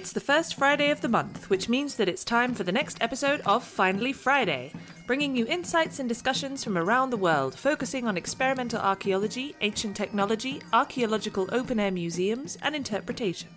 It's 0.00 0.12
the 0.12 0.18
first 0.18 0.54
Friday 0.54 0.90
of 0.90 1.02
the 1.02 1.10
month, 1.10 1.50
which 1.50 1.68
means 1.68 1.96
that 1.96 2.08
it's 2.08 2.24
time 2.24 2.54
for 2.54 2.64
the 2.64 2.72
next 2.72 2.96
episode 3.02 3.42
of 3.42 3.62
Finally 3.62 4.14
Friday, 4.14 4.72
bringing 5.06 5.36
you 5.36 5.46
insights 5.46 5.98
and 5.98 6.08
discussions 6.08 6.64
from 6.64 6.78
around 6.78 7.10
the 7.10 7.18
world, 7.18 7.54
focusing 7.54 8.08
on 8.08 8.16
experimental 8.16 8.80
archaeology, 8.80 9.54
ancient 9.60 9.94
technology, 9.94 10.62
archaeological 10.72 11.50
open 11.52 11.78
air 11.78 11.90
museums, 11.90 12.56
and 12.62 12.74
interpretation. 12.74 13.50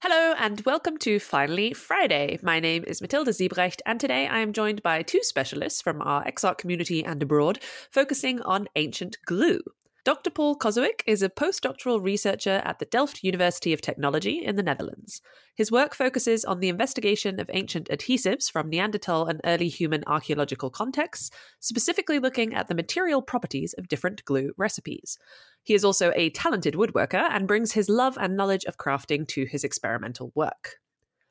Hello 0.00 0.36
and 0.38 0.60
welcome 0.60 0.96
to 0.98 1.18
Finally 1.18 1.72
Friday. 1.72 2.38
My 2.40 2.60
name 2.60 2.84
is 2.86 3.00
Matilda 3.00 3.32
Siebrecht, 3.32 3.82
and 3.84 3.98
today 3.98 4.28
I 4.28 4.38
am 4.38 4.52
joined 4.52 4.80
by 4.84 5.02
two 5.02 5.24
specialists 5.24 5.82
from 5.82 6.00
our 6.02 6.22
EXARC 6.24 6.56
community 6.56 7.04
and 7.04 7.20
abroad, 7.20 7.58
focusing 7.90 8.40
on 8.42 8.68
ancient 8.76 9.16
glue. 9.26 9.58
Dr. 10.02 10.30
Paul 10.30 10.56
Kozowyk 10.56 11.02
is 11.06 11.22
a 11.22 11.28
postdoctoral 11.28 12.02
researcher 12.02 12.62
at 12.64 12.78
the 12.78 12.86
Delft 12.86 13.22
University 13.22 13.74
of 13.74 13.82
Technology 13.82 14.42
in 14.42 14.56
the 14.56 14.62
Netherlands. 14.62 15.20
His 15.54 15.70
work 15.70 15.94
focuses 15.94 16.42
on 16.42 16.60
the 16.60 16.70
investigation 16.70 17.38
of 17.38 17.50
ancient 17.52 17.86
adhesives 17.90 18.50
from 18.50 18.70
Neanderthal 18.70 19.26
and 19.26 19.42
early 19.44 19.68
human 19.68 20.02
archaeological 20.06 20.70
contexts, 20.70 21.30
specifically 21.58 22.18
looking 22.18 22.54
at 22.54 22.68
the 22.68 22.74
material 22.74 23.20
properties 23.20 23.74
of 23.74 23.88
different 23.88 24.24
glue 24.24 24.54
recipes. 24.56 25.18
He 25.62 25.74
is 25.74 25.84
also 25.84 26.12
a 26.16 26.30
talented 26.30 26.74
woodworker 26.74 27.28
and 27.30 27.46
brings 27.46 27.72
his 27.72 27.90
love 27.90 28.16
and 28.18 28.38
knowledge 28.38 28.64
of 28.64 28.78
crafting 28.78 29.28
to 29.28 29.44
his 29.44 29.64
experimental 29.64 30.32
work. 30.34 30.76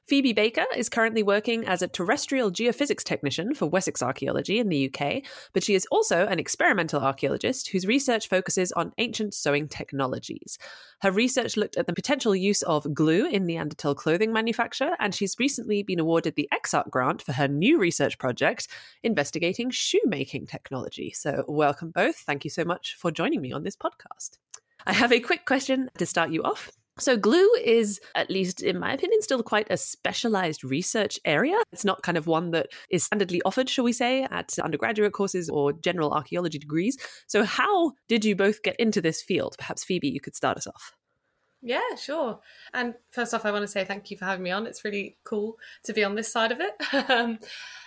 Phoebe 0.10 0.34
Baker 0.34 0.66
is 0.76 0.90
currently 0.90 1.22
working 1.22 1.68
as 1.68 1.84
a 1.84 1.88
terrestrial 1.88 2.50
geophysics 2.52 3.04
technician 3.04 3.54
for 3.54 3.68
Wessex 3.68 4.02
Archaeology 4.02 4.58
in 4.58 4.70
the 4.70 4.92
UK, 4.92 5.22
but 5.54 5.64
she 5.64 5.76
is 5.76 5.86
also 5.92 6.26
an 6.26 6.40
experimental 6.40 7.00
archaeologist 7.00 7.70
whose 7.70 7.86
research 7.86 8.28
focuses 8.28 8.72
on 8.72 8.92
ancient 8.98 9.36
sewing 9.36 9.68
technologies. 9.68 10.58
Her 11.04 11.12
research 11.12 11.58
looked 11.58 11.78
at 11.78 11.86
the 11.86 11.94
potential 11.94 12.36
use 12.36 12.64
of 12.64 12.92
glue 12.92 13.28
in 13.28 13.46
Neanderthal 13.46 13.94
clothing 13.94 14.34
manufacture, 14.34 14.96
and 15.00 15.14
she's 15.14 15.36
recently 15.38 15.84
been 15.84 16.00
awarded 16.00 16.34
the 16.34 16.50
EXARC 16.52 16.90
grant 16.90 17.22
for 17.22 17.34
her 17.34 17.48
new 17.48 17.78
research 17.78 18.18
project 18.18 18.68
investigating 19.04 19.70
shoemaking 19.70 20.48
technology. 20.48 21.12
So, 21.12 21.46
welcome 21.48 21.92
both. 21.92 22.16
Thank 22.16 22.44
you 22.44 22.50
so 22.50 22.66
much 22.66 22.96
for 22.98 23.12
joining 23.12 23.42
me 23.42 23.52
on 23.52 23.62
this 23.62 23.76
podcast. 23.76 24.40
I 24.88 24.94
have 24.94 25.12
a 25.12 25.20
quick 25.20 25.46
question 25.46 25.92
to 26.00 26.08
start 26.08 26.32
you 26.32 26.42
off. 26.42 26.72
So, 27.00 27.18
glue 27.18 27.50
is, 27.64 28.00
at 28.16 28.30
least 28.30 28.62
in 28.62 28.80
my 28.80 28.94
opinion, 28.94 29.22
still 29.22 29.44
quite 29.44 29.68
a 29.70 29.78
specialized 29.78 30.64
research 30.64 31.20
area. 31.26 31.58
It's 31.72 31.86
not 31.86 32.04
kind 32.04 32.18
of 32.18 32.28
one 32.28 32.52
that 32.52 32.68
is 32.90 33.08
standardly 33.08 33.40
offered, 33.46 33.70
shall 33.70 33.84
we 33.84 33.94
say, 33.94 34.24
at 34.24 34.58
undergraduate 34.60 35.14
courses 35.14 35.50
or 35.50 35.74
general 35.74 36.12
archaeology 36.12 36.60
degrees. 36.60 36.98
So, 37.28 37.44
how 37.44 37.94
did 38.08 38.26
you 38.26 38.36
both 38.36 38.64
get 38.64 38.76
into 38.78 39.02
this 39.02 39.22
field? 39.22 39.56
Perhaps, 39.58 39.84
Phoebe, 39.84 40.10
you 40.10 40.22
could 40.22 40.36
start 40.36 40.58
us 40.58 40.68
off. 40.68 40.94
Yeah, 41.62 41.96
sure. 41.98 42.40
And 42.74 42.94
first 43.12 43.34
off, 43.34 43.46
I 43.46 43.52
want 43.52 43.64
to 43.64 43.68
say 43.68 43.84
thank 43.84 44.10
you 44.12 44.18
for 44.18 44.26
having 44.26 44.44
me 44.44 44.52
on. 44.52 44.66
It's 44.66 44.86
really 44.86 45.18
cool 45.26 45.58
to 45.84 45.94
be 45.94 46.04
on 46.04 46.16
this 46.16 46.32
side 46.32 46.52
of 46.52 46.60
it. 46.62 46.74
Um, 47.10 47.40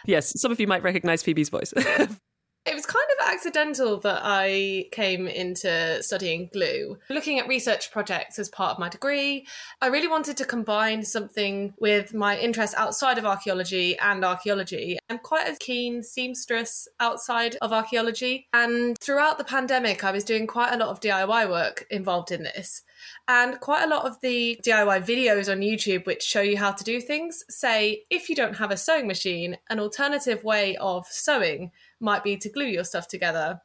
yes, 0.05 0.39
some 0.41 0.51
of 0.51 0.59
you 0.59 0.67
might 0.67 0.83
recognize 0.83 1.23
Phoebe's 1.23 1.49
voice. 1.49 1.73
It 2.65 2.77
was 2.77 2.87
kind 2.87 3.05
of 3.19 3.29
accidental 3.29 3.99
that 4.01 4.21
I 4.23 4.87
came 4.93 5.27
into 5.27 6.01
studying 6.01 6.49
glue. 6.53 6.97
Looking 7.11 7.41
at 7.41 7.49
research 7.49 7.91
projects 7.91 8.39
as 8.39 8.49
part 8.49 8.73
of 8.73 8.79
my 8.79 8.89
degree, 8.89 9.49
I 9.81 9.89
really 9.89 10.07
wanted 10.07 10.37
to 10.37 10.45
combine 10.45 11.03
something 11.03 11.75
with 11.81 12.15
my 12.15 12.39
interest 12.39 12.75
outside 12.79 13.19
of 13.19 13.25
archaeology 13.25 13.99
and 13.99 14.25
archaeology. 14.25 14.99
I'm 15.11 15.19
quite 15.19 15.49
a 15.49 15.57
keen 15.57 16.05
seamstress 16.05 16.87
outside 17.01 17.57
of 17.61 17.73
archaeology, 17.73 18.47
and 18.53 18.97
throughout 19.01 19.39
the 19.39 19.45
pandemic, 19.45 20.05
I 20.05 20.13
was 20.13 20.23
doing 20.23 20.47
quite 20.47 20.73
a 20.73 20.77
lot 20.77 20.91
of 20.91 21.01
DIY 21.01 21.51
work 21.51 21.85
involved 21.91 22.31
in 22.31 22.45
this. 22.45 22.83
And 23.29 23.61
quite 23.61 23.85
a 23.85 23.89
lot 23.89 24.05
of 24.05 24.21
the 24.21 24.61
DIY 24.65 25.05
videos 25.05 25.51
on 25.51 25.61
YouTube, 25.61 26.07
which 26.07 26.23
show 26.23 26.41
you 26.41 26.57
how 26.57 26.73
to 26.73 26.85
do 26.85 27.01
things, 27.01 27.45
say 27.49 28.05
if 28.11 28.29
you 28.29 28.35
don't 28.35 28.57
have 28.57 28.71
a 28.71 28.77
sewing 28.77 29.07
machine, 29.07 29.59
an 29.71 29.81
alternative 29.81 30.45
way 30.45 30.77
of 30.77 31.07
sewing 31.07 31.71
might 32.01 32.25
be 32.25 32.37
to 32.37 32.49
glue 32.49 32.67
your 32.67 32.85
stuff 32.85 33.09
together. 33.09 33.61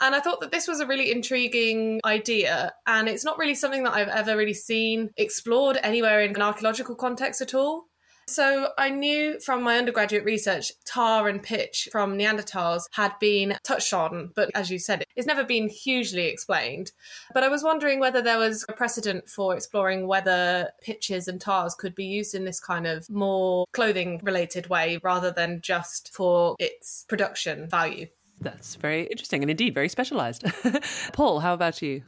And 0.00 0.14
I 0.14 0.20
thought 0.20 0.40
that 0.40 0.52
this 0.52 0.68
was 0.68 0.80
a 0.80 0.86
really 0.86 1.10
intriguing 1.10 2.00
idea. 2.04 2.72
And 2.86 3.08
it's 3.08 3.24
not 3.24 3.38
really 3.38 3.54
something 3.54 3.82
that 3.82 3.94
I've 3.94 4.08
ever 4.08 4.36
really 4.36 4.54
seen 4.54 5.10
explored 5.16 5.78
anywhere 5.82 6.20
in 6.20 6.34
an 6.36 6.42
archaeological 6.42 6.94
context 6.94 7.40
at 7.40 7.54
all. 7.54 7.86
So 8.28 8.72
I 8.76 8.90
knew 8.90 9.40
from 9.40 9.62
my 9.62 9.78
undergraduate 9.78 10.22
research, 10.24 10.72
tar 10.84 11.28
and 11.28 11.42
pitch 11.42 11.88
from 11.90 12.18
Neanderthals 12.18 12.82
had 12.92 13.18
been 13.18 13.56
touched 13.64 13.94
on, 13.94 14.32
but 14.36 14.50
as 14.54 14.70
you 14.70 14.78
said, 14.78 15.04
it's 15.16 15.26
never 15.26 15.44
been 15.44 15.70
hugely 15.70 16.26
explained. 16.26 16.92
But 17.32 17.42
I 17.42 17.48
was 17.48 17.62
wondering 17.62 18.00
whether 18.00 18.20
there 18.20 18.36
was 18.36 18.66
a 18.68 18.74
precedent 18.74 19.30
for 19.30 19.54
exploring 19.54 20.06
whether 20.06 20.68
pitches 20.82 21.26
and 21.26 21.40
tars 21.40 21.74
could 21.74 21.94
be 21.94 22.04
used 22.04 22.34
in 22.34 22.44
this 22.44 22.60
kind 22.60 22.86
of 22.86 23.08
more 23.08 23.64
clothing 23.72 24.20
related 24.22 24.68
way 24.68 25.00
rather 25.02 25.30
than 25.30 25.62
just 25.62 26.14
for 26.14 26.54
its 26.58 27.06
production 27.08 27.66
value. 27.66 28.08
That's 28.42 28.74
very 28.74 29.04
interesting 29.04 29.42
and 29.42 29.50
indeed 29.50 29.72
very 29.72 29.88
specialized. 29.88 30.44
Paul, 31.14 31.40
how 31.40 31.54
about 31.54 31.80
you? 31.80 32.02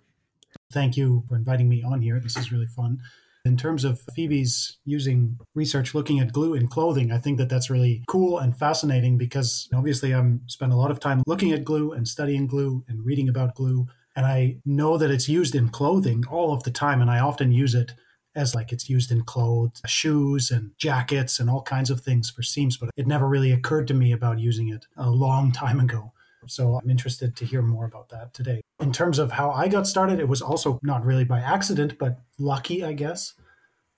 Thank 0.70 0.98
you 0.98 1.24
for 1.30 1.36
inviting 1.36 1.68
me 1.68 1.82
on 1.82 2.02
here. 2.02 2.20
This 2.20 2.36
is 2.36 2.52
really 2.52 2.66
fun. 2.66 3.00
In 3.44 3.56
terms 3.56 3.84
of 3.84 4.02
Phoebe's 4.14 4.78
using 4.84 5.38
research 5.54 5.94
looking 5.94 6.20
at 6.20 6.32
glue 6.32 6.54
in 6.54 6.68
clothing, 6.68 7.10
I 7.10 7.18
think 7.18 7.38
that 7.38 7.48
that's 7.48 7.70
really 7.70 8.04
cool 8.06 8.38
and 8.38 8.56
fascinating 8.56 9.16
because 9.16 9.68
obviously 9.74 10.12
I'm 10.12 10.42
spent 10.46 10.72
a 10.72 10.76
lot 10.76 10.90
of 10.90 11.00
time 11.00 11.22
looking 11.26 11.52
at 11.52 11.64
glue 11.64 11.92
and 11.92 12.06
studying 12.06 12.46
glue 12.46 12.84
and 12.88 13.04
reading 13.04 13.28
about 13.28 13.54
glue. 13.54 13.86
And 14.14 14.26
I 14.26 14.56
know 14.66 14.98
that 14.98 15.10
it's 15.10 15.28
used 15.28 15.54
in 15.54 15.70
clothing 15.70 16.24
all 16.30 16.52
of 16.52 16.64
the 16.64 16.70
time. 16.70 17.00
And 17.00 17.10
I 17.10 17.20
often 17.20 17.52
use 17.52 17.74
it 17.74 17.92
as 18.34 18.54
like 18.54 18.72
it's 18.72 18.88
used 18.88 19.10
in 19.10 19.22
clothes, 19.22 19.80
shoes, 19.86 20.50
and 20.50 20.72
jackets, 20.76 21.40
and 21.40 21.48
all 21.48 21.62
kinds 21.62 21.90
of 21.90 22.00
things 22.00 22.30
for 22.30 22.42
seams. 22.42 22.76
But 22.76 22.90
it 22.96 23.06
never 23.06 23.26
really 23.26 23.52
occurred 23.52 23.88
to 23.88 23.94
me 23.94 24.12
about 24.12 24.38
using 24.38 24.68
it 24.68 24.86
a 24.96 25.10
long 25.10 25.52
time 25.52 25.80
ago. 25.80 26.12
So 26.46 26.78
I'm 26.82 26.90
interested 26.90 27.36
to 27.36 27.44
hear 27.44 27.62
more 27.62 27.84
about 27.84 28.08
that 28.10 28.34
today. 28.34 28.60
In 28.80 28.92
terms 28.92 29.18
of 29.18 29.32
how 29.32 29.50
I 29.50 29.68
got 29.68 29.86
started, 29.86 30.20
it 30.20 30.28
was 30.28 30.42
also 30.42 30.78
not 30.82 31.04
really 31.04 31.24
by 31.24 31.40
accident, 31.40 31.98
but 31.98 32.20
lucky, 32.38 32.82
I 32.84 32.92
guess. 32.92 33.34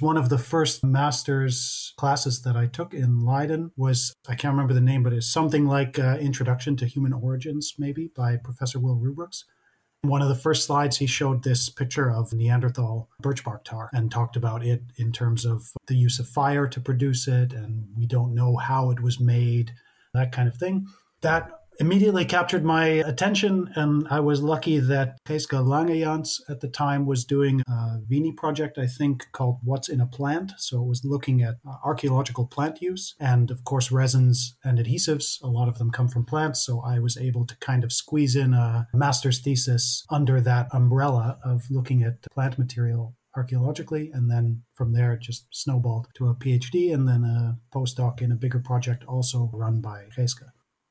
One 0.00 0.16
of 0.16 0.28
the 0.28 0.38
first 0.38 0.82
master's 0.82 1.94
classes 1.96 2.42
that 2.42 2.56
I 2.56 2.66
took 2.66 2.92
in 2.92 3.24
Leiden 3.24 3.70
was, 3.76 4.12
I 4.28 4.34
can't 4.34 4.52
remember 4.52 4.74
the 4.74 4.80
name, 4.80 5.04
but 5.04 5.12
it's 5.12 5.30
something 5.30 5.66
like 5.66 5.98
uh, 5.98 6.18
Introduction 6.20 6.76
to 6.78 6.86
Human 6.86 7.12
Origins, 7.12 7.74
maybe, 7.78 8.10
by 8.16 8.36
Professor 8.36 8.80
Wil 8.80 8.96
Roebroeks. 8.96 9.44
One 10.00 10.20
of 10.20 10.28
the 10.28 10.34
first 10.34 10.66
slides, 10.66 10.96
he 10.96 11.06
showed 11.06 11.44
this 11.44 11.68
picture 11.68 12.10
of 12.10 12.32
Neanderthal 12.32 13.08
birch 13.20 13.44
bark 13.44 13.62
tar 13.62 13.88
and 13.92 14.10
talked 14.10 14.34
about 14.34 14.64
it 14.64 14.82
in 14.96 15.12
terms 15.12 15.44
of 15.44 15.72
the 15.86 15.94
use 15.94 16.18
of 16.18 16.26
fire 16.26 16.66
to 16.66 16.80
produce 16.80 17.28
it, 17.28 17.52
and 17.52 17.86
we 17.96 18.06
don't 18.06 18.34
know 18.34 18.56
how 18.56 18.90
it 18.90 19.00
was 19.00 19.20
made, 19.20 19.70
that 20.14 20.32
kind 20.32 20.48
of 20.48 20.56
thing. 20.56 20.88
That 21.20 21.52
immediately 21.80 22.24
captured 22.24 22.64
my 22.64 22.84
attention. 22.84 23.70
And 23.74 24.06
I 24.08 24.20
was 24.20 24.42
lucky 24.42 24.78
that 24.78 25.16
Geeske 25.26 25.58
Langejans 25.64 26.40
at 26.48 26.60
the 26.60 26.68
time 26.68 27.06
was 27.06 27.24
doing 27.24 27.62
a 27.68 27.98
Vidi 28.06 28.32
project, 28.32 28.78
I 28.78 28.86
think, 28.86 29.26
called 29.32 29.58
What's 29.62 29.88
in 29.88 30.00
a 30.00 30.06
Plant. 30.06 30.52
So 30.58 30.82
it 30.82 30.86
was 30.86 31.04
looking 31.04 31.42
at 31.42 31.56
uh, 31.68 31.74
archaeological 31.84 32.46
plant 32.46 32.80
use. 32.80 33.14
And 33.20 33.50
of 33.50 33.64
course, 33.64 33.90
resins 33.90 34.54
and 34.64 34.78
adhesives, 34.78 35.42
a 35.42 35.48
lot 35.48 35.68
of 35.68 35.78
them 35.78 35.90
come 35.90 36.08
from 36.08 36.24
plants. 36.24 36.64
So 36.64 36.80
I 36.80 36.98
was 36.98 37.16
able 37.16 37.46
to 37.46 37.56
kind 37.58 37.84
of 37.84 37.92
squeeze 37.92 38.36
in 38.36 38.54
a 38.54 38.88
master's 38.94 39.40
thesis 39.40 40.04
under 40.10 40.40
that 40.40 40.68
umbrella 40.72 41.38
of 41.44 41.62
looking 41.70 42.02
at 42.02 42.22
plant 42.32 42.58
material 42.58 43.14
archaeologically, 43.34 44.10
and 44.12 44.30
then 44.30 44.62
from 44.74 44.92
there 44.92 45.16
just 45.16 45.46
snowballed 45.50 46.06
to 46.14 46.28
a 46.28 46.34
PhD 46.34 46.92
and 46.92 47.08
then 47.08 47.24
a 47.24 47.58
postdoc 47.74 48.20
in 48.20 48.30
a 48.30 48.36
bigger 48.36 48.58
project 48.58 49.04
also 49.04 49.50
run 49.54 49.80
by 49.80 50.04
Geeske. 50.16 50.44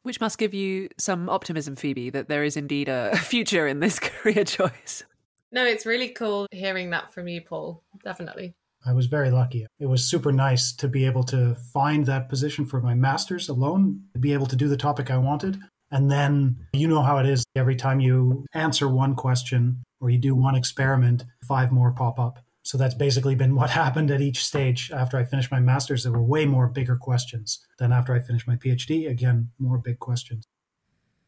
Which 0.03 0.19
must 0.19 0.37
give 0.37 0.53
you 0.53 0.89
some 0.97 1.29
optimism, 1.29 1.75
Phoebe, 1.75 2.09
that 2.09 2.27
there 2.27 2.43
is 2.43 2.57
indeed 2.57 2.89
a 2.89 3.15
future 3.17 3.67
in 3.67 3.79
this 3.79 3.99
career 3.99 4.43
choice. 4.43 5.03
No, 5.51 5.65
it's 5.65 5.85
really 5.85 6.09
cool 6.09 6.47
hearing 6.51 6.89
that 6.91 7.13
from 7.13 7.27
you, 7.27 7.41
Paul. 7.41 7.83
Definitely. 8.03 8.53
I 8.85 8.93
was 8.93 9.05
very 9.05 9.29
lucky. 9.29 9.67
It 9.79 9.85
was 9.85 10.09
super 10.09 10.31
nice 10.31 10.73
to 10.73 10.87
be 10.87 11.05
able 11.05 11.23
to 11.25 11.55
find 11.71 12.05
that 12.07 12.29
position 12.29 12.65
for 12.65 12.81
my 12.81 12.95
master's 12.95 13.49
alone, 13.49 14.01
to 14.13 14.19
be 14.19 14.33
able 14.33 14.47
to 14.47 14.55
do 14.55 14.67
the 14.67 14.77
topic 14.77 15.11
I 15.11 15.17
wanted. 15.17 15.59
And 15.91 16.09
then 16.09 16.55
you 16.73 16.87
know 16.87 17.01
how 17.01 17.17
it 17.17 17.27
is. 17.27 17.43
Every 17.55 17.75
time 17.75 17.99
you 17.99 18.45
answer 18.53 18.87
one 18.87 19.13
question 19.13 19.83
or 19.99 20.09
you 20.09 20.17
do 20.17 20.33
one 20.33 20.55
experiment, 20.55 21.25
five 21.47 21.71
more 21.71 21.91
pop 21.91 22.17
up. 22.17 22.39
So 22.63 22.77
that's 22.77 22.95
basically 22.95 23.35
been 23.35 23.55
what 23.59 23.69
happened 23.69 24.11
at 24.11 24.21
each 24.21 24.43
stage. 24.45 24.91
After 24.91 25.17
I 25.17 25.23
finished 25.23 25.51
my 25.51 25.59
master's, 25.59 26.03
there 26.03 26.11
were 26.11 26.23
way 26.23 26.45
more 26.45 26.67
bigger 26.67 26.95
questions 26.95 27.65
than 27.79 27.91
after 27.91 28.13
I 28.13 28.19
finished 28.19 28.47
my 28.47 28.55
PhD. 28.55 29.09
Again, 29.09 29.49
more 29.59 29.77
big 29.77 29.99
questions. 29.99 30.47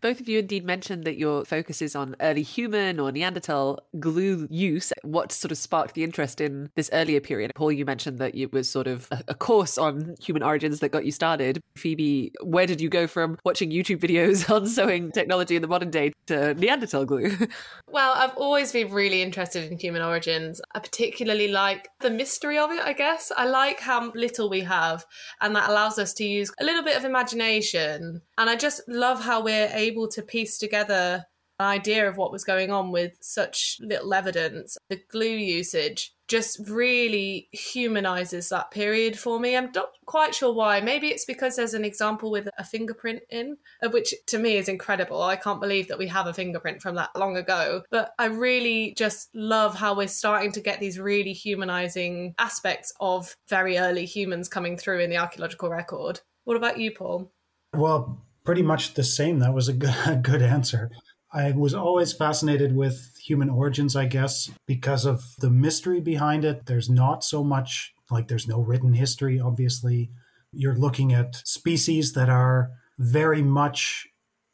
Both 0.04 0.20
of 0.20 0.28
you 0.28 0.40
indeed 0.40 0.66
mentioned 0.66 1.06
that 1.06 1.18
your 1.18 1.46
focus 1.46 1.82
is 1.82 1.96
on 1.96 2.18
early 2.20 2.42
human 2.42 3.00
or 3.00 3.10
Neanderthal 3.10 3.80
glue 4.02 4.50
use. 4.52 4.92
What 5.04 5.32
sort 5.32 5.54
of 5.54 5.58
sparked 5.58 5.96
the 5.96 6.04
interest 6.04 6.42
in 6.42 6.70
this 6.76 6.90
earlier 6.92 7.22
period? 7.22 7.54
Paul, 7.56 7.72
you 7.72 7.86
mentioned 7.86 8.20
that 8.20 8.36
it 8.36 8.52
was 8.52 8.70
sort 8.70 8.86
of 8.86 9.08
a 9.30 9.34
course 9.34 9.78
on 9.78 10.16
human 10.20 10.44
origins 10.44 10.82
that 10.82 10.90
got 10.90 11.06
you 11.06 11.14
started. 11.14 11.62
Phoebe, 11.78 12.34
where 12.44 12.68
did 12.68 12.82
you 12.82 12.90
go 12.90 13.08
from 13.08 13.38
watching 13.46 13.72
YouTube 13.72 14.02
videos 14.02 14.50
on 14.54 14.68
sewing 14.68 15.10
technology 15.14 15.56
in 15.56 15.62
the 15.62 15.70
modern 15.70 15.90
day 15.90 16.12
to 16.28 16.54
Neanderthal 16.56 17.06
glue? 17.06 17.38
Well, 17.88 18.14
I've 18.16 18.36
always 18.38 18.72
been 18.72 18.92
really 18.92 19.22
interested 19.22 19.72
in 19.72 19.78
human 19.78 20.02
origins. 20.02 20.60
I 20.74 20.80
particularly 20.80 21.50
like 21.50 21.90
the 22.00 22.10
mystery 22.10 22.58
of 22.58 22.72
it, 22.72 22.80
I 22.80 22.94
guess. 22.94 23.32
I 23.38 23.46
like 23.46 23.80
how 23.80 24.12
little 24.14 24.50
we 24.50 24.62
have, 24.62 25.06
and 25.42 25.56
that 25.56 25.70
allows 25.70 26.00
us 26.00 26.12
to 26.16 26.24
use 26.26 26.52
a 26.60 26.66
little 26.66 26.82
bit 26.82 26.98
of 26.98 27.06
imagination. 27.06 28.22
And 28.40 28.50
I 28.50 28.56
just 28.56 28.82
love 28.88 29.24
how 29.24 29.44
we're 29.44 29.70
able 29.72 29.93
to 30.10 30.22
piece 30.22 30.58
together 30.58 31.26
an 31.60 31.68
idea 31.68 32.08
of 32.08 32.18
what 32.18 32.32
was 32.32 32.44
going 32.44 32.72
on 32.72 32.92
with 32.92 33.14
such 33.22 33.78
little 33.80 34.14
evidence. 34.14 34.78
The 34.90 35.00
glue 35.12 35.28
usage 35.28 36.14
just 36.28 36.60
really 36.68 37.48
humanizes 37.52 38.50
that 38.50 38.72
period 38.72 39.20
for 39.20 39.40
me. 39.40 39.56
I'm 39.56 39.72
not 39.76 39.90
quite 40.06 40.34
sure 40.34 40.54
why. 40.54 40.82
Maybe 40.82 41.10
it's 41.10 41.26
because 41.26 41.56
there's 41.56 41.76
an 41.76 41.86
example 41.86 42.32
with 42.32 42.50
a 42.58 42.64
fingerprint 42.64 43.22
in, 43.30 43.58
uh, 43.84 43.90
which 43.90 44.14
to 44.28 44.40
me 44.40 44.58
is 44.58 44.68
incredible. 44.68 45.22
I 45.22 45.36
can't 45.36 45.62
believe 45.62 45.88
that 45.90 46.00
we 46.00 46.08
have 46.08 46.26
a 46.26 46.34
fingerprint 46.34 46.82
from 46.82 46.96
that 46.96 47.16
long 47.16 47.38
ago. 47.38 47.84
But 47.92 48.14
I 48.18 48.26
really 48.26 48.96
just 48.98 49.30
love 49.36 49.76
how 49.76 49.96
we're 49.96 50.08
starting 50.08 50.52
to 50.54 50.62
get 50.62 50.80
these 50.80 51.00
really 51.00 51.34
humanizing 51.34 52.34
aspects 52.40 52.92
of 53.00 53.36
very 53.48 53.78
early 53.78 54.06
humans 54.06 54.50
coming 54.50 54.78
through 54.78 55.02
in 55.02 55.10
the 55.10 55.18
archaeological 55.18 55.70
record. 55.70 56.22
What 56.46 56.58
about 56.58 56.80
you, 56.80 56.92
Paul? 56.92 57.32
Well, 57.76 58.24
pretty 58.46 58.62
much 58.62 58.94
the 58.94 59.04
same. 59.04 59.40
That 59.40 59.54
was 59.54 59.68
a 59.68 59.74
good, 59.74 59.96
a 60.06 60.16
good 60.16 60.42
answer. 60.42 60.90
I 61.32 61.52
was 61.52 61.74
always 61.74 62.14
fascinated 62.14 62.76
with 62.76 63.18
human 63.26 63.50
origins, 63.50 63.96
I 63.96 64.06
guess, 64.06 64.52
because 64.68 65.06
of 65.06 65.24
the 65.40 65.50
mystery 65.50 66.00
behind 66.00 66.46
it. 66.46 66.68
There's 66.68 66.90
not 66.90 67.24
so 67.24 67.44
much, 67.44 67.92
like, 68.12 68.28
there's 68.28 68.48
no 68.48 68.62
written 68.62 68.94
history, 68.94 69.40
obviously. 69.40 70.12
You're 70.52 70.76
looking 70.76 71.12
at 71.12 71.42
species 71.44 72.14
that 72.14 72.30
are 72.30 72.70
very 73.00 73.42
much 73.42 74.08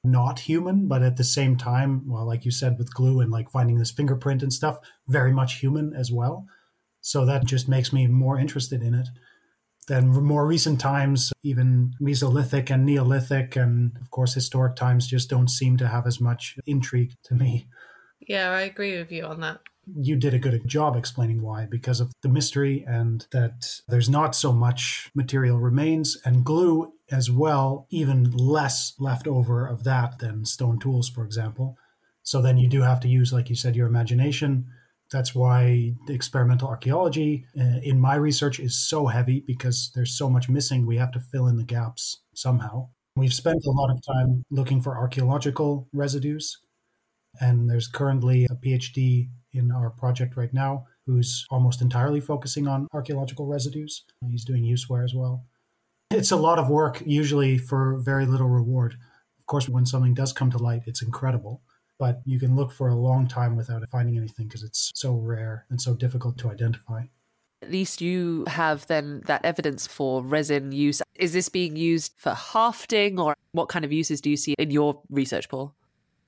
not 0.06 0.40
human, 0.40 0.88
but 0.88 1.04
at 1.04 1.18
the 1.18 1.24
same 1.26 1.58
time, 1.58 2.04
well, 2.08 2.26
like 2.26 2.46
you 2.46 2.52
said 2.52 2.78
with 2.78 2.94
glue 2.94 3.20
and 3.20 3.32
like 3.32 3.52
finding 3.52 3.78
this 3.78 3.92
fingerprint 3.92 4.42
and 4.42 4.54
stuff, 4.54 4.78
very 5.10 5.34
much 5.34 5.56
human 5.56 5.94
as 5.94 6.12
well. 6.12 6.46
So 7.02 7.26
that 7.26 7.46
just 7.46 7.68
makes 7.68 7.92
me 7.92 8.08
more 8.08 8.40
interested 8.40 8.82
in 8.82 8.94
it. 8.94 9.10
Then 9.90 10.10
more 10.10 10.46
recent 10.46 10.80
times, 10.80 11.34
even 11.42 11.94
Mesolithic 12.00 12.70
and 12.70 12.86
Neolithic, 12.86 13.56
and 13.56 13.98
of 14.00 14.12
course 14.12 14.36
historic 14.36 14.76
times, 14.76 15.08
just 15.08 15.30
don't 15.32 15.50
seem 15.50 15.78
to 15.78 15.88
have 15.88 16.06
as 16.06 16.22
much 16.22 16.58
intrigue 16.68 17.16
to 17.24 17.34
me. 17.34 17.68
Yeah, 18.20 18.52
I 18.52 18.62
agree 18.62 18.98
with 19.00 19.12
you 19.12 19.26
on 19.26 19.42
that. 19.42 19.62
You 19.98 20.16
did 20.16 20.36
a 20.36 20.40
good 20.40 20.68
job 20.68 20.96
explaining 20.96 21.42
why, 21.42 21.66
because 21.66 22.00
of 22.00 22.12
the 22.22 22.30
mystery 22.30 22.86
and 22.88 23.26
that 23.32 23.82
there's 23.88 24.10
not 24.10 24.36
so 24.36 24.54
much 24.54 25.10
material 25.16 25.58
remains, 25.58 26.16
and 26.24 26.46
glue 26.46 26.94
as 27.10 27.32
well, 27.32 27.88
even 27.90 28.30
less 28.30 28.94
left 29.00 29.28
over 29.28 29.66
of 29.66 29.84
that 29.86 30.20
than 30.20 30.46
stone 30.46 30.78
tools, 30.78 31.10
for 31.10 31.26
example. 31.26 31.76
So 32.22 32.44
then 32.44 32.60
you 32.60 32.68
do 32.70 32.84
have 32.84 33.00
to 33.00 33.08
use, 33.08 33.34
like 33.34 33.50
you 33.50 33.56
said, 33.56 33.76
your 33.76 33.88
imagination 33.88 34.68
that's 35.12 35.34
why 35.34 35.94
the 36.08 36.14
experimental 36.14 36.68
archaeology 36.68 37.46
uh, 37.60 37.80
in 37.84 38.00
my 38.00 38.16
research 38.16 38.60
is 38.60 38.78
so 38.78 39.08
heavy 39.08 39.44
because 39.46 39.92
there's 39.96 40.18
so 40.18 40.30
much 40.30 40.50
missing. 40.50 40.86
We 40.86 40.98
have 40.98 41.12
to 41.14 41.20
fill 41.20 41.48
in 41.48 41.58
the 41.58 41.64
gaps 41.64 42.22
somehow. 42.36 42.90
We've 43.16 43.34
spent 43.34 43.66
a 43.66 43.72
lot 43.72 43.90
of 43.90 44.00
time 44.06 44.44
looking 44.52 44.82
for 44.82 44.98
archaeological 44.98 45.88
residues, 45.94 46.58
and 47.42 47.70
there's 47.70 47.88
currently 47.88 48.46
a 48.46 48.56
PhD 48.56 49.30
in 49.54 49.72
our 49.72 49.90
project 49.90 50.38
right 50.38 50.54
now 50.54 50.86
who's 51.06 51.44
almost 51.50 51.82
entirely 51.82 52.22
focusing 52.22 52.68
on 52.68 52.88
archaeological 52.94 53.48
residues. 53.48 54.06
He's 54.30 54.46
doing 54.46 54.64
useware 54.64 55.04
as 55.04 55.16
well. 55.16 55.46
It's 56.12 56.32
a 56.32 56.36
lot 56.36 56.60
of 56.60 56.70
work, 56.70 57.02
usually 57.06 57.58
for 57.58 57.98
very 57.98 58.26
little 58.26 58.48
reward. 58.48 58.94
Of 59.40 59.46
course, 59.48 59.68
when 59.68 59.86
something 59.86 60.14
does 60.14 60.34
come 60.34 60.52
to 60.52 60.58
light, 60.60 60.84
it's 60.86 61.02
incredible 61.02 61.62
but 62.00 62.22
you 62.26 62.40
can 62.40 62.56
look 62.56 62.72
for 62.72 62.88
a 62.88 62.96
long 62.96 63.28
time 63.28 63.56
without 63.56 63.84
finding 63.92 64.18
anything 64.18 64.48
because 64.48 64.64
it's 64.64 64.92
so 64.96 65.14
rare 65.16 65.66
and 65.70 65.80
so 65.80 65.94
difficult 65.94 66.38
to 66.40 66.50
identify. 66.50 67.04
At 67.62 67.72
least 67.72 68.00
you 68.00 68.46
have 68.48 68.88
then 68.88 69.22
that 69.26 69.44
evidence 69.44 69.86
for 69.86 70.24
resin 70.24 70.72
use. 70.72 71.02
Is 71.16 71.34
this 71.34 71.50
being 71.50 71.76
used 71.76 72.14
for 72.16 72.34
hafting 72.34 73.20
or 73.20 73.36
what 73.52 73.68
kind 73.68 73.84
of 73.84 73.92
uses 73.92 74.22
do 74.22 74.30
you 74.30 74.38
see 74.38 74.56
in 74.58 74.72
your 74.72 75.02
research, 75.10 75.50
Paul? 75.50 75.76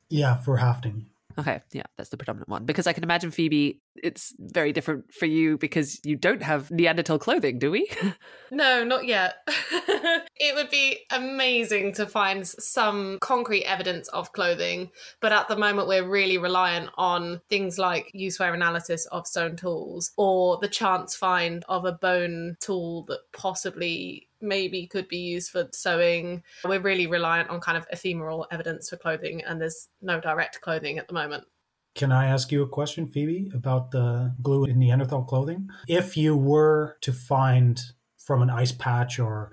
Yeah, 0.09 0.35
for 0.35 0.57
hafting. 0.57 1.05
Okay, 1.37 1.61
yeah, 1.71 1.83
that's 1.97 2.09
the 2.09 2.17
predominant 2.17 2.49
one. 2.49 2.65
Because 2.65 2.87
I 2.87 2.93
can 2.93 3.03
imagine, 3.03 3.31
Phoebe, 3.31 3.81
it's 3.95 4.33
very 4.39 4.71
different 4.73 5.13
for 5.13 5.25
you 5.25 5.57
because 5.57 5.99
you 6.03 6.15
don't 6.15 6.41
have 6.41 6.71
Neanderthal 6.71 7.19
clothing, 7.19 7.59
do 7.59 7.71
we? 7.71 7.89
no, 8.51 8.83
not 8.83 9.05
yet. 9.05 9.35
it 9.47 10.55
would 10.55 10.69
be 10.69 10.99
amazing 11.11 11.93
to 11.93 12.05
find 12.05 12.47
some 12.47 13.17
concrete 13.21 13.65
evidence 13.65 14.07
of 14.09 14.31
clothing, 14.33 14.91
but 15.21 15.31
at 15.31 15.47
the 15.47 15.57
moment, 15.57 15.87
we're 15.87 16.07
really 16.07 16.37
reliant 16.37 16.89
on 16.95 17.41
things 17.49 17.77
like 17.77 18.09
use 18.13 18.39
wear 18.39 18.53
analysis 18.53 19.05
of 19.07 19.27
stone 19.27 19.55
tools 19.55 20.11
or 20.17 20.57
the 20.61 20.67
chance 20.67 21.15
find 21.15 21.63
of 21.69 21.85
a 21.85 21.91
bone 21.91 22.55
tool 22.59 23.03
that 23.05 23.19
possibly 23.33 24.27
maybe 24.41 24.87
could 24.87 25.07
be 25.07 25.17
used 25.17 25.51
for 25.51 25.67
sewing. 25.73 26.43
We're 26.65 26.79
really 26.79 27.07
reliant 27.07 27.49
on 27.49 27.59
kind 27.59 27.77
of 27.77 27.85
ephemeral 27.91 28.47
evidence 28.51 28.89
for 28.89 28.97
clothing, 28.97 29.43
and 29.43 29.59
there's 29.61 29.89
no 30.01 30.19
direct 30.19 30.61
clothing 30.61 30.97
at 30.97 31.07
the 31.07 31.13
moment. 31.13 31.45
Can 31.93 32.11
I 32.11 32.27
ask 32.27 32.51
you 32.51 32.63
a 32.63 32.67
question, 32.67 33.07
Phoebe, 33.07 33.51
about 33.53 33.91
the 33.91 34.33
glue 34.41 34.65
in 34.65 34.79
Neanderthal 34.79 35.23
clothing? 35.23 35.69
If 35.87 36.15
you 36.15 36.37
were 36.37 36.97
to 37.01 37.11
find 37.11 37.81
from 38.17 38.41
an 38.41 38.49
ice 38.49 38.71
patch 38.71 39.19
or 39.19 39.51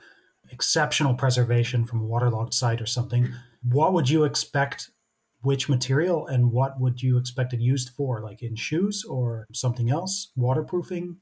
exceptional 0.50 1.14
preservation 1.14 1.84
from 1.84 2.00
a 2.00 2.06
waterlogged 2.06 2.55
site 2.55 2.81
or 2.81 2.87
something, 2.87 3.29
what 3.62 3.93
would 3.93 4.08
you 4.08 4.25
expect? 4.25 4.91
Which 5.43 5.69
material 5.69 6.26
and 6.26 6.50
what 6.50 6.81
would 6.81 7.00
you 7.00 7.17
expect 7.17 7.52
it 7.52 7.61
used 7.61 7.91
for? 7.91 8.20
Like 8.23 8.43
in 8.43 8.56
shoes 8.56 9.05
or 9.05 9.46
something 9.52 9.88
else? 9.88 10.32
Waterproofing? 10.37 11.17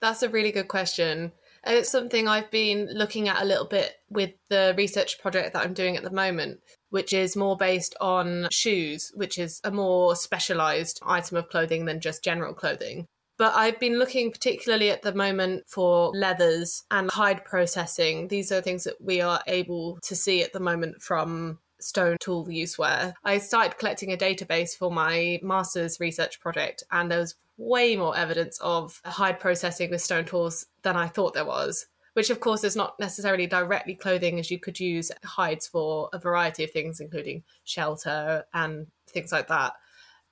That's 0.00 0.22
a 0.22 0.28
really 0.28 0.52
good 0.52 0.68
question. 0.68 1.32
And 1.64 1.76
it's 1.76 1.90
something 1.90 2.26
I've 2.26 2.50
been 2.50 2.88
looking 2.92 3.28
at 3.28 3.40
a 3.40 3.44
little 3.44 3.66
bit 3.66 3.92
with 4.10 4.32
the 4.50 4.74
research 4.76 5.20
project 5.20 5.52
that 5.52 5.64
I'm 5.64 5.74
doing 5.74 5.96
at 5.96 6.02
the 6.02 6.10
moment, 6.10 6.60
which 6.90 7.12
is 7.12 7.36
more 7.36 7.56
based 7.56 7.94
on 8.00 8.48
shoes, 8.50 9.12
which 9.14 9.38
is 9.38 9.60
a 9.62 9.70
more 9.70 10.16
specialized 10.16 11.00
item 11.06 11.36
of 11.36 11.48
clothing 11.48 11.84
than 11.84 12.00
just 12.00 12.24
general 12.24 12.52
clothing. 12.52 13.06
But 13.38 13.54
I've 13.54 13.80
been 13.80 13.98
looking 13.98 14.30
particularly 14.30 14.90
at 14.90 15.02
the 15.02 15.14
moment 15.14 15.64
for 15.66 16.12
leathers 16.14 16.84
and 16.90 17.10
hide 17.10 17.44
processing. 17.44 18.28
These 18.28 18.52
are 18.52 18.60
things 18.60 18.84
that 18.84 19.00
we 19.00 19.20
are 19.20 19.40
able 19.46 19.98
to 20.02 20.14
see 20.14 20.42
at 20.42 20.52
the 20.52 20.60
moment 20.60 21.02
from 21.02 21.58
stone 21.82 22.16
tool 22.20 22.46
useware. 22.46 23.14
I 23.24 23.38
started 23.38 23.78
collecting 23.78 24.12
a 24.12 24.16
database 24.16 24.76
for 24.76 24.90
my 24.90 25.40
master's 25.42 26.00
research 26.00 26.40
project, 26.40 26.82
and 26.90 27.10
there 27.10 27.18
was 27.18 27.34
way 27.56 27.96
more 27.96 28.16
evidence 28.16 28.58
of 28.60 29.00
hide 29.04 29.38
processing 29.38 29.90
with 29.90 30.00
stone 30.00 30.24
tools 30.24 30.66
than 30.82 30.96
I 30.96 31.08
thought 31.08 31.34
there 31.34 31.44
was. 31.44 31.86
Which, 32.14 32.28
of 32.28 32.40
course, 32.40 32.62
is 32.62 32.76
not 32.76 33.00
necessarily 33.00 33.46
directly 33.46 33.94
clothing, 33.94 34.38
as 34.38 34.50
you 34.50 34.58
could 34.58 34.78
use 34.78 35.10
hides 35.24 35.66
for 35.66 36.10
a 36.12 36.18
variety 36.18 36.62
of 36.62 36.70
things, 36.70 37.00
including 37.00 37.42
shelter 37.64 38.44
and 38.52 38.88
things 39.08 39.32
like 39.32 39.48
that. 39.48 39.72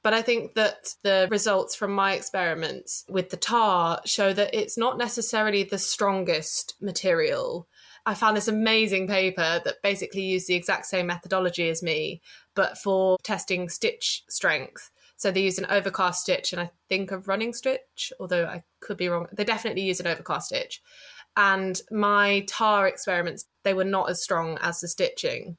But 0.02 0.14
I 0.14 0.22
think 0.22 0.54
that 0.54 0.94
the 1.02 1.28
results 1.30 1.74
from 1.74 1.92
my 1.92 2.14
experiments 2.14 3.04
with 3.08 3.30
the 3.30 3.36
tar 3.36 4.00
show 4.04 4.32
that 4.32 4.54
it's 4.54 4.78
not 4.78 4.98
necessarily 4.98 5.62
the 5.62 5.78
strongest 5.78 6.74
material. 6.80 7.66
I 8.06 8.14
found 8.14 8.36
this 8.36 8.48
amazing 8.48 9.08
paper 9.08 9.60
that 9.64 9.82
basically 9.82 10.22
used 10.22 10.48
the 10.48 10.54
exact 10.54 10.86
same 10.86 11.06
methodology 11.06 11.68
as 11.68 11.82
me, 11.82 12.20
but 12.54 12.78
for 12.78 13.16
testing 13.22 13.68
stitch 13.68 14.24
strength. 14.28 14.90
So 15.16 15.30
they 15.30 15.42
used 15.42 15.58
an 15.58 15.66
overcast 15.68 16.22
stitch 16.22 16.52
and 16.52 16.62
I 16.62 16.70
think 16.88 17.10
a 17.10 17.18
running 17.18 17.52
stitch, 17.52 18.12
although 18.18 18.46
I 18.46 18.62
could 18.80 18.96
be 18.96 19.08
wrong. 19.08 19.26
They 19.32 19.44
definitely 19.44 19.82
used 19.82 20.00
an 20.00 20.06
overcast 20.06 20.46
stitch. 20.46 20.80
And 21.36 21.80
my 21.90 22.44
tar 22.48 22.88
experiments, 22.88 23.44
they 23.62 23.74
were 23.74 23.84
not 23.84 24.08
as 24.08 24.22
strong 24.22 24.58
as 24.62 24.80
the 24.80 24.88
stitching. 24.88 25.58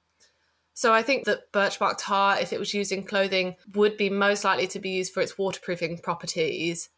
So 0.74 0.94
I 0.94 1.04
think 1.04 1.26
that 1.26 1.52
birch 1.52 1.78
bark 1.78 1.98
tar, 2.00 2.40
if 2.40 2.54
it 2.54 2.60
was 2.60 2.74
used 2.74 2.92
in 2.92 3.04
clothing, 3.04 3.56
would 3.76 3.98
be 3.98 4.10
most 4.10 4.44
likely 4.44 4.68
to 4.68 4.80
be 4.80 4.90
used 4.90 5.14
for 5.14 5.22
its 5.22 5.38
waterproofing 5.38 6.00
properties. 6.00 6.90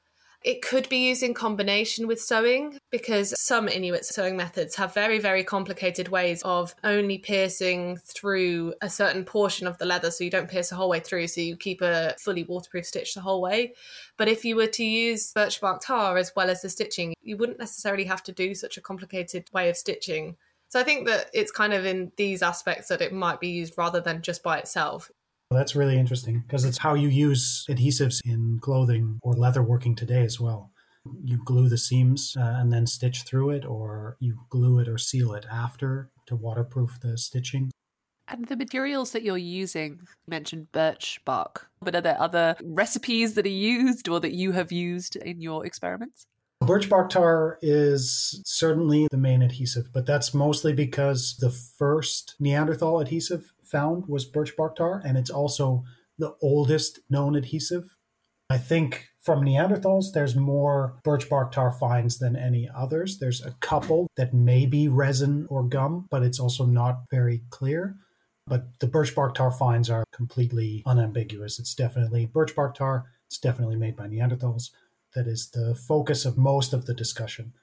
It 0.43 0.61
could 0.61 0.89
be 0.89 0.97
used 0.97 1.23
in 1.23 1.33
combination 1.33 2.05
with 2.05 2.21
sewing 2.21 2.77
because 2.91 3.33
some 3.39 3.69
Inuit 3.69 4.03
sewing 4.03 4.35
methods 4.35 4.75
have 4.75 4.93
very, 4.93 5.17
very 5.17 5.41
complicated 5.41 6.09
ways 6.09 6.41
of 6.43 6.75
only 6.83 7.17
piercing 7.17 7.97
through 8.03 8.73
a 8.81 8.89
certain 8.89 9.23
portion 9.23 9.67
of 9.67 9.77
the 9.77 9.85
leather. 9.85 10.11
So 10.11 10.25
you 10.25 10.29
don't 10.29 10.49
pierce 10.49 10.69
the 10.69 10.75
whole 10.75 10.89
way 10.89 10.99
through, 10.99 11.27
so 11.27 11.39
you 11.39 11.55
keep 11.55 11.81
a 11.81 12.15
fully 12.19 12.43
waterproof 12.43 12.85
stitch 12.85 13.13
the 13.13 13.21
whole 13.21 13.41
way. 13.41 13.73
But 14.17 14.27
if 14.27 14.43
you 14.43 14.57
were 14.57 14.67
to 14.67 14.83
use 14.83 15.31
birch 15.31 15.61
bark 15.61 15.81
tar 15.81 16.17
as 16.17 16.33
well 16.35 16.49
as 16.49 16.61
the 16.61 16.69
stitching, 16.69 17.13
you 17.21 17.37
wouldn't 17.37 17.59
necessarily 17.59 18.03
have 18.03 18.23
to 18.23 18.33
do 18.33 18.53
such 18.53 18.75
a 18.75 18.81
complicated 18.81 19.49
way 19.53 19.69
of 19.69 19.77
stitching. 19.77 20.35
So 20.67 20.79
I 20.79 20.83
think 20.83 21.07
that 21.07 21.29
it's 21.33 21.51
kind 21.51 21.71
of 21.71 21.85
in 21.85 22.11
these 22.17 22.41
aspects 22.41 22.89
that 22.89 23.01
it 23.01 23.13
might 23.13 23.39
be 23.39 23.49
used 23.49 23.77
rather 23.77 24.01
than 24.01 24.21
just 24.21 24.43
by 24.43 24.57
itself. 24.57 25.09
That's 25.53 25.75
really 25.75 25.97
interesting 25.97 26.43
because 26.45 26.65
it's 26.65 26.77
how 26.77 26.93
you 26.93 27.07
use 27.07 27.65
adhesives 27.69 28.19
in 28.25 28.59
clothing 28.61 29.19
or 29.21 29.33
leather 29.33 29.63
working 29.63 29.95
today 29.95 30.23
as 30.23 30.39
well. 30.39 30.71
You 31.23 31.41
glue 31.43 31.69
the 31.69 31.77
seams 31.77 32.35
uh, 32.37 32.55
and 32.57 32.71
then 32.71 32.87
stitch 32.87 33.23
through 33.23 33.51
it, 33.51 33.65
or 33.65 34.15
you 34.19 34.37
glue 34.49 34.79
it 34.79 34.87
or 34.87 34.97
seal 34.97 35.33
it 35.33 35.45
after 35.51 36.09
to 36.27 36.35
waterproof 36.35 36.99
the 37.01 37.17
stitching. 37.17 37.71
And 38.27 38.47
the 38.47 38.55
materials 38.55 39.11
that 39.11 39.23
you're 39.23 39.37
using, 39.37 39.99
you 40.01 40.07
mentioned 40.29 40.71
birch 40.71 41.19
bark, 41.25 41.67
but 41.81 41.93
are 41.93 42.01
there 42.01 42.19
other 42.19 42.55
recipes 42.63 43.33
that 43.33 43.45
are 43.45 43.49
used 43.49 44.07
or 44.07 44.21
that 44.21 44.31
you 44.33 44.53
have 44.53 44.71
used 44.71 45.17
in 45.17 45.41
your 45.41 45.65
experiments? 45.65 46.25
Birch 46.61 46.87
bark 46.89 47.09
tar 47.09 47.59
is 47.61 48.41
certainly 48.45 49.09
the 49.11 49.17
main 49.17 49.41
adhesive, 49.41 49.91
but 49.91 50.05
that's 50.05 50.33
mostly 50.33 50.71
because 50.71 51.35
the 51.39 51.49
first 51.49 52.35
Neanderthal 52.39 53.01
adhesive 53.01 53.51
found 53.73 54.05
was 54.07 54.23
birch 54.23 54.55
bark 54.55 54.77
tar, 54.77 55.01
and 55.05 55.17
it's 55.17 55.29
also 55.29 55.83
the 56.17 56.33
oldest 56.41 56.99
known 57.09 57.35
adhesive. 57.35 57.97
I 58.49 58.57
think 58.57 59.09
from 59.19 59.41
Neanderthals, 59.41 60.13
there's 60.13 60.35
more 60.35 60.95
birch 61.03 61.29
bark 61.29 61.51
tar 61.51 61.71
finds 61.71 62.19
than 62.19 62.35
any 62.35 62.69
others. 62.73 63.17
There's 63.17 63.43
a 63.43 63.55
couple 63.61 64.07
that 64.15 64.33
may 64.33 64.65
be 64.65 64.87
resin 64.87 65.47
or 65.49 65.63
gum, 65.63 66.07
but 66.11 66.23
it's 66.23 66.39
also 66.39 66.65
not 66.65 67.03
very 67.09 67.41
clear. 67.49 67.95
But 68.45 68.79
the 68.79 68.87
birch 68.87 69.15
bark 69.15 69.35
tar 69.35 69.51
finds 69.51 69.89
are 69.89 70.03
completely 70.13 70.83
unambiguous. 70.85 71.59
It's 71.59 71.73
definitely 71.73 72.25
birch 72.25 72.55
bark 72.55 72.75
tar. 72.75 73.05
It's 73.27 73.39
definitely 73.39 73.77
made 73.77 73.95
by 73.95 74.07
Neanderthals. 74.07 74.69
That 75.15 75.27
is 75.27 75.49
the 75.49 75.75
focus 75.75 76.25
of 76.25 76.37
most 76.37 76.73
of 76.73 76.85
the 76.85 76.93
discussion. 76.93 77.53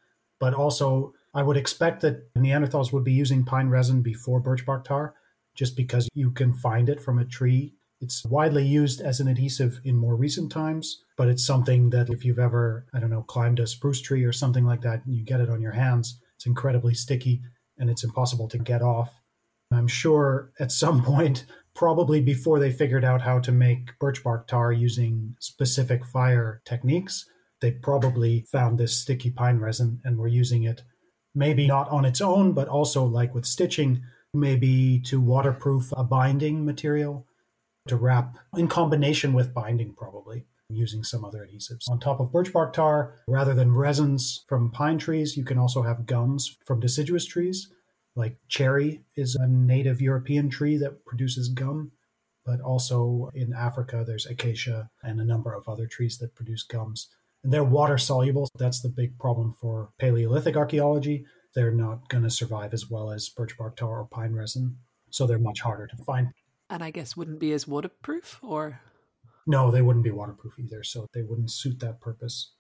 But 0.41 0.55
also, 0.55 1.13
I 1.35 1.43
would 1.43 1.59
expect 1.59 2.01
that 2.01 2.33
Neanderthals 2.35 2.93
would 2.93 3.05
be 3.05 3.13
using 3.13 3.45
pine 3.45 3.69
resin 3.69 4.01
before 4.01 4.41
birch 4.41 4.65
bark 4.65 4.85
tar, 4.85 5.15
just 5.61 5.77
because 5.77 6.09
you 6.15 6.31
can 6.31 6.55
find 6.55 6.89
it 6.89 7.03
from 7.03 7.19
a 7.19 7.25
tree. 7.27 7.75
It's 8.01 8.25
widely 8.25 8.65
used 8.67 9.03
as 9.03 9.21
an 9.21 9.29
adhesive 9.29 9.79
in 9.85 9.95
more 9.95 10.17
recent 10.17 10.51
times, 10.51 11.05
but 11.19 11.29
it's 11.29 11.45
something 11.45 11.91
that 11.91 12.09
if 12.09 12.25
you've 12.25 12.39
ever, 12.39 12.87
I 12.95 12.99
don't 12.99 13.11
know, 13.11 13.25
climbed 13.25 13.61
a 13.61 13.67
spruce 13.67 14.01
tree 14.01 14.25
or 14.25 14.33
something 14.33 14.65
like 14.65 14.81
that, 14.81 15.05
and 15.05 15.15
you 15.15 15.23
get 15.23 15.43
it 15.43 15.51
on 15.51 15.61
your 15.61 15.73
hands, 15.73 16.19
it's 16.35 16.47
incredibly 16.47 16.95
sticky 16.95 17.43
and 17.77 17.91
it's 17.91 18.05
impossible 18.05 18.49
to 18.49 18.57
get 18.57 18.81
off. 18.81 19.13
I'm 19.71 19.87
sure 19.87 20.51
at 20.59 20.73
some 20.73 21.05
point, 21.13 21.45
probably 21.75 22.23
before 22.23 22.59
they 22.59 22.73
figured 22.73 23.05
out 23.05 23.21
how 23.21 23.39
to 23.41 23.53
make 23.53 23.99
birch 23.99 24.25
bark 24.25 24.49
tar 24.49 24.73
using 24.73 25.37
specific 25.41 26.07
fire 26.07 26.63
techniques, 26.65 27.27
they 27.61 27.73
probably 27.73 28.47
found 28.51 28.79
this 28.79 28.97
sticky 28.97 29.31
pine 29.31 29.59
resin 29.59 30.01
and 30.05 30.17
were 30.17 30.27
using 30.27 30.65
it 30.65 30.81
maybe 31.35 31.67
not 31.67 31.89
on 31.91 32.05
its 32.05 32.21
own, 32.21 32.53
but 32.53 32.69
also 32.69 33.05
like 33.05 33.35
with 33.35 33.47
stitching, 33.47 34.03
maybe 34.35 35.01
to 35.07 35.21
waterproof 35.21 35.93
a 35.97 36.05
binding 36.05 36.65
material 36.65 37.27
to 37.89 37.97
wrap 37.97 38.37
in 38.57 38.69
combination 38.69 39.33
with 39.33 39.55
binding, 39.55 39.95
probably 39.95 40.45
using 40.69 41.03
some 41.03 41.25
other 41.25 41.47
adhesives. 41.47 41.91
On 41.91 41.99
top 41.99 42.21
of 42.21 42.31
birch 42.33 42.53
bark 42.53 42.73
tar, 42.73 43.17
rather 43.27 43.55
than 43.55 43.75
resins 43.75 44.45
from 44.49 44.71
pine 44.71 44.99
trees, 44.99 45.37
you 45.37 45.45
can 45.45 45.59
also 45.59 45.83
have 45.83 46.07
gums 46.07 46.57
from 46.65 46.79
deciduous 46.81 47.25
trees. 47.25 47.69
Like 48.15 48.37
cherry 48.49 49.03
is 49.17 49.35
a 49.35 49.49
native 49.49 50.01
European 50.01 50.49
tree 50.49 50.77
that 50.77 51.05
produces 51.05 51.49
gum, 51.49 51.93
but 52.45 52.61
also 52.61 53.31
in 53.35 53.53
Africa, 53.53 54.05
there's 54.07 54.27
acacia 54.27 54.91
and 55.03 55.21
a 55.21 55.25
number 55.25 55.53
of 55.53 55.69
other 55.69 55.87
trees 55.87 56.19
that 56.19 56.35
produce 56.35 56.63
gums. 56.63 57.09
And 57.43 57.53
they're 57.53 57.65
water 57.65 57.99
soluble. 57.99 58.49
That's 58.59 58.83
the 58.83 58.89
big 58.89 59.19
problem 59.19 59.55
for 59.61 59.91
Paleolithic 59.99 60.57
archaeology. 60.57 61.25
They're 61.55 61.73
not 61.73 62.09
going 62.09 62.25
to 62.25 62.31
survive 62.31 62.73
as 62.73 62.89
well 62.89 63.11
as 63.11 63.29
birch 63.29 63.57
bark 63.59 63.77
tar 63.77 64.01
or 64.01 64.07
pine 64.07 64.33
resin. 64.33 64.77
So 65.11 65.27
they're 65.27 65.39
much 65.39 65.61
harder 65.61 65.87
to 65.89 65.97
find. 65.97 66.29
And 66.69 66.85
I 66.85 66.91
guess 66.91 67.17
wouldn't 67.17 67.41
be 67.41 67.53
as 67.53 67.67
waterproof 67.67 68.39
or? 68.43 68.81
No, 69.47 69.71
they 69.71 69.83
wouldn't 69.83 70.05
be 70.05 70.13
waterproof 70.13 70.59
either. 70.59 70.85
So 70.85 71.07
they 71.13 71.23
wouldn't 71.23 71.51
suit 71.51 71.81
that 71.81 72.01
purpose. 72.01 72.53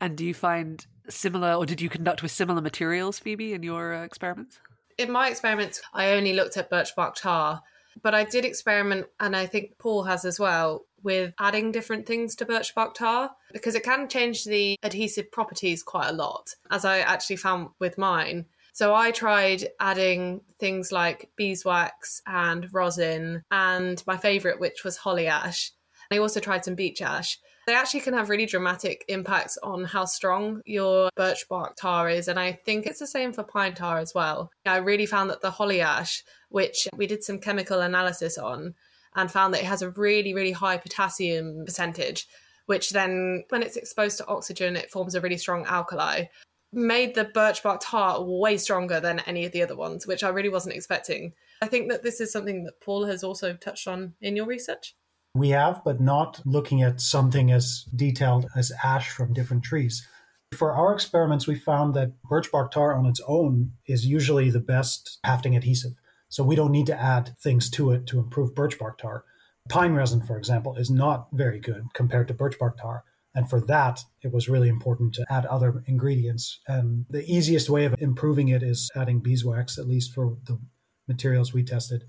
And 0.00 0.16
do 0.16 0.24
you 0.24 0.32
find 0.32 0.86
similar, 1.08 1.54
or 1.54 1.66
did 1.66 1.80
you 1.80 1.88
conduct 1.88 2.22
with 2.22 2.30
similar 2.30 2.60
materials, 2.60 3.18
Phoebe, 3.18 3.52
in 3.52 3.62
your 3.62 3.94
uh, 3.94 4.04
experiments? 4.04 4.60
In 4.96 5.10
my 5.10 5.28
experiments, 5.28 5.82
I 5.92 6.12
only 6.12 6.32
looked 6.32 6.56
at 6.56 6.70
birch 6.70 6.94
bark 6.96 7.16
tar, 7.16 7.62
but 8.02 8.14
I 8.14 8.24
did 8.24 8.44
experiment, 8.44 9.06
and 9.20 9.36
I 9.36 9.46
think 9.46 9.78
Paul 9.78 10.04
has 10.04 10.24
as 10.24 10.38
well, 10.38 10.86
with 11.02 11.32
adding 11.38 11.72
different 11.72 12.06
things 12.06 12.34
to 12.36 12.44
birch 12.44 12.74
bark 12.74 12.94
tar 12.94 13.30
because 13.52 13.74
it 13.74 13.84
can 13.84 14.08
change 14.08 14.44
the 14.44 14.76
adhesive 14.82 15.30
properties 15.30 15.82
quite 15.82 16.08
a 16.08 16.12
lot, 16.12 16.54
as 16.70 16.84
I 16.84 16.98
actually 16.98 17.36
found 17.36 17.68
with 17.78 17.98
mine. 17.98 18.46
So 18.72 18.94
I 18.94 19.10
tried 19.10 19.68
adding 19.80 20.42
things 20.60 20.92
like 20.92 21.30
beeswax 21.36 22.22
and 22.26 22.72
rosin, 22.72 23.42
and 23.50 24.02
my 24.06 24.16
favourite, 24.16 24.60
which 24.60 24.84
was 24.84 24.98
holly 24.98 25.26
ash. 25.26 25.72
I 26.10 26.18
also 26.18 26.40
tried 26.40 26.64
some 26.64 26.74
beech 26.74 27.02
ash. 27.02 27.38
They 27.68 27.74
actually 27.74 28.00
can 28.00 28.14
have 28.14 28.30
really 28.30 28.46
dramatic 28.46 29.04
impacts 29.08 29.58
on 29.62 29.84
how 29.84 30.06
strong 30.06 30.62
your 30.64 31.10
birch 31.16 31.46
bark 31.50 31.76
tar 31.76 32.08
is. 32.08 32.26
And 32.26 32.40
I 32.40 32.52
think 32.52 32.86
it's 32.86 32.98
the 32.98 33.06
same 33.06 33.30
for 33.30 33.42
pine 33.42 33.74
tar 33.74 33.98
as 33.98 34.14
well. 34.14 34.50
I 34.64 34.78
really 34.78 35.04
found 35.04 35.28
that 35.28 35.42
the 35.42 35.50
holly 35.50 35.82
ash, 35.82 36.24
which 36.48 36.88
we 36.96 37.06
did 37.06 37.22
some 37.22 37.38
chemical 37.38 37.80
analysis 37.82 38.38
on, 38.38 38.74
and 39.14 39.30
found 39.30 39.52
that 39.52 39.60
it 39.60 39.66
has 39.66 39.82
a 39.82 39.90
really, 39.90 40.32
really 40.32 40.52
high 40.52 40.78
potassium 40.78 41.66
percentage, 41.66 42.26
which 42.64 42.88
then, 42.88 43.44
when 43.50 43.62
it's 43.62 43.76
exposed 43.76 44.16
to 44.16 44.26
oxygen, 44.28 44.74
it 44.74 44.90
forms 44.90 45.14
a 45.14 45.20
really 45.20 45.36
strong 45.36 45.66
alkali. 45.66 46.24
Made 46.72 47.14
the 47.14 47.24
birch 47.24 47.62
bark 47.62 47.82
tar 47.84 48.22
way 48.22 48.56
stronger 48.56 48.98
than 48.98 49.18
any 49.26 49.44
of 49.44 49.52
the 49.52 49.62
other 49.62 49.76
ones, 49.76 50.06
which 50.06 50.24
I 50.24 50.30
really 50.30 50.48
wasn't 50.48 50.74
expecting. 50.74 51.34
I 51.60 51.66
think 51.66 51.90
that 51.90 52.02
this 52.02 52.18
is 52.18 52.32
something 52.32 52.64
that 52.64 52.80
Paul 52.80 53.04
has 53.04 53.22
also 53.22 53.52
touched 53.52 53.86
on 53.86 54.14
in 54.22 54.36
your 54.36 54.46
research. 54.46 54.94
We 55.34 55.50
have, 55.50 55.82
but 55.84 56.00
not 56.00 56.40
looking 56.44 56.82
at 56.82 57.00
something 57.00 57.50
as 57.52 57.84
detailed 57.94 58.46
as 58.56 58.72
ash 58.82 59.10
from 59.10 59.32
different 59.32 59.62
trees. 59.62 60.06
For 60.54 60.72
our 60.72 60.94
experiments, 60.94 61.46
we 61.46 61.54
found 61.54 61.94
that 61.94 62.20
birch 62.22 62.50
bark 62.50 62.70
tar 62.70 62.94
on 62.94 63.06
its 63.06 63.20
own 63.28 63.72
is 63.86 64.06
usually 64.06 64.50
the 64.50 64.60
best 64.60 65.18
hafting 65.24 65.54
adhesive. 65.54 65.92
So 66.30 66.42
we 66.42 66.56
don't 66.56 66.72
need 66.72 66.86
to 66.86 67.00
add 67.00 67.36
things 67.40 67.70
to 67.70 67.90
it 67.92 68.06
to 68.06 68.18
improve 68.18 68.54
birch 68.54 68.78
bark 68.78 68.98
tar. 68.98 69.24
Pine 69.68 69.92
resin, 69.92 70.22
for 70.22 70.38
example, 70.38 70.76
is 70.76 70.90
not 70.90 71.28
very 71.32 71.60
good 71.60 71.84
compared 71.94 72.28
to 72.28 72.34
birch 72.34 72.58
bark 72.58 72.78
tar. 72.78 73.04
And 73.34 73.48
for 73.48 73.60
that, 73.62 74.00
it 74.22 74.32
was 74.32 74.48
really 74.48 74.68
important 74.68 75.14
to 75.14 75.26
add 75.30 75.46
other 75.46 75.84
ingredients. 75.86 76.60
And 76.66 77.04
the 77.10 77.24
easiest 77.30 77.68
way 77.68 77.84
of 77.84 77.94
improving 77.98 78.48
it 78.48 78.62
is 78.62 78.90
adding 78.96 79.20
beeswax, 79.20 79.78
at 79.78 79.86
least 79.86 80.14
for 80.14 80.36
the 80.44 80.58
materials 81.06 81.52
we 81.52 81.62
tested. 81.62 82.04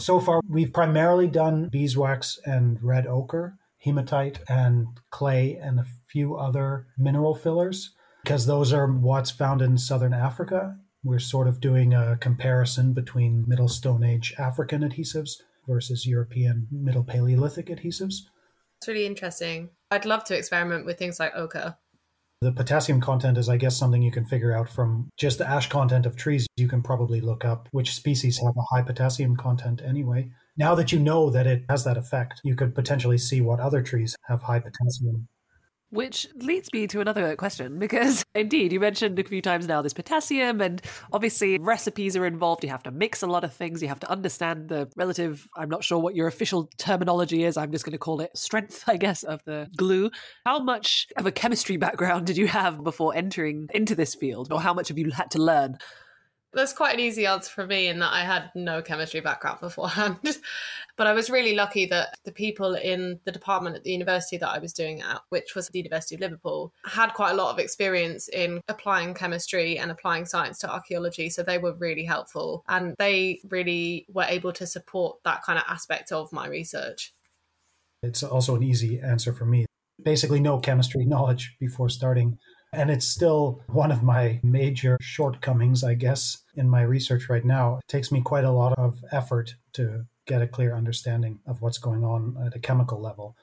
So 0.00 0.18
far, 0.18 0.40
we've 0.48 0.72
primarily 0.72 1.28
done 1.28 1.68
beeswax 1.68 2.38
and 2.44 2.82
red 2.82 3.06
ochre, 3.06 3.58
hematite 3.78 4.40
and 4.48 4.86
clay, 5.10 5.58
and 5.62 5.78
a 5.78 5.86
few 6.08 6.36
other 6.36 6.86
mineral 6.98 7.34
fillers, 7.34 7.94
because 8.24 8.46
those 8.46 8.72
are 8.72 8.86
what's 8.86 9.30
found 9.30 9.62
in 9.62 9.78
southern 9.78 10.14
Africa 10.14 10.76
we're 11.02 11.18
sort 11.18 11.48
of 11.48 11.60
doing 11.60 11.94
a 11.94 12.16
comparison 12.20 12.92
between 12.92 13.44
Middle 13.46 13.68
Stone 13.68 14.04
Age 14.04 14.34
African 14.38 14.82
adhesives 14.82 15.40
versus 15.66 16.06
European 16.06 16.66
Middle 16.70 17.04
Paleolithic 17.04 17.66
adhesives. 17.66 18.16
It's 18.78 18.88
really 18.88 19.06
interesting. 19.06 19.70
I'd 19.90 20.04
love 20.04 20.24
to 20.24 20.36
experiment 20.36 20.84
with 20.84 20.98
things 20.98 21.18
like 21.18 21.34
ochre. 21.34 21.76
The 22.42 22.52
potassium 22.52 23.02
content 23.02 23.36
is, 23.36 23.50
I 23.50 23.58
guess, 23.58 23.76
something 23.76 24.00
you 24.00 24.10
can 24.10 24.24
figure 24.24 24.56
out 24.56 24.70
from 24.70 25.10
just 25.18 25.36
the 25.36 25.46
ash 25.46 25.68
content 25.68 26.06
of 26.06 26.16
trees. 26.16 26.46
You 26.56 26.68
can 26.68 26.82
probably 26.82 27.20
look 27.20 27.44
up 27.44 27.68
which 27.70 27.94
species 27.94 28.38
have 28.38 28.56
a 28.56 28.74
high 28.74 28.80
potassium 28.80 29.36
content 29.36 29.82
anyway. 29.84 30.30
Now 30.56 30.74
that 30.74 30.90
you 30.90 30.98
know 30.98 31.28
that 31.28 31.46
it 31.46 31.64
has 31.68 31.84
that 31.84 31.98
effect, 31.98 32.40
you 32.42 32.56
could 32.56 32.74
potentially 32.74 33.18
see 33.18 33.42
what 33.42 33.60
other 33.60 33.82
trees 33.82 34.16
have 34.26 34.42
high 34.42 34.60
potassium 34.60 35.28
which 35.90 36.26
leads 36.36 36.72
me 36.72 36.86
to 36.86 37.00
another 37.00 37.36
question 37.36 37.78
because 37.78 38.24
indeed, 38.34 38.72
you 38.72 38.80
mentioned 38.80 39.18
a 39.18 39.24
few 39.24 39.42
times 39.42 39.66
now 39.66 39.82
this 39.82 39.92
potassium, 39.92 40.60
and 40.60 40.80
obviously 41.12 41.58
recipes 41.58 42.16
are 42.16 42.26
involved. 42.26 42.64
You 42.64 42.70
have 42.70 42.82
to 42.84 42.90
mix 42.90 43.22
a 43.22 43.26
lot 43.26 43.44
of 43.44 43.52
things. 43.52 43.82
You 43.82 43.88
have 43.88 44.00
to 44.00 44.10
understand 44.10 44.68
the 44.68 44.88
relative, 44.96 45.48
I'm 45.56 45.68
not 45.68 45.84
sure 45.84 45.98
what 45.98 46.14
your 46.14 46.28
official 46.28 46.70
terminology 46.78 47.44
is. 47.44 47.56
I'm 47.56 47.72
just 47.72 47.84
going 47.84 47.92
to 47.92 47.98
call 47.98 48.20
it 48.20 48.36
strength, 48.36 48.84
I 48.88 48.96
guess, 48.96 49.22
of 49.22 49.42
the 49.44 49.68
glue. 49.76 50.10
How 50.46 50.60
much 50.60 51.08
of 51.16 51.26
a 51.26 51.32
chemistry 51.32 51.76
background 51.76 52.26
did 52.26 52.36
you 52.36 52.46
have 52.46 52.82
before 52.82 53.14
entering 53.14 53.68
into 53.74 53.94
this 53.94 54.14
field, 54.14 54.52
or 54.52 54.60
how 54.60 54.74
much 54.74 54.88
have 54.88 54.98
you 54.98 55.10
had 55.10 55.30
to 55.32 55.42
learn? 55.42 55.78
That's 56.52 56.72
quite 56.72 56.94
an 56.94 57.00
easy 57.00 57.26
answer 57.26 57.50
for 57.50 57.66
me 57.66 57.86
in 57.86 58.00
that 58.00 58.12
I 58.12 58.22
had 58.22 58.50
no 58.54 58.82
chemistry 58.82 59.20
background 59.20 59.60
beforehand. 59.60 60.18
but 60.96 61.06
I 61.06 61.12
was 61.12 61.30
really 61.30 61.54
lucky 61.54 61.86
that 61.86 62.18
the 62.24 62.32
people 62.32 62.74
in 62.74 63.20
the 63.24 63.32
department 63.32 63.76
at 63.76 63.84
the 63.84 63.92
university 63.92 64.36
that 64.38 64.48
I 64.48 64.58
was 64.58 64.72
doing 64.72 65.00
at, 65.00 65.20
which 65.28 65.54
was 65.54 65.68
the 65.68 65.78
University 65.78 66.16
of 66.16 66.20
Liverpool, 66.20 66.72
had 66.84 67.14
quite 67.14 67.30
a 67.30 67.36
lot 67.36 67.52
of 67.52 67.58
experience 67.58 68.28
in 68.28 68.60
applying 68.68 69.14
chemistry 69.14 69.78
and 69.78 69.90
applying 69.90 70.24
science 70.24 70.58
to 70.58 70.72
archaeology. 70.72 71.30
So 71.30 71.42
they 71.42 71.58
were 71.58 71.74
really 71.74 72.04
helpful 72.04 72.64
and 72.68 72.94
they 72.98 73.40
really 73.48 74.06
were 74.12 74.26
able 74.28 74.52
to 74.54 74.66
support 74.66 75.18
that 75.24 75.42
kind 75.42 75.58
of 75.58 75.64
aspect 75.68 76.10
of 76.10 76.32
my 76.32 76.48
research. 76.48 77.12
It's 78.02 78.22
also 78.22 78.56
an 78.56 78.62
easy 78.62 79.00
answer 79.00 79.32
for 79.32 79.44
me. 79.44 79.66
Basically, 80.02 80.40
no 80.40 80.58
chemistry 80.58 81.04
knowledge 81.06 81.56
before 81.60 81.88
starting 81.90 82.38
And 82.72 82.90
it's 82.90 83.06
still 83.06 83.62
one 83.66 83.90
of 83.90 84.02
my 84.02 84.40
major 84.42 84.96
shortcomings, 85.00 85.82
I 85.82 85.94
guess, 85.94 86.38
in 86.54 86.68
my 86.68 86.82
research 86.82 87.28
right 87.28 87.44
now. 87.44 87.78
It 87.78 87.88
takes 87.88 88.12
me 88.12 88.20
quite 88.20 88.44
a 88.44 88.52
lot 88.52 88.78
of 88.78 89.02
effort 89.10 89.54
to 89.74 90.04
get 90.26 90.42
a 90.42 90.46
clear 90.46 90.76
understanding 90.76 91.40
of 91.46 91.60
what's 91.60 91.78
going 91.78 92.04
on 92.04 92.36
at 92.46 92.54
a 92.54 92.60
chemical 92.60 93.00
level. 93.00 93.36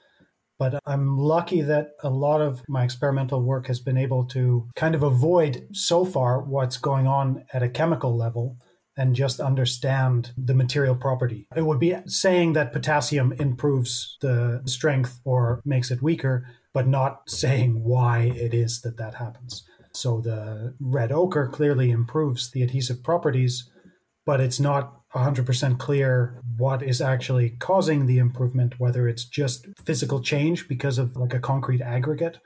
But 0.59 0.79
I'm 0.85 1.17
lucky 1.17 1.61
that 1.61 1.91
a 2.01 2.09
lot 2.09 2.41
of 2.41 2.63
my 2.67 2.83
experimental 2.83 3.43
work 3.43 3.67
has 3.67 3.79
been 3.79 3.97
able 3.97 4.25
to 4.27 4.67
kind 4.75 4.95
of 4.95 5.03
avoid 5.03 5.67
so 5.73 6.03
far 6.05 6.41
what's 6.41 6.77
going 6.77 7.05
on 7.05 7.43
at 7.53 7.61
a 7.61 7.69
chemical 7.69 8.15
level 8.15 8.57
and 8.97 9.15
just 9.15 9.39
understand 9.39 10.31
the 10.35 10.55
material 10.55 10.95
property. 10.95 11.45
It 11.55 11.65
would 11.65 11.79
be 11.79 11.95
saying 12.07 12.53
that 12.53 12.73
potassium 12.73 13.33
improves 13.33 14.17
the 14.21 14.61
strength 14.65 15.19
or 15.23 15.61
makes 15.63 15.91
it 15.91 16.01
weaker, 16.01 16.47
but 16.77 16.87
not 16.87 17.27
saying 17.27 17.83
why 17.83 18.31
it 18.35 18.53
is 18.53 18.81
that 18.81 18.97
that 18.97 19.15
happens. 19.15 19.63
So 19.93 20.21
the 20.21 20.75
red 20.79 21.11
ochre 21.11 21.47
clearly 21.47 21.89
improves 21.89 22.51
the 22.51 22.61
adhesive 22.61 23.01
properties, 23.01 23.67
but 24.27 24.39
it's 24.39 24.59
not 24.59 25.01
100% 25.15 25.79
clear 25.79 26.39
what 26.55 26.83
is 26.83 27.01
actually 27.01 27.49
causing 27.57 28.05
the 28.05 28.19
improvement, 28.19 28.79
whether 28.79 29.07
it's 29.07 29.25
just 29.25 29.65
physical 29.87 30.21
change 30.21 30.67
because 30.67 30.99
of 30.99 31.15
like 31.15 31.33
a 31.33 31.39
concrete 31.39 31.81
aggregate, 31.81 32.37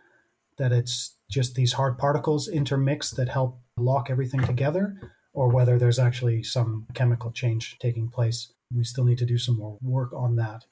that 0.58 0.72
it's 0.72 1.18
just 1.30 1.56
these 1.56 1.74
hard 1.74 1.98
particles 1.98 2.48
intermixed 2.48 3.18
that 3.18 3.28
help 3.28 3.60
lock 3.76 4.10
everything 4.10 4.44
together, 4.44 4.96
or 5.34 5.50
whether 5.50 5.78
there's 5.78 6.00
actually 6.00 6.42
some 6.42 6.88
chemical 6.94 7.32
change 7.32 7.76
taking 7.82 8.08
place. 8.08 8.54
We 8.74 8.86
still 8.86 9.04
need 9.04 9.18
to 9.18 9.26
do 9.26 9.38
some 9.38 9.58
more 9.58 9.78
work 9.82 10.14
on 10.14 10.38
that. 10.38 10.64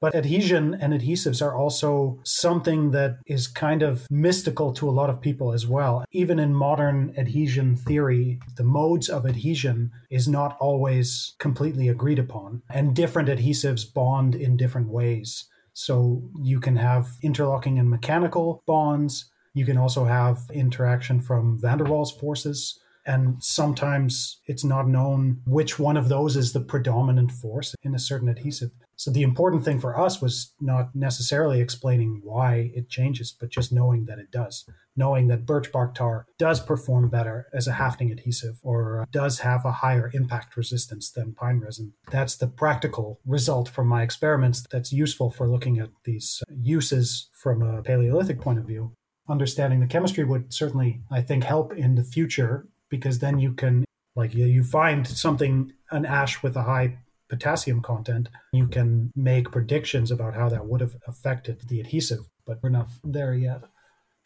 But 0.00 0.14
adhesion 0.14 0.74
and 0.74 0.92
adhesives 0.92 1.40
are 1.44 1.54
also 1.54 2.20
something 2.22 2.90
that 2.90 3.18
is 3.26 3.48
kind 3.48 3.82
of 3.82 4.06
mystical 4.10 4.72
to 4.74 4.88
a 4.88 4.92
lot 4.92 5.08
of 5.08 5.22
people 5.22 5.52
as 5.52 5.66
well. 5.66 6.04
Even 6.12 6.38
in 6.38 6.54
modern 6.54 7.14
adhesion 7.16 7.76
theory, 7.76 8.38
the 8.56 8.64
modes 8.64 9.08
of 9.08 9.24
adhesion 9.24 9.90
is 10.10 10.28
not 10.28 10.56
always 10.60 11.34
completely 11.38 11.88
agreed 11.88 12.18
upon, 12.18 12.62
and 12.70 12.94
different 12.94 13.28
adhesives 13.28 13.92
bond 13.92 14.34
in 14.34 14.56
different 14.56 14.88
ways. 14.88 15.46
So 15.72 16.22
you 16.42 16.60
can 16.60 16.76
have 16.76 17.08
interlocking 17.22 17.78
and 17.78 17.88
mechanical 17.88 18.62
bonds. 18.66 19.30
You 19.54 19.64
can 19.64 19.78
also 19.78 20.04
have 20.04 20.40
interaction 20.52 21.20
from 21.20 21.58
van 21.58 21.78
der 21.78 21.84
Waals 21.84 22.18
forces. 22.18 22.78
And 23.06 23.42
sometimes 23.42 24.40
it's 24.46 24.64
not 24.64 24.88
known 24.88 25.40
which 25.46 25.78
one 25.78 25.96
of 25.96 26.08
those 26.08 26.36
is 26.36 26.52
the 26.52 26.60
predominant 26.60 27.30
force 27.30 27.74
in 27.82 27.94
a 27.94 28.00
certain 28.00 28.28
adhesive. 28.28 28.72
So 28.96 29.10
the 29.10 29.22
important 29.22 29.64
thing 29.64 29.78
for 29.78 29.98
us 29.98 30.22
was 30.22 30.54
not 30.60 30.94
necessarily 30.94 31.60
explaining 31.60 32.20
why 32.24 32.72
it 32.74 32.88
changes, 32.88 33.30
but 33.38 33.50
just 33.50 33.72
knowing 33.72 34.06
that 34.06 34.18
it 34.18 34.30
does. 34.32 34.64
Knowing 34.96 35.28
that 35.28 35.44
birch 35.44 35.70
bark 35.70 35.94
tar 35.94 36.24
does 36.38 36.60
perform 36.60 37.10
better 37.10 37.46
as 37.52 37.66
a 37.66 37.74
hafting 37.74 38.10
adhesive 38.10 38.58
or 38.62 39.02
uh, 39.02 39.04
does 39.12 39.40
have 39.40 39.64
a 39.64 39.70
higher 39.70 40.10
impact 40.14 40.56
resistance 40.56 41.10
than 41.10 41.34
pine 41.34 41.60
resin. 41.60 41.92
That's 42.10 42.36
the 42.36 42.46
practical 42.46 43.20
result 43.26 43.68
from 43.68 43.86
my 43.86 44.02
experiments 44.02 44.64
that's 44.70 44.92
useful 44.92 45.30
for 45.30 45.46
looking 45.46 45.78
at 45.78 45.90
these 46.04 46.42
uh, 46.50 46.54
uses 46.58 47.28
from 47.34 47.62
a 47.62 47.82
Paleolithic 47.82 48.40
point 48.40 48.58
of 48.58 48.64
view. 48.64 48.94
Understanding 49.28 49.80
the 49.80 49.86
chemistry 49.86 50.24
would 50.24 50.54
certainly, 50.54 51.02
I 51.10 51.20
think, 51.20 51.44
help 51.44 51.74
in 51.74 51.96
the 51.96 52.04
future 52.04 52.66
because 52.90 53.18
then 53.18 53.38
you 53.38 53.52
can 53.52 53.84
like 54.14 54.34
you 54.34 54.64
find 54.64 55.06
something 55.06 55.72
an 55.90 56.06
ash 56.06 56.42
with 56.42 56.56
a 56.56 56.62
high 56.62 56.98
potassium 57.28 57.82
content, 57.82 58.28
you 58.52 58.66
can 58.66 59.12
make 59.14 59.50
predictions 59.50 60.10
about 60.10 60.34
how 60.34 60.48
that 60.48 60.66
would 60.66 60.80
have 60.80 60.96
affected 61.06 61.60
the 61.68 61.80
adhesive, 61.80 62.28
but 62.46 62.58
we're 62.62 62.70
not 62.70 62.88
there 63.04 63.34
yet. 63.34 63.62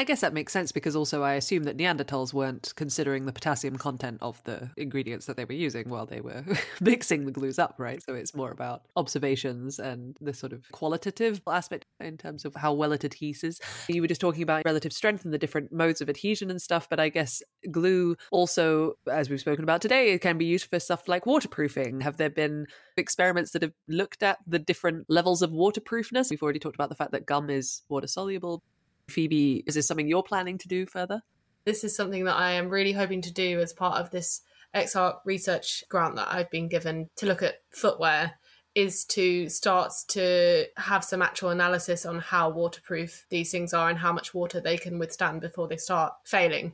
I 0.01 0.05
guess 0.05 0.23
that 0.23 0.33
makes 0.33 0.55
sense 0.55 0.73
because 0.73 0.97
also 0.97 1.23
I 1.23 1.35
assume 1.35 1.65
that 1.65 1.77
Neanderthals 1.77 2.33
weren't 2.33 2.73
considering 2.75 3.27
the 3.27 3.35
potassium 3.35 3.77
content 3.77 4.17
of 4.23 4.43
the 4.45 4.71
ingredients 4.79 5.27
that 5.27 5.37
they 5.37 5.45
were 5.45 5.53
using 5.53 5.91
while 5.91 6.07
they 6.07 6.23
were 6.23 6.43
mixing 6.81 7.27
the 7.27 7.31
glues 7.31 7.59
up, 7.59 7.75
right? 7.77 8.03
So 8.03 8.15
it's 8.15 8.35
more 8.35 8.51
about 8.51 8.87
observations 8.97 9.79
and 9.79 10.17
the 10.19 10.33
sort 10.33 10.55
of 10.55 10.65
qualitative 10.73 11.43
aspect 11.47 11.85
in 12.01 12.17
terms 12.17 12.47
of 12.47 12.55
how 12.55 12.73
well 12.73 12.93
it 12.93 13.05
adheses. 13.05 13.61
You 13.89 14.01
were 14.01 14.09
just 14.09 14.23
talking 14.23 14.43
about 14.43 14.65
relative 14.65 14.95
strength 14.95 15.27
and 15.27 15.35
the 15.35 15.39
different 15.39 15.71
modes 15.71 16.01
of 16.01 16.09
adhesion 16.09 16.51
and 16.51 16.63
stuff, 16.63 16.89
but 16.89 16.99
I 16.99 17.11
guess 17.11 17.43
glue 17.71 18.17
also, 18.31 18.95
as 19.07 19.29
we've 19.29 19.39
spoken 19.39 19.65
about 19.65 19.83
today, 19.83 20.13
it 20.13 20.23
can 20.23 20.39
be 20.39 20.47
used 20.47 20.71
for 20.71 20.81
stuff 20.81 21.09
like 21.09 21.27
waterproofing. 21.27 22.01
Have 22.01 22.17
there 22.17 22.31
been 22.31 22.69
experiments 22.97 23.51
that 23.51 23.61
have 23.61 23.75
looked 23.87 24.23
at 24.23 24.39
the 24.47 24.59
different 24.59 25.11
levels 25.11 25.43
of 25.43 25.53
waterproofness? 25.53 26.31
We've 26.31 26.43
already 26.43 26.59
talked 26.59 26.77
about 26.77 26.89
the 26.89 26.95
fact 26.95 27.13
that 27.13 27.27
gum 27.27 27.51
is 27.51 27.83
water 27.91 28.07
soluble. 28.07 28.63
Phoebe, 29.11 29.65
is 29.67 29.75
this 29.75 29.87
something 29.87 30.09
you're 30.09 30.23
planning 30.23 30.59
to 30.59 30.69
do 30.69 30.87
further? 30.87 31.23
This 31.65 31.85
is 31.85 31.95
something 31.95 32.25
that 32.25 32.37
I 32.37 32.53
am 32.53 32.69
really 32.69 32.93
hoping 32.93 33.21
to 33.23 33.33
do 33.33 33.61
as 33.61 33.73
part 33.73 34.01
of 34.01 34.11
this 34.11 34.41
EXARC 34.75 35.21
research 35.25 35.85
grant 35.89 36.17
that 36.17 36.33
I've 36.33 36.51
been 36.51 36.69
given 36.69 37.11
to 37.17 37.27
look 37.27 37.43
at 37.43 37.57
footwear 37.71 38.33
is 38.75 39.05
to 39.05 39.49
start 39.49 39.93
to 40.09 40.67
have 40.77 41.05
some 41.05 41.23
actual 41.23 41.51
analysis 41.51 42.07
on 42.07 42.21
how 42.21 42.51
waterproof 42.51 43.27
these 43.29 43.51
things 43.51 43.75
are 43.75 43.91
and 43.91 43.99
how 43.99 44.13
much 44.13 44.33
water 44.33 44.61
they 44.61 44.79
can 44.79 44.99
withstand 44.99 45.41
before 45.41 45.67
they 45.67 45.77
start 45.77 46.13
failing. 46.25 46.73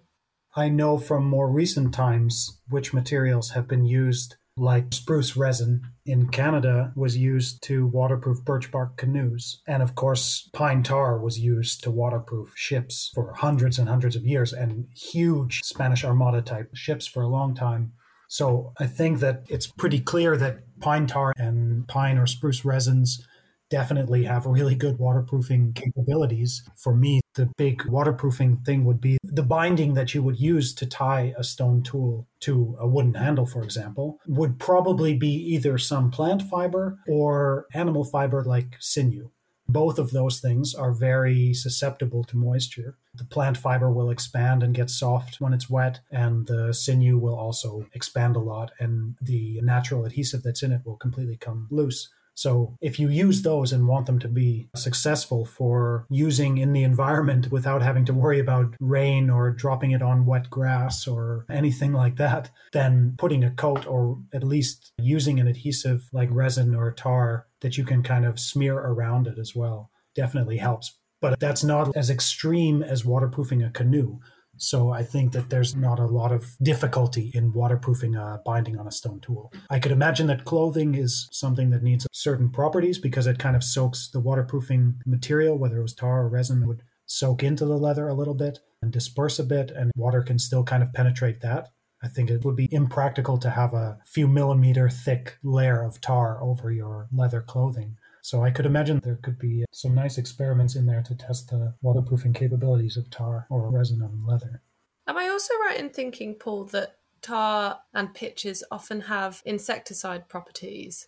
I 0.54 0.68
know 0.68 0.98
from 0.98 1.24
more 1.24 1.50
recent 1.50 1.94
times 1.94 2.58
which 2.68 2.94
materials 2.94 3.50
have 3.50 3.66
been 3.66 3.84
used 3.84 4.36
like 4.56 4.92
spruce 4.92 5.36
resin 5.36 5.82
in 6.06 6.28
Canada 6.28 6.92
was 6.96 7.16
used 7.16 7.62
to 7.64 7.86
waterproof 7.86 8.44
birch 8.44 8.70
bark 8.70 8.96
canoes. 8.96 9.60
And 9.66 9.82
of 9.82 9.94
course, 9.94 10.48
pine 10.52 10.82
tar 10.82 11.18
was 11.18 11.38
used 11.38 11.82
to 11.84 11.90
waterproof 11.90 12.52
ships 12.56 13.10
for 13.14 13.34
hundreds 13.34 13.78
and 13.78 13.88
hundreds 13.88 14.16
of 14.16 14.24
years 14.24 14.52
and 14.52 14.86
huge 14.96 15.62
Spanish 15.62 16.04
Armada 16.04 16.40
type 16.40 16.74
ships 16.74 17.06
for 17.06 17.22
a 17.22 17.28
long 17.28 17.54
time. 17.54 17.92
So 18.28 18.72
I 18.78 18.86
think 18.86 19.20
that 19.20 19.44
it's 19.48 19.66
pretty 19.66 20.00
clear 20.00 20.36
that 20.36 20.60
pine 20.80 21.06
tar 21.06 21.32
and 21.36 21.86
pine 21.86 22.18
or 22.18 22.26
spruce 22.26 22.64
resins 22.64 23.24
definitely 23.68 24.24
have 24.24 24.46
really 24.46 24.74
good 24.74 24.98
waterproofing 24.98 25.74
capabilities. 25.74 26.62
For 26.76 26.94
me, 26.94 27.20
the 27.36 27.46
big 27.56 27.84
waterproofing 27.84 28.56
thing 28.64 28.84
would 28.84 29.00
be 29.00 29.18
the 29.22 29.42
binding 29.42 29.94
that 29.94 30.14
you 30.14 30.22
would 30.22 30.40
use 30.40 30.74
to 30.74 30.86
tie 30.86 31.34
a 31.38 31.44
stone 31.44 31.82
tool 31.82 32.26
to 32.40 32.76
a 32.80 32.88
wooden 32.88 33.14
handle, 33.14 33.46
for 33.46 33.62
example, 33.62 34.18
would 34.26 34.58
probably 34.58 35.14
be 35.14 35.32
either 35.54 35.78
some 35.78 36.10
plant 36.10 36.42
fiber 36.42 36.98
or 37.06 37.66
animal 37.74 38.04
fiber 38.04 38.42
like 38.42 38.76
sinew. 38.80 39.30
Both 39.68 39.98
of 39.98 40.12
those 40.12 40.40
things 40.40 40.74
are 40.74 40.92
very 40.92 41.52
susceptible 41.52 42.24
to 42.24 42.36
moisture. 42.36 42.96
The 43.14 43.24
plant 43.24 43.58
fiber 43.58 43.90
will 43.90 44.10
expand 44.10 44.62
and 44.62 44.74
get 44.74 44.90
soft 44.90 45.40
when 45.40 45.52
it's 45.52 45.68
wet, 45.68 46.00
and 46.10 46.46
the 46.46 46.72
sinew 46.72 47.18
will 47.18 47.34
also 47.34 47.86
expand 47.92 48.36
a 48.36 48.40
lot, 48.40 48.70
and 48.78 49.16
the 49.20 49.60
natural 49.62 50.04
adhesive 50.04 50.42
that's 50.42 50.62
in 50.62 50.72
it 50.72 50.82
will 50.84 50.96
completely 50.96 51.36
come 51.36 51.66
loose. 51.70 52.08
So 52.36 52.76
if 52.80 52.98
you 53.00 53.08
use 53.08 53.42
those 53.42 53.72
and 53.72 53.88
want 53.88 54.06
them 54.06 54.18
to 54.20 54.28
be 54.28 54.68
successful 54.76 55.46
for 55.46 56.06
using 56.10 56.58
in 56.58 56.72
the 56.72 56.84
environment 56.84 57.50
without 57.50 57.82
having 57.82 58.04
to 58.04 58.14
worry 58.14 58.38
about 58.38 58.76
rain 58.78 59.30
or 59.30 59.50
dropping 59.50 59.92
it 59.92 60.02
on 60.02 60.26
wet 60.26 60.50
grass 60.50 61.08
or 61.08 61.46
anything 61.50 61.92
like 61.92 62.16
that, 62.16 62.50
then 62.72 63.14
putting 63.18 63.42
a 63.42 63.50
coat 63.50 63.86
or 63.86 64.18
at 64.34 64.44
least 64.44 64.92
using 64.98 65.40
an 65.40 65.48
adhesive 65.48 66.08
like 66.12 66.28
resin 66.30 66.74
or 66.74 66.92
tar 66.92 67.46
that 67.62 67.78
you 67.78 67.84
can 67.84 68.02
kind 68.02 68.26
of 68.26 68.38
smear 68.38 68.76
around 68.76 69.26
it 69.26 69.38
as 69.38 69.54
well 69.56 69.90
definitely 70.14 70.58
helps. 70.58 70.98
But 71.20 71.40
that's 71.40 71.64
not 71.64 71.96
as 71.96 72.10
extreme 72.10 72.82
as 72.82 73.04
waterproofing 73.04 73.62
a 73.62 73.70
canoe. 73.70 74.18
So 74.58 74.90
I 74.90 75.02
think 75.02 75.32
that 75.32 75.50
there's 75.50 75.76
not 75.76 75.98
a 75.98 76.06
lot 76.06 76.32
of 76.32 76.56
difficulty 76.62 77.30
in 77.34 77.52
waterproofing 77.52 78.16
a 78.16 78.40
binding 78.44 78.78
on 78.78 78.86
a 78.86 78.92
stone 78.92 79.20
tool. 79.20 79.52
I 79.70 79.78
could 79.78 79.92
imagine 79.92 80.26
that 80.28 80.44
clothing 80.44 80.94
is 80.94 81.28
something 81.30 81.70
that 81.70 81.82
needs 81.82 82.06
certain 82.12 82.50
properties 82.50 82.98
because 82.98 83.26
it 83.26 83.38
kind 83.38 83.56
of 83.56 83.64
soaks 83.64 84.08
the 84.08 84.20
waterproofing 84.20 85.02
material, 85.06 85.58
whether 85.58 85.78
it 85.78 85.82
was 85.82 85.94
tar 85.94 86.22
or 86.22 86.28
resin, 86.28 86.66
would 86.66 86.82
soak 87.06 87.42
into 87.42 87.64
the 87.64 87.76
leather 87.76 88.08
a 88.08 88.14
little 88.14 88.34
bit 88.34 88.58
and 88.82 88.92
disperse 88.92 89.38
a 89.38 89.44
bit, 89.44 89.70
and 89.70 89.90
water 89.96 90.22
can 90.22 90.38
still 90.38 90.64
kind 90.64 90.82
of 90.82 90.92
penetrate 90.92 91.40
that. 91.40 91.68
I 92.02 92.08
think 92.08 92.30
it 92.30 92.44
would 92.44 92.56
be 92.56 92.72
impractical 92.72 93.38
to 93.38 93.50
have 93.50 93.72
a 93.72 93.98
few 94.06 94.28
millimeter 94.28 94.88
thick 94.88 95.38
layer 95.42 95.82
of 95.82 96.00
tar 96.00 96.42
over 96.42 96.70
your 96.70 97.08
leather 97.12 97.40
clothing. 97.40 97.96
So 98.26 98.42
I 98.42 98.50
could 98.50 98.66
imagine 98.66 98.98
there 99.04 99.20
could 99.22 99.38
be 99.38 99.62
uh, 99.62 99.66
some 99.70 99.94
nice 99.94 100.18
experiments 100.18 100.74
in 100.74 100.84
there 100.84 101.00
to 101.00 101.14
test 101.14 101.50
the 101.50 101.74
waterproofing 101.80 102.32
capabilities 102.32 102.96
of 102.96 103.08
tar 103.08 103.46
or 103.50 103.70
resin 103.70 104.02
on 104.02 104.26
leather. 104.26 104.62
Am 105.06 105.16
I 105.16 105.28
also 105.28 105.54
right 105.60 105.78
in 105.78 105.90
thinking, 105.90 106.34
Paul, 106.34 106.64
that 106.64 106.96
tar 107.22 107.78
and 107.94 108.12
pitches 108.12 108.64
often 108.72 109.02
have 109.02 109.42
insecticide 109.44 110.28
properties? 110.28 111.06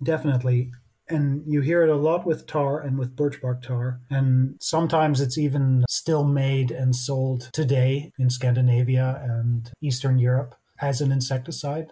Definitely. 0.00 0.70
And 1.08 1.42
you 1.44 1.60
hear 1.60 1.82
it 1.82 1.90
a 1.90 1.96
lot 1.96 2.24
with 2.24 2.46
tar 2.46 2.78
and 2.78 2.96
with 2.96 3.16
birch 3.16 3.42
bark 3.42 3.62
tar. 3.62 4.00
And 4.08 4.54
sometimes 4.60 5.20
it's 5.20 5.38
even 5.38 5.84
still 5.88 6.22
made 6.22 6.70
and 6.70 6.94
sold 6.94 7.50
today 7.52 8.12
in 8.16 8.30
Scandinavia 8.30 9.20
and 9.24 9.68
Eastern 9.82 10.20
Europe 10.20 10.54
as 10.80 11.00
an 11.00 11.10
insecticide, 11.10 11.90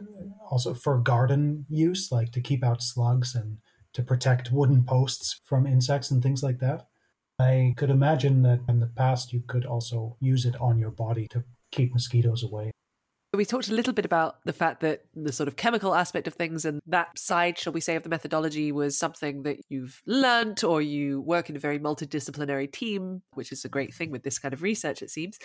also 0.49 0.73
for 0.73 0.99
garden 0.99 1.67
use, 1.69 2.13
like 2.13 2.31
to 2.31 2.41
keep 2.41 2.63
out 2.63 2.81
slugs 2.81 3.35
and 3.35 3.59
to 3.95 4.03
protect 4.03 4.53
wooden 4.53 4.85
posts 4.85 5.41
from 5.45 5.67
insects 5.67 6.11
and 6.11 6.23
things 6.23 6.43
like 6.43 6.59
that. 6.61 6.87
I 7.39 7.75
could 7.77 7.91
imagine 7.91 8.43
that 8.43 8.61
in 8.69 8.81
the 8.81 8.87
past 8.87 9.33
you 9.33 9.43
could 9.47 9.65
also 9.65 10.17
use 10.21 10.45
it 10.45 10.61
on 10.61 10.79
your 10.79 10.91
body 10.91 11.29
to 11.29 11.45
keep 11.71 11.93
mosquitoes 11.93 12.43
away. 12.43 12.73
We 13.35 13.45
talked 13.45 13.69
a 13.69 13.75
little 13.75 13.93
bit 13.93 14.07
about 14.07 14.37
the 14.47 14.55
fact 14.55 14.81
that 14.81 15.03
the 15.15 15.33
sort 15.33 15.49
of 15.49 15.57
chemical 15.57 15.95
aspect 15.95 16.27
of 16.27 16.33
things 16.33 16.65
and 16.65 16.81
that 16.87 17.19
side, 17.19 17.59
shall 17.59 17.75
we 17.75 17.81
say, 17.81 17.95
of 17.95 18.03
the 18.03 18.09
methodology 18.09 18.73
was 18.73 18.99
something 18.99 19.43
that 19.43 19.59
you've 19.69 20.01
learnt 20.07 20.65
or 20.65 20.81
you 20.81 21.21
work 21.21 21.51
in 21.51 21.57
a 21.57 21.59
very 21.59 21.79
multidisciplinary 21.79 22.73
team, 22.73 23.21
which 23.35 23.53
is 23.53 23.67
a 23.67 23.69
great 23.69 23.95
thing 23.95 24.11
with 24.11 24.23
this 24.23 24.39
kind 24.39 24.55
of 24.55 24.63
research, 24.63 25.03
it 25.03 25.11
seems. 25.11 25.39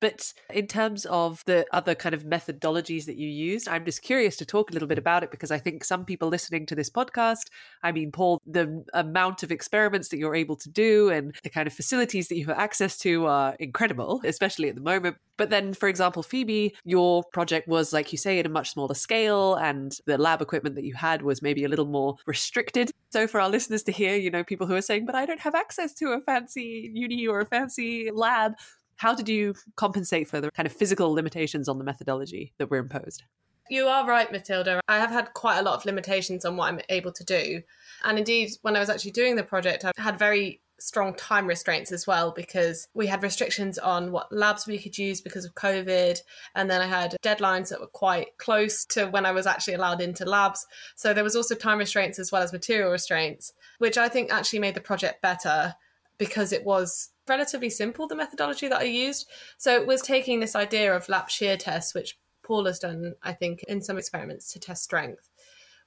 But 0.00 0.32
in 0.52 0.66
terms 0.66 1.04
of 1.06 1.42
the 1.46 1.66
other 1.72 1.94
kind 1.94 2.14
of 2.14 2.24
methodologies 2.24 3.04
that 3.04 3.16
you 3.16 3.28
used, 3.28 3.68
I'm 3.68 3.84
just 3.84 4.02
curious 4.02 4.36
to 4.36 4.46
talk 4.46 4.70
a 4.70 4.72
little 4.72 4.88
bit 4.88 4.94
mm-hmm. 4.94 5.02
about 5.02 5.22
it 5.24 5.30
because 5.30 5.50
I 5.50 5.58
think 5.58 5.84
some 5.84 6.04
people 6.04 6.28
listening 6.28 6.66
to 6.66 6.74
this 6.74 6.90
podcast, 6.90 7.46
I 7.82 7.92
mean, 7.92 8.10
Paul, 8.12 8.40
the 8.46 8.84
amount 8.94 9.42
of 9.42 9.52
experiments 9.52 10.08
that 10.08 10.18
you're 10.18 10.34
able 10.34 10.56
to 10.56 10.70
do 10.70 11.10
and 11.10 11.34
the 11.42 11.50
kind 11.50 11.66
of 11.66 11.72
facilities 11.72 12.28
that 12.28 12.36
you 12.36 12.46
have 12.46 12.58
access 12.58 12.98
to 12.98 13.26
are 13.26 13.54
incredible, 13.58 14.20
especially 14.24 14.68
at 14.68 14.74
the 14.74 14.80
moment. 14.80 15.16
But 15.36 15.48
then, 15.48 15.72
for 15.72 15.88
example, 15.88 16.22
Phoebe, 16.22 16.74
your 16.84 17.24
project 17.32 17.66
was, 17.66 17.94
like 17.94 18.12
you 18.12 18.18
say, 18.18 18.38
at 18.38 18.44
a 18.44 18.50
much 18.50 18.72
smaller 18.72 18.94
scale, 18.94 19.54
and 19.54 19.96
the 20.04 20.18
lab 20.18 20.42
equipment 20.42 20.74
that 20.74 20.84
you 20.84 20.94
had 20.94 21.22
was 21.22 21.40
maybe 21.40 21.64
a 21.64 21.68
little 21.68 21.86
more 21.86 22.16
restricted. 22.26 22.90
So, 23.10 23.26
for 23.26 23.40
our 23.40 23.48
listeners 23.48 23.82
to 23.84 23.92
hear, 23.92 24.16
you 24.16 24.30
know, 24.30 24.44
people 24.44 24.66
who 24.66 24.74
are 24.74 24.82
saying, 24.82 25.06
but 25.06 25.14
I 25.14 25.24
don't 25.24 25.40
have 25.40 25.54
access 25.54 25.94
to 25.94 26.12
a 26.12 26.20
fancy 26.20 26.90
uni 26.92 27.26
or 27.26 27.40
a 27.40 27.46
fancy 27.46 28.10
lab, 28.12 28.52
how 29.00 29.14
did 29.14 29.30
you 29.30 29.54
compensate 29.76 30.28
for 30.28 30.42
the 30.42 30.50
kind 30.50 30.66
of 30.66 30.72
physical 30.72 31.10
limitations 31.10 31.70
on 31.70 31.78
the 31.78 31.84
methodology 31.84 32.52
that 32.58 32.70
were 32.70 32.76
imposed? 32.76 33.24
You 33.70 33.86
are 33.86 34.06
right, 34.06 34.30
Matilda. 34.30 34.82
I 34.88 34.98
have 34.98 35.10
had 35.10 35.32
quite 35.32 35.56
a 35.56 35.62
lot 35.62 35.74
of 35.74 35.86
limitations 35.86 36.44
on 36.44 36.58
what 36.58 36.68
I'm 36.68 36.80
able 36.90 37.10
to 37.12 37.24
do. 37.24 37.62
And 38.04 38.18
indeed, 38.18 38.50
when 38.60 38.76
I 38.76 38.78
was 38.78 38.90
actually 38.90 39.12
doing 39.12 39.36
the 39.36 39.42
project, 39.42 39.86
I 39.86 39.92
had 39.96 40.18
very 40.18 40.60
strong 40.78 41.14
time 41.14 41.46
restraints 41.46 41.92
as 41.92 42.06
well 42.06 42.32
because 42.32 42.88
we 42.92 43.06
had 43.06 43.22
restrictions 43.22 43.78
on 43.78 44.12
what 44.12 44.30
labs 44.30 44.66
we 44.66 44.78
could 44.78 44.98
use 44.98 45.22
because 45.22 45.46
of 45.46 45.54
COVID. 45.54 46.20
And 46.54 46.70
then 46.70 46.82
I 46.82 46.86
had 46.86 47.16
deadlines 47.22 47.70
that 47.70 47.80
were 47.80 47.86
quite 47.86 48.36
close 48.36 48.84
to 48.86 49.06
when 49.06 49.24
I 49.24 49.32
was 49.32 49.46
actually 49.46 49.74
allowed 49.74 50.02
into 50.02 50.26
labs. 50.26 50.66
So 50.94 51.14
there 51.14 51.24
was 51.24 51.36
also 51.36 51.54
time 51.54 51.78
restraints 51.78 52.18
as 52.18 52.30
well 52.30 52.42
as 52.42 52.52
material 52.52 52.90
restraints, 52.90 53.54
which 53.78 53.96
I 53.96 54.10
think 54.10 54.30
actually 54.30 54.58
made 54.58 54.74
the 54.74 54.80
project 54.82 55.22
better 55.22 55.74
because 56.18 56.52
it 56.52 56.66
was 56.66 57.09
relatively 57.28 57.70
simple, 57.70 58.06
the 58.06 58.16
methodology 58.16 58.68
that 58.68 58.80
I 58.80 58.84
used. 58.84 59.28
So 59.58 59.74
it 59.74 59.86
was 59.86 60.02
taking 60.02 60.40
this 60.40 60.56
idea 60.56 60.94
of 60.94 61.08
lap 61.08 61.28
shear 61.28 61.56
tests, 61.56 61.94
which 61.94 62.18
Paul 62.42 62.66
has 62.66 62.78
done, 62.78 63.14
I 63.22 63.32
think, 63.32 63.62
in 63.64 63.82
some 63.82 63.98
experiments 63.98 64.52
to 64.52 64.58
test 64.58 64.82
strength, 64.82 65.28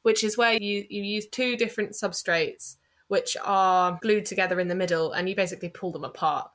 which 0.01 0.23
is 0.23 0.37
where 0.37 0.53
you, 0.53 0.85
you 0.89 1.03
use 1.03 1.27
two 1.27 1.57
different 1.57 1.91
substrates 1.91 2.77
which 3.07 3.35
are 3.43 3.99
glued 4.01 4.25
together 4.25 4.59
in 4.59 4.69
the 4.69 4.75
middle 4.75 5.11
and 5.11 5.27
you 5.27 5.35
basically 5.35 5.69
pull 5.69 5.91
them 5.91 6.03
apart. 6.03 6.49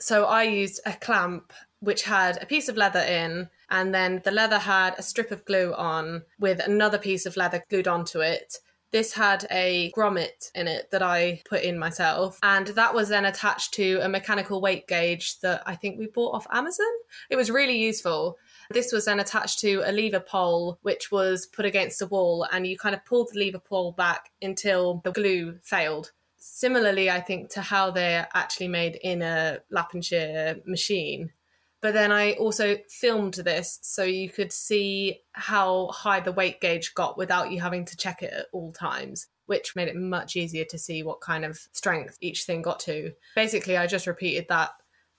So 0.00 0.24
I 0.24 0.42
used 0.42 0.80
a 0.84 0.92
clamp 0.92 1.52
which 1.80 2.02
had 2.02 2.42
a 2.42 2.46
piece 2.46 2.68
of 2.68 2.76
leather 2.76 3.00
in, 3.00 3.48
and 3.70 3.94
then 3.94 4.20
the 4.24 4.30
leather 4.30 4.58
had 4.58 4.94
a 4.98 5.02
strip 5.02 5.30
of 5.30 5.44
glue 5.44 5.74
on 5.74 6.22
with 6.38 6.60
another 6.60 6.98
piece 6.98 7.26
of 7.26 7.36
leather 7.36 7.64
glued 7.68 7.88
onto 7.88 8.20
it. 8.20 8.58
This 8.92 9.14
had 9.14 9.46
a 9.50 9.90
grommet 9.96 10.50
in 10.54 10.68
it 10.68 10.90
that 10.90 11.02
I 11.02 11.42
put 11.48 11.62
in 11.62 11.78
myself, 11.78 12.38
and 12.42 12.68
that 12.68 12.94
was 12.94 13.08
then 13.08 13.24
attached 13.24 13.72
to 13.74 14.00
a 14.02 14.08
mechanical 14.08 14.60
weight 14.60 14.86
gauge 14.86 15.40
that 15.40 15.62
I 15.64 15.76
think 15.76 15.98
we 15.98 16.08
bought 16.08 16.34
off 16.34 16.46
Amazon. 16.52 16.86
It 17.30 17.36
was 17.36 17.50
really 17.50 17.78
useful. 17.78 18.36
This 18.70 18.92
was 18.92 19.06
then 19.06 19.18
attached 19.18 19.60
to 19.60 19.82
a 19.86 19.92
lever 19.92 20.20
pole, 20.20 20.78
which 20.82 21.10
was 21.10 21.46
put 21.46 21.64
against 21.64 21.98
the 21.98 22.06
wall, 22.06 22.46
and 22.52 22.66
you 22.66 22.76
kind 22.76 22.94
of 22.94 23.04
pulled 23.04 23.30
the 23.32 23.38
lever 23.38 23.58
pole 23.58 23.92
back 23.92 24.30
until 24.42 25.00
the 25.04 25.12
glue 25.12 25.58
failed. 25.62 26.12
Similarly, 26.36 27.08
I 27.08 27.20
think 27.20 27.50
to 27.50 27.62
how 27.62 27.92
they're 27.92 28.28
actually 28.34 28.68
made 28.68 28.96
in 28.96 29.22
a 29.22 29.60
lap 29.70 29.94
and 29.94 30.04
shear 30.04 30.56
machine. 30.66 31.32
But 31.82 31.94
then 31.94 32.12
I 32.12 32.34
also 32.34 32.76
filmed 32.88 33.34
this 33.34 33.80
so 33.82 34.04
you 34.04 34.30
could 34.30 34.52
see 34.52 35.20
how 35.32 35.88
high 35.88 36.20
the 36.20 36.30
weight 36.30 36.60
gauge 36.60 36.94
got 36.94 37.18
without 37.18 37.50
you 37.50 37.60
having 37.60 37.84
to 37.86 37.96
check 37.96 38.22
it 38.22 38.32
at 38.32 38.46
all 38.52 38.72
times, 38.72 39.26
which 39.46 39.74
made 39.74 39.88
it 39.88 39.96
much 39.96 40.36
easier 40.36 40.64
to 40.66 40.78
see 40.78 41.02
what 41.02 41.20
kind 41.20 41.44
of 41.44 41.58
strength 41.72 42.16
each 42.20 42.44
thing 42.44 42.62
got 42.62 42.78
to. 42.80 43.12
Basically, 43.34 43.76
I 43.76 43.88
just 43.88 44.06
repeated 44.06 44.46
that 44.48 44.70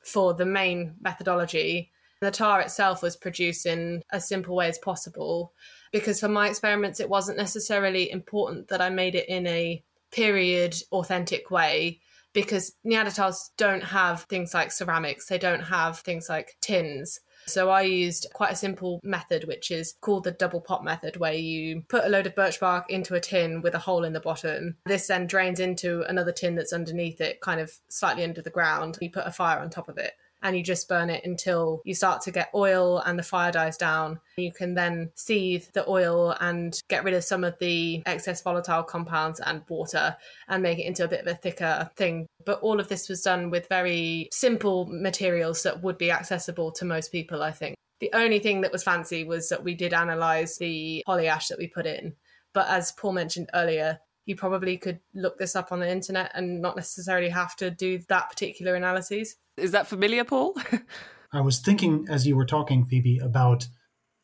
for 0.05 0.33
the 0.33 0.45
main 0.45 0.95
methodology. 1.01 1.91
The 2.21 2.31
tar 2.31 2.61
itself 2.61 3.03
was 3.03 3.17
produced 3.17 3.65
in 3.65 4.01
as 4.13 4.25
simple 4.25 4.55
way 4.55 4.69
as 4.69 4.77
possible 4.77 5.51
because 5.91 6.21
for 6.21 6.29
my 6.29 6.47
experiments, 6.47 7.01
it 7.01 7.09
wasn't 7.09 7.37
necessarily 7.37 8.09
important 8.09 8.69
that 8.69 8.81
I 8.81 8.89
made 8.89 9.15
it 9.15 9.27
in 9.27 9.45
a 9.47 9.83
period 10.11 10.75
authentic 10.93 11.51
way 11.51 11.99
because 12.33 12.75
Neanderthals 12.85 13.49
don't 13.57 13.83
have 13.83 14.23
things 14.23 14.53
like 14.53 14.71
ceramics, 14.71 15.27
they 15.27 15.37
don't 15.37 15.61
have 15.61 15.99
things 15.99 16.29
like 16.29 16.57
tins. 16.61 17.19
So 17.45 17.69
I 17.69 17.81
used 17.81 18.27
quite 18.33 18.53
a 18.53 18.55
simple 18.55 18.99
method, 19.03 19.45
which 19.45 19.69
is 19.69 19.95
called 20.01 20.23
the 20.23 20.31
double 20.31 20.61
pot 20.61 20.83
method, 20.83 21.17
where 21.17 21.33
you 21.33 21.83
put 21.89 22.05
a 22.05 22.09
load 22.09 22.25
of 22.25 22.35
birch 22.35 22.59
bark 22.59 22.89
into 22.89 23.15
a 23.15 23.19
tin 23.19 23.61
with 23.61 23.75
a 23.75 23.79
hole 23.79 24.05
in 24.05 24.13
the 24.13 24.19
bottom. 24.19 24.77
This 24.85 25.07
then 25.07 25.27
drains 25.27 25.59
into 25.59 26.03
another 26.03 26.31
tin 26.31 26.55
that's 26.55 26.73
underneath 26.73 27.19
it, 27.19 27.41
kind 27.41 27.59
of 27.59 27.71
slightly 27.89 28.23
under 28.23 28.41
the 28.41 28.49
ground. 28.49 28.97
You 29.01 29.11
put 29.11 29.27
a 29.27 29.31
fire 29.31 29.59
on 29.59 29.69
top 29.69 29.89
of 29.89 29.97
it 29.97 30.13
and 30.43 30.55
you 30.55 30.61
just 30.61 30.87
burn 30.87 31.09
it 31.09 31.25
until 31.25 31.81
you 31.85 31.95
start 31.95 32.21
to 32.21 32.31
get 32.31 32.51
oil 32.53 32.99
and 32.99 33.17
the 33.17 33.23
fire 33.23 33.51
dies 33.51 33.77
down. 33.77 34.19
You 34.37 34.51
can 34.51 34.75
then 34.75 35.11
seethe 35.15 35.67
the 35.73 35.89
oil 35.89 36.35
and 36.39 36.79
get 36.89 37.03
rid 37.03 37.13
of 37.13 37.23
some 37.23 37.43
of 37.43 37.57
the 37.59 38.03
excess 38.05 38.41
volatile 38.41 38.83
compounds 38.83 39.39
and 39.39 39.63
water 39.69 40.15
and 40.49 40.61
make 40.61 40.79
it 40.79 40.85
into 40.85 41.05
a 41.05 41.07
bit 41.07 41.21
of 41.21 41.27
a 41.27 41.35
thicker 41.35 41.89
thing. 41.95 42.27
But 42.45 42.59
all 42.59 42.79
of 42.79 42.89
this 42.89 43.07
was 43.09 43.21
done 43.21 43.49
with 43.49 43.69
very 43.69 44.27
simple 44.31 44.85
materials 44.85 45.63
that 45.63 45.81
would 45.81 45.97
be 45.97 46.11
accessible 46.11 46.71
to 46.73 46.85
most 46.85 47.11
people, 47.11 47.41
I 47.41 47.51
think. 47.51 47.75
The 48.01 48.11
only 48.13 48.39
thing 48.39 48.61
that 48.61 48.73
was 48.73 48.83
fancy 48.83 49.23
was 49.23 49.47
that 49.47 49.63
we 49.63 49.75
did 49.75 49.93
analyze 49.93 50.57
the 50.57 51.03
holly 51.07 51.27
ash 51.27 51.47
that 51.47 51.57
we 51.57 51.67
put 51.67 51.85
in. 51.85 52.15
But 52.53 52.67
as 52.67 52.91
Paul 52.91 53.13
mentioned 53.13 53.49
earlier, 53.53 53.99
you 54.25 54.35
probably 54.35 54.77
could 54.77 54.99
look 55.13 55.37
this 55.37 55.55
up 55.55 55.71
on 55.71 55.79
the 55.79 55.89
internet 55.89 56.31
and 56.33 56.61
not 56.61 56.75
necessarily 56.75 57.29
have 57.29 57.55
to 57.57 57.69
do 57.69 57.99
that 58.09 58.29
particular 58.29 58.75
analyses. 58.75 59.35
Is 59.57 59.71
that 59.71 59.87
familiar, 59.87 60.23
Paul? 60.23 60.55
I 61.33 61.41
was 61.41 61.59
thinking 61.59 62.05
as 62.09 62.27
you 62.27 62.35
were 62.35 62.45
talking, 62.45 62.85
Phoebe, 62.85 63.19
about 63.19 63.67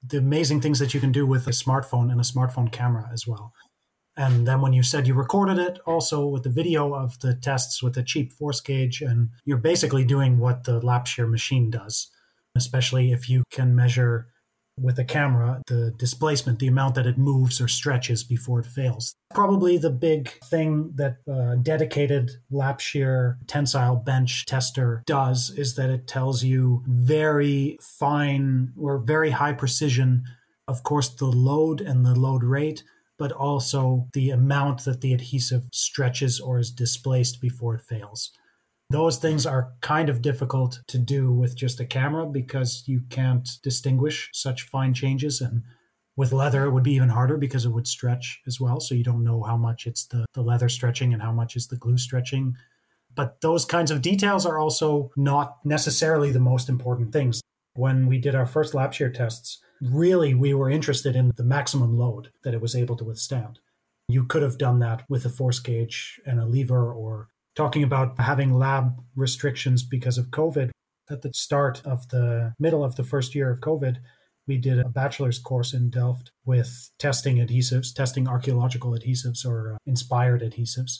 the 0.06 0.18
amazing 0.18 0.62
things 0.62 0.80
that 0.80 0.94
you 0.94 1.00
can 1.00 1.12
do 1.12 1.26
with 1.26 1.48
a 1.48 1.52
smartphone 1.52 2.12
and 2.12 2.20
a 2.20 2.24
smartphone 2.24 2.72
camera 2.72 3.10
as 3.12 3.28
well. 3.28 3.54
And 4.16 4.48
then 4.48 4.62
when 4.62 4.74
you 4.74 4.84
said 4.84 5.08
you 5.08 5.14
recorded 5.14 5.58
it 5.58 5.80
also 5.86 6.28
with 6.28 6.44
the 6.44 6.50
video 6.50 6.94
of 6.94 7.20
the 7.20 7.36
tests 7.36 7.82
with 7.82 7.98
a 7.98 8.04
cheap 8.04 8.34
force 8.34 8.60
gauge, 8.62 9.02
and 9.02 9.30
you're 9.46 9.58
basically 9.58 10.04
doing 10.04 10.40
what 10.40 10.66
the 10.66 10.80
lap 10.82 11.08
shear 11.08 11.26
machine 11.26 11.70
does, 11.70 12.10
especially 12.56 13.12
if 13.12 13.30
you 13.30 13.44
can 13.50 13.76
measure 13.76 14.28
with 14.82 15.00
a 15.00 15.04
camera, 15.04 15.62
the 15.68 15.92
displacement, 15.98 16.60
the 16.60 16.68
amount 16.68 16.96
that 16.96 17.08
it 17.08 17.18
moves 17.18 17.60
or 17.62 17.68
stretches 17.68 18.24
before 18.24 18.60
it 18.60 18.66
fails. 18.66 19.16
Probably 19.34 19.78
the 19.78 19.90
big 19.90 20.30
thing 20.46 20.92
that 20.96 21.18
a 21.28 21.58
dedicated 21.58 22.32
lap 22.50 22.80
shear 22.80 23.38
tensile 23.48 23.96
bench 23.96 24.46
tester 24.46 25.04
does 25.06 25.50
is 25.52 25.76
that 25.76 25.90
it 25.90 26.08
tells 26.08 26.44
you 26.44 26.84
very 26.88 27.78
fine 27.82 28.74
or 28.78 29.00
very 29.00 29.32
high 29.32 29.54
precision, 29.54 30.24
of 30.68 30.84
course, 30.84 31.10
the 31.10 31.26
load 31.26 31.82
and 31.82 32.06
the 32.06 32.16
load 32.16 32.44
rate, 32.44 32.84
but 33.18 33.32
also 33.32 34.08
the 34.14 34.30
amount 34.30 34.86
that 34.86 35.02
the 35.02 35.14
adhesive 35.14 35.64
stretches 35.74 36.40
or 36.40 36.58
is 36.58 36.72
displaced 36.72 37.42
before 37.42 37.76
it 37.76 37.82
fails. 37.82 38.32
Those 38.92 39.18
things 39.18 39.46
are 39.46 39.74
kind 39.82 40.10
of 40.10 40.24
difficult 40.24 40.80
to 40.88 40.98
do 40.98 41.32
with 41.32 41.56
just 41.56 41.80
a 41.80 41.86
camera 41.86 42.26
because 42.26 42.84
you 42.88 43.02
can't 43.10 43.48
distinguish 43.62 44.30
such 44.34 44.64
fine 44.64 44.96
changes. 44.96 45.42
And 45.42 45.62
with 46.16 46.34
leather, 46.34 46.66
it 46.66 46.72
would 46.72 46.84
be 46.84 46.94
even 46.94 47.10
harder 47.10 47.38
because 47.38 47.66
it 47.66 47.70
would 47.70 47.88
stretch 47.88 48.42
as 48.48 48.60
well. 48.60 48.80
So 48.80 48.96
you 48.96 49.04
don't 49.04 49.24
know 49.24 49.44
how 49.44 49.58
much 49.58 49.86
it's 49.86 50.08
the, 50.08 50.26
the 50.34 50.42
leather 50.42 50.70
stretching 50.70 51.14
and 51.14 51.22
how 51.22 51.32
much 51.32 51.56
is 51.56 51.68
the 51.68 51.78
glue 51.78 52.00
stretching. 52.00 52.56
But 53.14 53.42
those 53.42 53.64
kinds 53.64 53.92
of 53.92 54.02
details 54.02 54.46
are 54.46 54.58
also 54.58 55.12
not 55.16 55.58
necessarily 55.64 56.32
the 56.32 56.40
most 56.40 56.68
important 56.68 57.14
things. 57.14 57.42
When 57.76 58.08
we 58.08 58.18
did 58.18 58.34
our 58.34 58.48
first 58.48 58.74
lap 58.74 58.94
shear 58.94 59.12
tests, 59.12 59.60
really 59.82 60.34
we 60.34 60.56
were 60.56 60.70
interested 60.70 61.16
in 61.16 61.32
the 61.36 61.44
maximum 61.44 61.96
load 61.96 62.32
that 62.44 62.56
it 62.56 62.62
was 62.62 62.76
able 62.76 62.98
to 62.98 63.04
withstand. 63.04 63.60
You 64.08 64.26
could 64.26 64.42
have 64.42 64.58
done 64.58 64.80
that 64.80 65.04
with 65.08 65.26
a 65.26 65.30
force 65.30 65.60
gauge 65.60 66.20
and 66.26 66.40
a 66.40 66.46
lever 66.46 66.92
or 66.92 67.30
talking 67.60 67.84
about 67.84 68.18
having 68.22 68.54
lab 68.54 69.04
restrictions 69.18 69.84
because 69.84 70.18
of 70.18 70.28
COVID. 70.28 70.70
At 71.10 71.24
the 71.24 71.34
start 71.34 71.82
of 71.84 72.08
the 72.08 72.54
middle 72.58 72.86
of 72.86 72.96
the 72.96 73.04
first 73.04 73.36
year 73.36 73.52
of 73.52 73.60
COVID, 73.60 73.98
we 74.48 74.58
did 74.58 74.80
a 74.80 74.88
bachelor's 74.88 75.40
course 75.40 75.74
in 75.74 75.90
Delft 75.90 76.32
with 76.46 76.90
testing 77.00 77.36
adhesives, 77.36 77.94
testing 77.94 78.30
archaeological 78.30 78.92
adhesives 78.92 79.46
or 79.46 79.74
uh, 79.74 79.78
inspired 79.86 80.42
adhesives. 80.42 81.00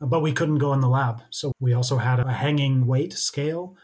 But 0.00 0.22
we 0.22 0.32
couldn't 0.32 0.58
go 0.58 0.72
in 0.72 0.80
the 0.80 0.88
lab. 0.88 1.20
So 1.28 1.52
we 1.60 1.74
also 1.74 1.98
had 1.98 2.20
a 2.20 2.32
hanging 2.32 2.86
weight 2.86 3.12
scale 3.12 3.76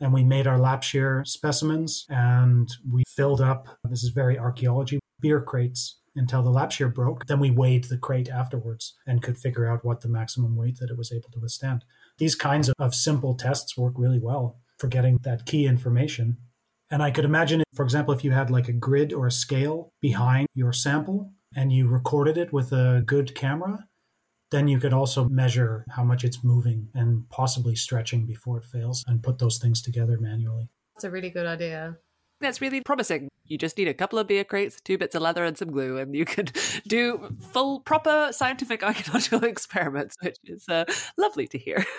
and 0.00 0.12
we 0.12 0.22
made 0.22 0.46
our 0.46 0.58
lap 0.58 0.82
shear 0.82 1.24
specimens 1.24 2.04
and 2.10 2.68
we 2.92 3.04
filled 3.08 3.40
up, 3.40 3.78
this 3.84 4.04
is 4.04 4.10
very 4.10 4.38
archaeology, 4.38 4.98
beer 5.18 5.40
crates 5.40 5.98
until 6.16 6.42
the 6.42 6.50
lap 6.50 6.70
shear 6.72 6.88
broke. 6.88 7.26
Then 7.26 7.40
we 7.40 7.50
weighed 7.50 7.84
the 7.84 7.98
crate 7.98 8.28
afterwards 8.28 8.94
and 9.06 9.22
could 9.22 9.38
figure 9.38 9.66
out 9.66 9.84
what 9.84 10.00
the 10.00 10.08
maximum 10.08 10.56
weight 10.56 10.78
that 10.78 10.90
it 10.90 10.96
was 10.96 11.12
able 11.12 11.30
to 11.30 11.40
withstand. 11.40 11.84
These 12.18 12.34
kinds 12.34 12.70
of, 12.78 12.94
simple 12.94 13.34
tests 13.34 13.76
work 13.76 13.94
really 13.96 14.20
well 14.20 14.60
for 14.78 14.86
getting 14.86 15.18
that 15.22 15.46
key 15.46 15.66
information. 15.66 16.36
And 16.90 17.02
I 17.02 17.10
could 17.10 17.24
imagine, 17.24 17.62
for 17.74 17.82
example, 17.82 18.14
if 18.14 18.22
you 18.22 18.30
had 18.30 18.50
like 18.50 18.68
a 18.68 18.72
grid 18.72 19.12
or 19.12 19.26
a 19.26 19.32
scale 19.32 19.92
behind 20.00 20.46
your 20.54 20.72
sample 20.72 21.32
and 21.56 21.72
you 21.72 21.88
recorded 21.88 22.38
it 22.38 22.52
with 22.52 22.72
a 22.72 23.02
good 23.04 23.34
camera, 23.34 23.86
then 24.50 24.68
you 24.68 24.78
could 24.78 24.92
also 24.92 25.28
measure 25.28 25.84
how 25.90 26.04
much 26.04 26.22
it's 26.22 26.44
moving 26.44 26.88
and 26.94 27.28
possibly 27.30 27.74
stretching 27.74 28.26
before 28.26 28.58
it 28.58 28.64
fails 28.64 29.02
and 29.08 29.22
put 29.22 29.38
those 29.38 29.58
things 29.58 29.82
together 29.82 30.18
manually. 30.20 30.68
That's 30.94 31.04
a 31.04 31.10
really 31.10 31.30
good 31.30 31.46
idea. 31.46 31.96
That's 32.40 32.60
really 32.60 32.80
promising. 32.80 33.28
You 33.46 33.58
just 33.58 33.76
need 33.78 33.88
a 33.88 33.94
couple 33.94 34.18
of 34.18 34.26
beer 34.26 34.44
crates, 34.44 34.80
two 34.84 34.98
bits 34.98 35.14
of 35.14 35.22
leather, 35.22 35.44
and 35.44 35.56
some 35.56 35.70
glue, 35.70 35.98
and 35.98 36.14
you 36.14 36.24
could 36.24 36.52
do 36.88 37.28
full, 37.52 37.80
proper 37.80 38.28
scientific 38.32 38.82
archaeological 38.84 39.44
experiments, 39.44 40.16
which 40.20 40.38
is 40.44 40.64
uh, 40.68 40.84
lovely 41.16 41.46
to 41.48 41.58
hear. 41.58 41.84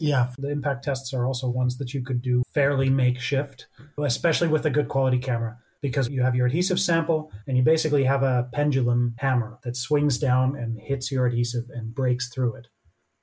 Yeah, 0.00 0.32
the 0.38 0.50
impact 0.50 0.84
tests 0.84 1.14
are 1.14 1.24
also 1.24 1.48
ones 1.48 1.78
that 1.78 1.94
you 1.94 2.02
could 2.02 2.20
do 2.20 2.42
fairly 2.52 2.90
makeshift, 2.90 3.68
especially 3.96 4.48
with 4.48 4.66
a 4.66 4.70
good 4.70 4.88
quality 4.88 5.18
camera 5.18 5.56
because 5.82 6.08
you 6.08 6.22
have 6.22 6.34
your 6.34 6.46
adhesive 6.46 6.80
sample 6.80 7.30
and 7.46 7.56
you 7.56 7.62
basically 7.62 8.04
have 8.04 8.22
a 8.22 8.48
pendulum 8.52 9.14
hammer 9.18 9.58
that 9.62 9.76
swings 9.76 10.18
down 10.18 10.56
and 10.56 10.80
hits 10.80 11.12
your 11.12 11.26
adhesive 11.26 11.64
and 11.68 11.94
breaks 11.94 12.28
through 12.28 12.54
it. 12.54 12.68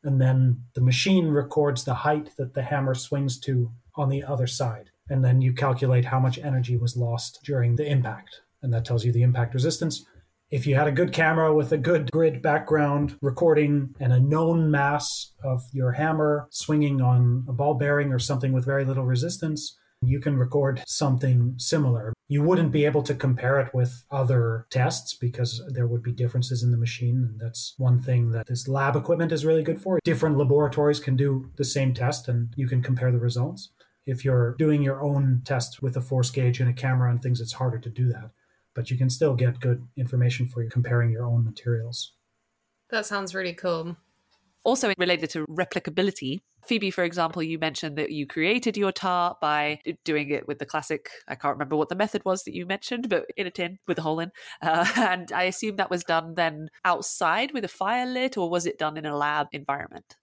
And 0.04 0.22
then 0.22 0.64
the 0.76 0.82
machine 0.82 1.28
records 1.28 1.84
the 1.84 1.94
height 1.94 2.30
that 2.38 2.54
the 2.54 2.62
hammer 2.62 2.94
swings 2.94 3.40
to 3.42 3.72
on 3.96 4.10
the 4.10 4.24
other 4.24 4.48
side. 4.48 4.92
And 5.12 5.26
then 5.26 5.42
you 5.42 5.52
calculate 5.52 6.06
how 6.06 6.22
much 6.22 6.40
energy 6.40 6.78
was 6.78 6.96
lost 6.96 7.42
during 7.44 7.76
the 7.76 7.86
impact. 7.86 8.40
And 8.62 8.74
that 8.74 8.86
tells 8.86 9.04
you 9.04 9.12
the 9.12 9.24
impact 9.24 9.54
resistance. 9.54 10.06
If 10.50 10.66
you 10.66 10.76
had 10.76 10.88
a 10.88 10.92
good 10.92 11.12
camera 11.12 11.54
with 11.54 11.74
a 11.74 11.78
good 11.78 12.10
grid 12.12 12.42
background 12.42 13.18
recording 13.22 13.94
and 14.00 14.14
a 14.14 14.20
known 14.22 14.72
mass 14.72 15.34
of 15.44 15.64
your 15.74 15.92
hammer 15.92 16.48
swinging 16.50 17.02
on 17.02 17.46
a 17.50 17.52
ball 17.52 17.74
bearing 17.74 18.14
or 18.14 18.20
something 18.20 18.54
with 18.54 18.66
very 18.66 18.86
little 18.86 19.06
resistance, 19.06 19.78
you 20.02 20.22
can 20.22 20.38
record 20.38 20.82
something 20.88 21.56
similar. 21.58 22.14
You 22.30 22.42
wouldn't 22.44 22.72
be 22.72 22.86
able 22.86 23.04
to 23.04 23.14
compare 23.14 23.60
it 23.60 23.74
with 23.74 24.06
other 24.12 24.66
tests 24.70 25.14
because 25.14 25.62
there 25.74 25.88
would 25.88 26.04
be 26.04 26.14
differences 26.14 26.64
in 26.64 26.72
the 26.72 26.78
machine. 26.78 27.18
And 27.18 27.40
that's 27.40 27.76
one 27.78 28.02
thing 28.02 28.32
that 28.32 28.48
this 28.48 28.70
lab 28.70 28.96
equipment 28.96 29.34
is 29.34 29.46
really 29.46 29.64
good 29.64 29.82
for. 29.82 30.00
Different 30.06 30.38
laboratories 30.38 31.02
can 31.02 31.18
do 31.18 31.52
the 31.58 31.66
same 31.66 31.94
test 31.94 32.30
and 32.30 32.54
you 32.56 32.68
can 32.68 32.82
compare 32.82 33.12
the 33.12 33.20
results. 33.20 33.70
If 34.06 34.26
you're 34.26 34.56
doing 34.58 34.82
your 34.82 35.02
own 35.02 35.42
test 35.46 35.82
with 35.82 35.96
a 35.96 36.02
force 36.02 36.32
gauge 36.32 36.60
and 36.60 36.70
a 36.70 36.74
camera 36.74 37.10
and 37.12 37.22
things, 37.22 37.40
it's 37.40 37.54
harder 37.54 37.80
to 37.80 37.90
do 37.90 38.10
that. 38.10 38.32
But 38.74 38.90
you 38.90 38.98
can 38.98 39.10
still 39.10 39.36
get 39.36 39.60
good 39.60 39.88
information 39.98 40.48
for 40.48 40.64
you 40.64 40.70
comparing 40.70 41.12
your 41.12 41.26
own 41.26 41.44
materials. 41.44 42.14
That 42.90 43.06
sounds 43.06 43.36
really 43.36 43.54
cool. 43.54 43.98
Also 44.64 44.94
related 44.98 45.30
to 45.32 45.46
replicability, 45.48 46.42
Phoebe, 46.66 46.92
for 46.92 47.04
example, 47.04 47.42
you 47.42 47.58
mentioned 47.58 47.98
that 47.98 48.12
you 48.12 48.28
created 48.28 48.78
your 48.78 48.92
tar 48.92 49.36
by 49.42 49.80
doing 50.06 50.30
it 50.30 50.48
with 50.48 50.60
the 50.60 50.66
classic, 50.66 51.10
I 51.28 51.36
can't 51.36 51.56
remember 51.56 51.76
what 51.76 51.90
the 51.90 51.96
method 51.96 52.24
was 52.24 52.44
that 52.44 52.54
you 52.54 52.66
mentioned, 52.66 53.10
but 53.10 53.26
in 53.36 53.48
a 53.48 53.52
tin 53.52 53.80
with 53.88 53.98
a 53.98 54.02
hole 54.02 54.20
in. 54.20 54.32
Uh, 54.62 54.86
and 54.96 55.32
I 55.32 55.44
assume 55.44 55.78
that 55.78 55.90
was 55.90 56.04
done 56.04 56.36
then 56.36 56.70
outside 56.86 57.52
with 57.54 57.66
a 57.66 57.70
fire 57.70 58.06
lit, 58.06 58.38
or 58.38 58.50
was 58.50 58.66
it 58.66 58.78
done 58.78 58.98
in 58.98 59.06
a 59.06 59.18
lab 59.18 59.48
environment? 59.52 60.18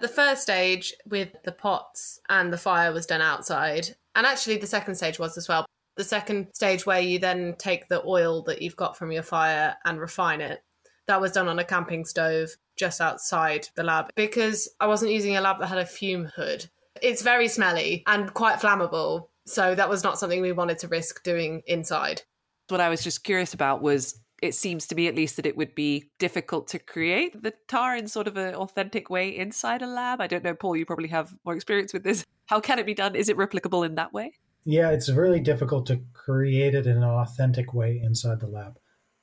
The 0.00 0.08
first 0.08 0.42
stage 0.42 0.94
with 1.06 1.28
the 1.44 1.52
pots 1.52 2.20
and 2.30 2.50
the 2.50 2.58
fire 2.58 2.92
was 2.92 3.04
done 3.04 3.20
outside. 3.20 3.96
And 4.14 4.26
actually, 4.26 4.56
the 4.56 4.66
second 4.66 4.94
stage 4.94 5.18
was 5.18 5.36
as 5.36 5.46
well. 5.46 5.66
The 5.96 6.04
second 6.04 6.48
stage, 6.54 6.86
where 6.86 7.00
you 7.00 7.18
then 7.18 7.54
take 7.58 7.88
the 7.88 8.02
oil 8.06 8.42
that 8.44 8.62
you've 8.62 8.76
got 8.76 8.96
from 8.96 9.12
your 9.12 9.22
fire 9.22 9.76
and 9.84 10.00
refine 10.00 10.40
it, 10.40 10.62
that 11.06 11.20
was 11.20 11.32
done 11.32 11.48
on 11.48 11.58
a 11.58 11.64
camping 11.64 12.04
stove 12.06 12.50
just 12.76 13.00
outside 13.00 13.68
the 13.74 13.82
lab 13.82 14.10
because 14.14 14.68
I 14.80 14.86
wasn't 14.86 15.12
using 15.12 15.36
a 15.36 15.40
lab 15.40 15.58
that 15.58 15.66
had 15.66 15.78
a 15.78 15.84
fume 15.84 16.26
hood. 16.26 16.70
It's 17.02 17.22
very 17.22 17.48
smelly 17.48 18.02
and 18.06 18.32
quite 18.32 18.58
flammable. 18.58 19.28
So 19.46 19.74
that 19.74 19.90
was 19.90 20.02
not 20.02 20.18
something 20.18 20.40
we 20.40 20.52
wanted 20.52 20.78
to 20.78 20.88
risk 20.88 21.22
doing 21.22 21.62
inside. 21.66 22.22
What 22.68 22.80
I 22.80 22.88
was 22.88 23.02
just 23.02 23.24
curious 23.24 23.52
about 23.52 23.82
was 23.82 24.19
it 24.42 24.54
seems 24.54 24.86
to 24.86 24.94
me 24.94 25.06
at 25.06 25.14
least 25.14 25.36
that 25.36 25.46
it 25.46 25.56
would 25.56 25.74
be 25.74 26.10
difficult 26.18 26.68
to 26.68 26.78
create 26.78 27.42
the 27.42 27.52
tar 27.68 27.96
in 27.96 28.08
sort 28.08 28.26
of 28.26 28.36
an 28.36 28.54
authentic 28.54 29.10
way 29.10 29.36
inside 29.36 29.82
a 29.82 29.86
lab. 29.86 30.20
I 30.20 30.26
don't 30.26 30.44
know, 30.44 30.54
Paul, 30.54 30.76
you 30.76 30.86
probably 30.86 31.08
have 31.08 31.34
more 31.44 31.54
experience 31.54 31.92
with 31.92 32.04
this. 32.04 32.24
How 32.46 32.60
can 32.60 32.78
it 32.78 32.86
be 32.86 32.94
done? 32.94 33.14
Is 33.14 33.28
it 33.28 33.36
replicable 33.36 33.84
in 33.84 33.96
that 33.96 34.12
way? 34.12 34.32
Yeah, 34.64 34.90
it's 34.90 35.10
really 35.10 35.40
difficult 35.40 35.86
to 35.86 36.00
create 36.12 36.74
it 36.74 36.86
in 36.86 36.98
an 36.98 37.04
authentic 37.04 37.72
way 37.72 38.00
inside 38.02 38.40
the 38.40 38.46
lab 38.46 38.78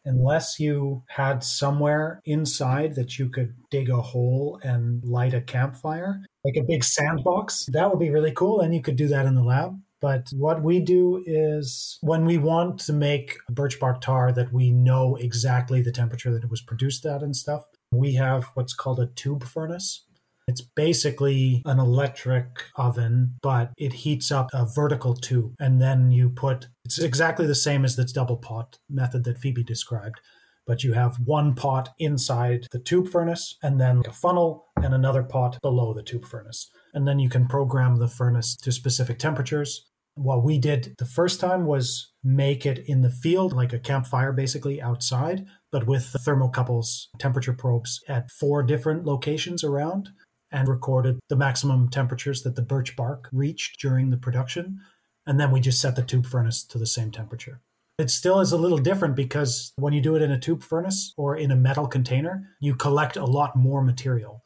unless 0.07 0.57
you 0.57 1.03
had 1.07 1.43
somewhere 1.43 2.21
inside 2.25 2.95
that 2.95 3.19
you 3.19 3.29
could 3.29 3.53
dig 3.69 3.89
a 3.89 4.01
hole 4.01 4.57
and 4.63 5.03
light 5.03 5.33
a 5.33 5.41
campfire, 5.41 6.21
like 6.45 6.55
a 6.55 6.65
big 6.65 6.83
sandbox, 6.83 7.67
that 7.73 7.89
would 7.89 7.99
be 7.99 8.09
really 8.09 8.31
cool. 8.31 8.61
And 8.61 8.73
you 8.73 8.81
could 8.81 8.95
do 8.95 9.09
that 9.09 9.25
in 9.25 9.35
the 9.35 9.43
lab. 9.43 9.77
But 9.99 10.29
what 10.33 10.61
we 10.61 10.79
do 10.79 11.23
is 11.25 11.97
when 12.01 12.25
we 12.25 12.37
want 12.37 12.79
to 12.81 12.93
make 12.93 13.37
birch 13.49 13.79
bark 13.79 14.01
tar 14.01 14.31
that 14.31 14.53
we 14.53 14.71
know 14.71 15.15
exactly 15.15 15.81
the 15.81 15.91
temperature 15.91 16.31
that 16.31 16.43
it 16.43 16.49
was 16.49 16.61
produced 16.61 17.05
at 17.05 17.23
and 17.23 17.35
stuff, 17.35 17.63
we 17.91 18.13
have 18.15 18.45
what's 18.53 18.73
called 18.73 18.99
a 18.99 19.07
tube 19.07 19.43
furnace. 19.43 20.03
It's 20.47 20.61
basically 20.61 21.61
an 21.65 21.79
electric 21.79 22.45
oven, 22.77 23.35
but 23.41 23.73
it 23.77 23.91
heats 23.91 24.31
up 24.31 24.47
a 24.53 24.65
vertical 24.65 25.13
tube. 25.13 25.53
And 25.59 25.81
then 25.81 26.11
you 26.11 26.29
put, 26.29 26.67
it's 26.85 26.99
exactly 26.99 27.45
the 27.45 27.55
same 27.55 27.83
as 27.83 27.97
the 27.97 28.05
double 28.05 28.37
pot 28.37 28.77
method 28.89 29.25
that 29.25 29.39
Phoebe 29.39 29.63
described. 29.63 30.21
But 30.65 30.83
you 30.83 30.93
have 30.93 31.17
one 31.23 31.55
pot 31.55 31.89
inside 31.97 32.67
the 32.71 32.79
tube 32.79 33.09
furnace 33.09 33.57
and 33.63 33.79
then 33.79 34.03
a 34.07 34.11
funnel 34.11 34.67
and 34.81 34.93
another 34.93 35.23
pot 35.23 35.57
below 35.61 35.93
the 35.93 36.03
tube 36.03 36.25
furnace. 36.25 36.69
And 36.93 37.07
then 37.07 37.19
you 37.19 37.29
can 37.29 37.47
program 37.47 37.97
the 37.97 38.07
furnace 38.07 38.55
to 38.57 38.71
specific 38.71 39.19
temperatures. 39.19 39.85
What 40.15 40.43
we 40.43 40.57
did 40.57 40.95
the 40.97 41.05
first 41.05 41.39
time 41.39 41.65
was 41.65 42.11
make 42.23 42.65
it 42.65 42.79
in 42.87 43.01
the 43.01 43.11
field, 43.11 43.53
like 43.53 43.73
a 43.73 43.79
campfire 43.79 44.31
basically 44.31 44.81
outside, 44.81 45.45
but 45.71 45.85
with 45.85 46.11
the 46.11 46.19
thermocouples 46.19 47.05
temperature 47.19 47.53
probes 47.53 48.01
at 48.07 48.31
four 48.31 48.63
different 48.63 49.05
locations 49.05 49.63
around 49.63 50.09
and 50.51 50.67
recorded 50.67 51.19
the 51.29 51.35
maximum 51.35 51.89
temperatures 51.89 52.41
that 52.43 52.55
the 52.55 52.61
birch 52.61 52.95
bark 52.95 53.29
reached 53.31 53.79
during 53.79 54.09
the 54.09 54.17
production. 54.17 54.79
And 55.25 55.39
then 55.39 55.51
we 55.51 55.59
just 55.59 55.81
set 55.81 55.95
the 55.95 56.03
tube 56.03 56.25
furnace 56.25 56.63
to 56.65 56.77
the 56.77 56.85
same 56.85 57.11
temperature. 57.11 57.61
It 57.99 58.11
still 58.11 58.39
is 58.39 58.51
a 58.51 58.57
little 58.57 58.77
different 58.77 59.15
because 59.15 59.73
when 59.75 59.91
you 59.91 60.01
do 60.01 60.15
it 60.15 60.21
in 60.21 60.31
a 60.31 60.39
tube 60.39 60.63
furnace 60.63 61.13
or 61.17 61.35
in 61.35 61.51
a 61.51 61.55
metal 61.55 61.87
container, 61.87 62.47
you 62.59 62.75
collect 62.75 63.17
a 63.17 63.25
lot 63.25 63.55
more 63.55 63.81
material. 63.81 64.43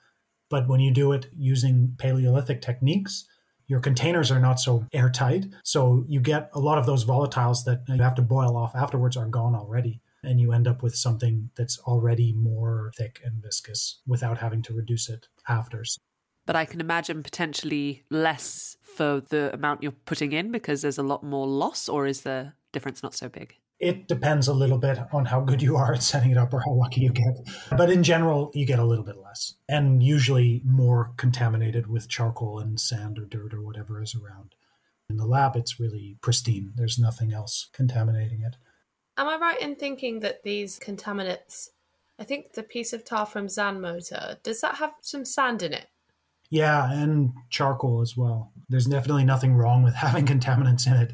But 0.51 0.67
when 0.67 0.79
you 0.79 0.91
do 0.91 1.13
it 1.13 1.27
using 1.35 1.95
Paleolithic 1.97 2.61
techniques, 2.61 3.25
your 3.67 3.79
containers 3.79 4.29
are 4.31 4.39
not 4.39 4.59
so 4.59 4.85
airtight. 4.91 5.45
So 5.63 6.03
you 6.07 6.19
get 6.19 6.49
a 6.53 6.59
lot 6.59 6.77
of 6.77 6.85
those 6.85 7.05
volatiles 7.05 7.63
that 7.63 7.83
you 7.87 8.03
have 8.03 8.15
to 8.15 8.21
boil 8.21 8.57
off 8.57 8.75
afterwards 8.75 9.15
are 9.17 9.27
gone 9.27 9.55
already 9.55 10.01
and 10.23 10.39
you 10.39 10.51
end 10.51 10.67
up 10.67 10.83
with 10.83 10.95
something 10.95 11.49
that's 11.55 11.79
already 11.79 12.33
more 12.33 12.91
thick 12.97 13.21
and 13.23 13.41
viscous 13.41 14.01
without 14.05 14.37
having 14.37 14.61
to 14.63 14.73
reduce 14.73 15.09
it 15.09 15.27
after. 15.47 15.83
But 16.45 16.55
I 16.55 16.65
can 16.65 16.81
imagine 16.81 17.23
potentially 17.23 18.03
less 18.09 18.75
for 18.81 19.21
the 19.29 19.53
amount 19.53 19.83
you're 19.83 19.91
putting 19.91 20.33
in 20.33 20.51
because 20.51 20.81
there's 20.81 20.97
a 20.97 21.03
lot 21.03 21.23
more 21.23 21.47
loss, 21.47 21.87
or 21.87 22.07
is 22.07 22.21
the 22.21 22.53
difference 22.73 23.01
not 23.01 23.15
so 23.15 23.29
big? 23.29 23.55
It 23.81 24.07
depends 24.07 24.47
a 24.47 24.53
little 24.53 24.77
bit 24.77 24.99
on 25.11 25.25
how 25.25 25.41
good 25.41 25.61
you 25.61 25.75
are 25.75 25.93
at 25.95 26.03
setting 26.03 26.29
it 26.29 26.37
up 26.37 26.53
or 26.53 26.59
how 26.59 26.71
lucky 26.71 27.01
you 27.01 27.11
get. 27.11 27.35
But 27.75 27.89
in 27.89 28.03
general, 28.03 28.51
you 28.53 28.65
get 28.65 28.77
a 28.77 28.85
little 28.85 29.03
bit 29.03 29.17
less 29.17 29.55
and 29.67 30.03
usually 30.03 30.61
more 30.63 31.13
contaminated 31.17 31.87
with 31.87 32.07
charcoal 32.07 32.59
and 32.59 32.79
sand 32.79 33.17
or 33.17 33.25
dirt 33.25 33.55
or 33.55 33.61
whatever 33.61 34.01
is 34.01 34.15
around. 34.15 34.53
In 35.09 35.17
the 35.17 35.25
lab, 35.25 35.55
it's 35.55 35.79
really 35.79 36.15
pristine. 36.21 36.73
There's 36.75 36.99
nothing 36.99 37.33
else 37.33 37.69
contaminating 37.73 38.43
it. 38.43 38.55
Am 39.17 39.27
I 39.27 39.37
right 39.37 39.59
in 39.59 39.75
thinking 39.75 40.19
that 40.19 40.43
these 40.43 40.79
contaminants, 40.79 41.69
I 42.19 42.23
think 42.23 42.53
the 42.53 42.63
piece 42.63 42.93
of 42.93 43.03
tar 43.03 43.25
from 43.25 43.47
Zandmotor, 43.47 44.41
does 44.43 44.61
that 44.61 44.75
have 44.75 44.93
some 45.01 45.25
sand 45.25 45.63
in 45.63 45.73
it? 45.73 45.87
Yeah, 46.51 46.91
and 46.91 47.33
charcoal 47.49 48.01
as 48.01 48.15
well. 48.15 48.51
There's 48.69 48.85
definitely 48.85 49.25
nothing 49.25 49.53
wrong 49.53 49.83
with 49.83 49.95
having 50.07 50.25
contaminants 50.25 50.85
in 50.85 50.93
it. 50.93 51.13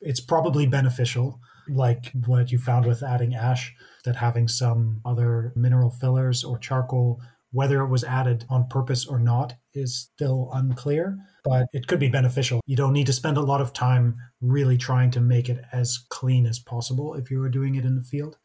It's 0.00 0.20
probably 0.20 0.66
beneficial, 0.66 1.40
like 1.68 2.12
what 2.26 2.52
you 2.52 2.58
found 2.58 2.86
with 2.86 3.02
adding 3.02 3.34
ash, 3.34 3.74
that 4.04 4.16
having 4.16 4.48
some 4.48 5.00
other 5.04 5.52
mineral 5.56 5.90
fillers 5.90 6.44
or 6.44 6.58
charcoal, 6.58 7.20
whether 7.52 7.80
it 7.82 7.88
was 7.88 8.04
added 8.04 8.44
on 8.48 8.68
purpose 8.68 9.06
or 9.06 9.18
not, 9.18 9.54
is 9.74 9.96
still 9.96 10.50
unclear 10.52 11.18
but 11.46 11.68
it 11.72 11.86
could 11.86 12.00
be 12.00 12.08
beneficial. 12.08 12.60
You 12.66 12.76
don't 12.76 12.92
need 12.92 13.06
to 13.06 13.12
spend 13.12 13.36
a 13.36 13.42
lot 13.42 13.60
of 13.60 13.72
time 13.72 14.16
really 14.40 14.76
trying 14.76 15.12
to 15.12 15.20
make 15.20 15.48
it 15.48 15.64
as 15.72 16.04
clean 16.08 16.44
as 16.44 16.58
possible 16.58 17.14
if 17.14 17.30
you 17.30 17.38
were 17.38 17.48
doing 17.48 17.76
it 17.76 17.84
in 17.84 17.94
the 17.94 18.02
field. 18.02 18.36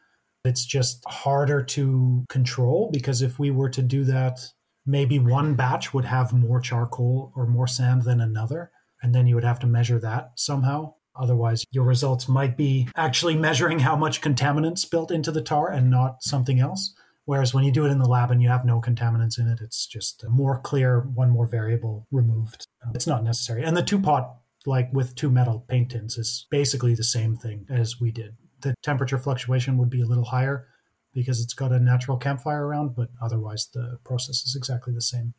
It's 0.45 0.65
just 0.65 1.03
harder 1.07 1.63
to 1.63 2.25
control 2.29 2.89
because 2.93 3.23
if 3.23 3.39
we 3.39 3.49
were 3.49 3.69
to 3.69 3.81
do 3.81 4.03
that, 4.05 4.39
maybe 4.85 5.17
one 5.17 5.55
batch 5.55 5.93
would 5.93 6.05
have 6.05 6.31
more 6.31 6.61
charcoal 6.61 7.31
or 7.35 7.47
more 7.47 7.67
sand 7.67 8.03
than 8.03 8.21
another. 8.21 8.71
And 9.01 9.15
then 9.15 9.25
you 9.25 9.33
would 9.33 9.43
have 9.43 9.59
to 9.59 9.67
measure 9.67 9.99
that 9.99 10.33
somehow. 10.35 10.93
Otherwise, 11.15 11.65
your 11.71 11.83
results 11.83 12.27
might 12.27 12.55
be 12.55 12.87
actually 12.95 13.35
measuring 13.35 13.79
how 13.79 13.95
much 13.95 14.21
contaminants 14.21 14.89
built 14.89 15.11
into 15.11 15.31
the 15.31 15.41
tar 15.41 15.69
and 15.69 15.89
not 15.89 16.23
something 16.23 16.59
else. 16.59 16.93
Whereas 17.25 17.53
when 17.53 17.63
you 17.63 17.71
do 17.71 17.85
it 17.85 17.91
in 17.91 17.99
the 17.99 18.09
lab 18.09 18.31
and 18.31 18.41
you 18.41 18.49
have 18.49 18.65
no 18.65 18.81
contaminants 18.81 19.39
in 19.39 19.47
it, 19.47 19.59
it's 19.61 19.85
just 19.85 20.23
a 20.23 20.29
more 20.29 20.59
clear, 20.59 21.01
one 21.01 21.29
more 21.29 21.45
variable 21.45 22.07
removed. 22.11 22.65
Uh, 22.85 22.91
it's 22.95 23.07
not 23.07 23.23
necessary. 23.23 23.63
And 23.63 23.77
the 23.77 23.83
two 23.83 23.99
pot, 23.99 24.35
like 24.65 24.91
with 24.91 25.15
two 25.15 25.29
metal 25.29 25.65
paint 25.67 25.91
tins, 25.91 26.17
is 26.17 26.47
basically 26.49 26.95
the 26.95 27.03
same 27.03 27.35
thing 27.35 27.65
as 27.69 27.99
we 27.99 28.11
did. 28.11 28.35
The 28.61 28.73
temperature 28.83 29.17
fluctuation 29.17 29.77
would 29.77 29.89
be 29.89 30.01
a 30.01 30.05
little 30.05 30.25
higher 30.25 30.67
because 31.13 31.41
it's 31.41 31.53
got 31.53 31.71
a 31.71 31.79
natural 31.79 32.17
campfire 32.17 32.65
around, 32.65 32.95
but 32.95 33.09
otherwise 33.21 33.67
the 33.73 33.99
process 34.03 34.43
is 34.43 34.55
exactly 34.55 34.93
the 34.93 35.01
same. 35.01 35.33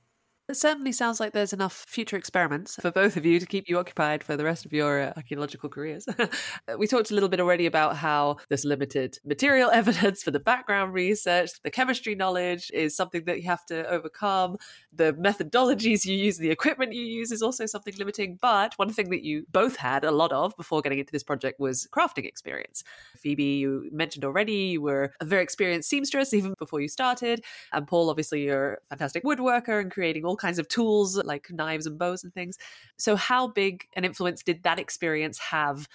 It 0.52 0.56
certainly 0.56 0.92
sounds 0.92 1.18
like 1.18 1.32
there's 1.32 1.54
enough 1.54 1.72
future 1.88 2.18
experiments 2.18 2.76
for 2.76 2.90
both 2.90 3.16
of 3.16 3.24
you 3.24 3.40
to 3.40 3.46
keep 3.46 3.70
you 3.70 3.78
occupied 3.78 4.22
for 4.22 4.36
the 4.36 4.44
rest 4.44 4.66
of 4.66 4.72
your 4.74 5.00
uh, 5.00 5.12
archaeological 5.16 5.70
careers. 5.70 6.06
we 6.78 6.86
talked 6.86 7.10
a 7.10 7.14
little 7.14 7.30
bit 7.30 7.40
already 7.40 7.64
about 7.64 7.96
how 7.96 8.36
there's 8.50 8.66
limited 8.66 9.18
material 9.24 9.70
evidence 9.72 10.22
for 10.22 10.30
the 10.30 10.38
background 10.38 10.92
research. 10.92 11.52
The 11.64 11.70
chemistry 11.70 12.14
knowledge 12.14 12.70
is 12.74 12.94
something 12.94 13.24
that 13.24 13.38
you 13.38 13.48
have 13.48 13.64
to 13.64 13.88
overcome. 13.88 14.58
The 14.92 15.14
methodologies 15.14 16.04
you 16.04 16.14
use, 16.16 16.36
the 16.36 16.50
equipment 16.50 16.92
you 16.92 17.02
use 17.02 17.32
is 17.32 17.40
also 17.40 17.64
something 17.64 17.94
limiting. 17.96 18.38
But 18.38 18.74
one 18.76 18.92
thing 18.92 19.08
that 19.08 19.22
you 19.22 19.46
both 19.52 19.76
had 19.76 20.04
a 20.04 20.10
lot 20.10 20.32
of 20.32 20.54
before 20.58 20.82
getting 20.82 20.98
into 20.98 21.12
this 21.12 21.22
project 21.22 21.60
was 21.60 21.88
crafting 21.96 22.26
experience. 22.26 22.84
Phoebe, 23.16 23.42
you 23.42 23.88
mentioned 23.90 24.26
already, 24.26 24.52
you 24.52 24.82
were 24.82 25.14
a 25.18 25.24
very 25.24 25.42
experienced 25.42 25.88
seamstress 25.88 26.34
even 26.34 26.52
before 26.58 26.82
you 26.82 26.88
started. 26.88 27.42
And 27.72 27.88
Paul, 27.88 28.10
obviously, 28.10 28.42
you're 28.42 28.74
a 28.74 28.78
fantastic 28.90 29.24
woodworker 29.24 29.80
and 29.80 29.90
creating 29.90 30.26
all 30.26 30.36
kinds 30.42 30.59
of 30.59 30.68
tools 30.68 31.16
like 31.16 31.50
knives 31.50 31.87
and 31.87 31.98
bows 31.98 32.24
and 32.24 32.35
things. 32.35 32.59
So, 32.98 33.16
how 33.16 33.48
big 33.48 33.87
an 33.96 34.05
influence 34.05 34.42
did 34.42 34.64
that 34.64 34.78
experience 34.78 35.38
have 35.38 35.88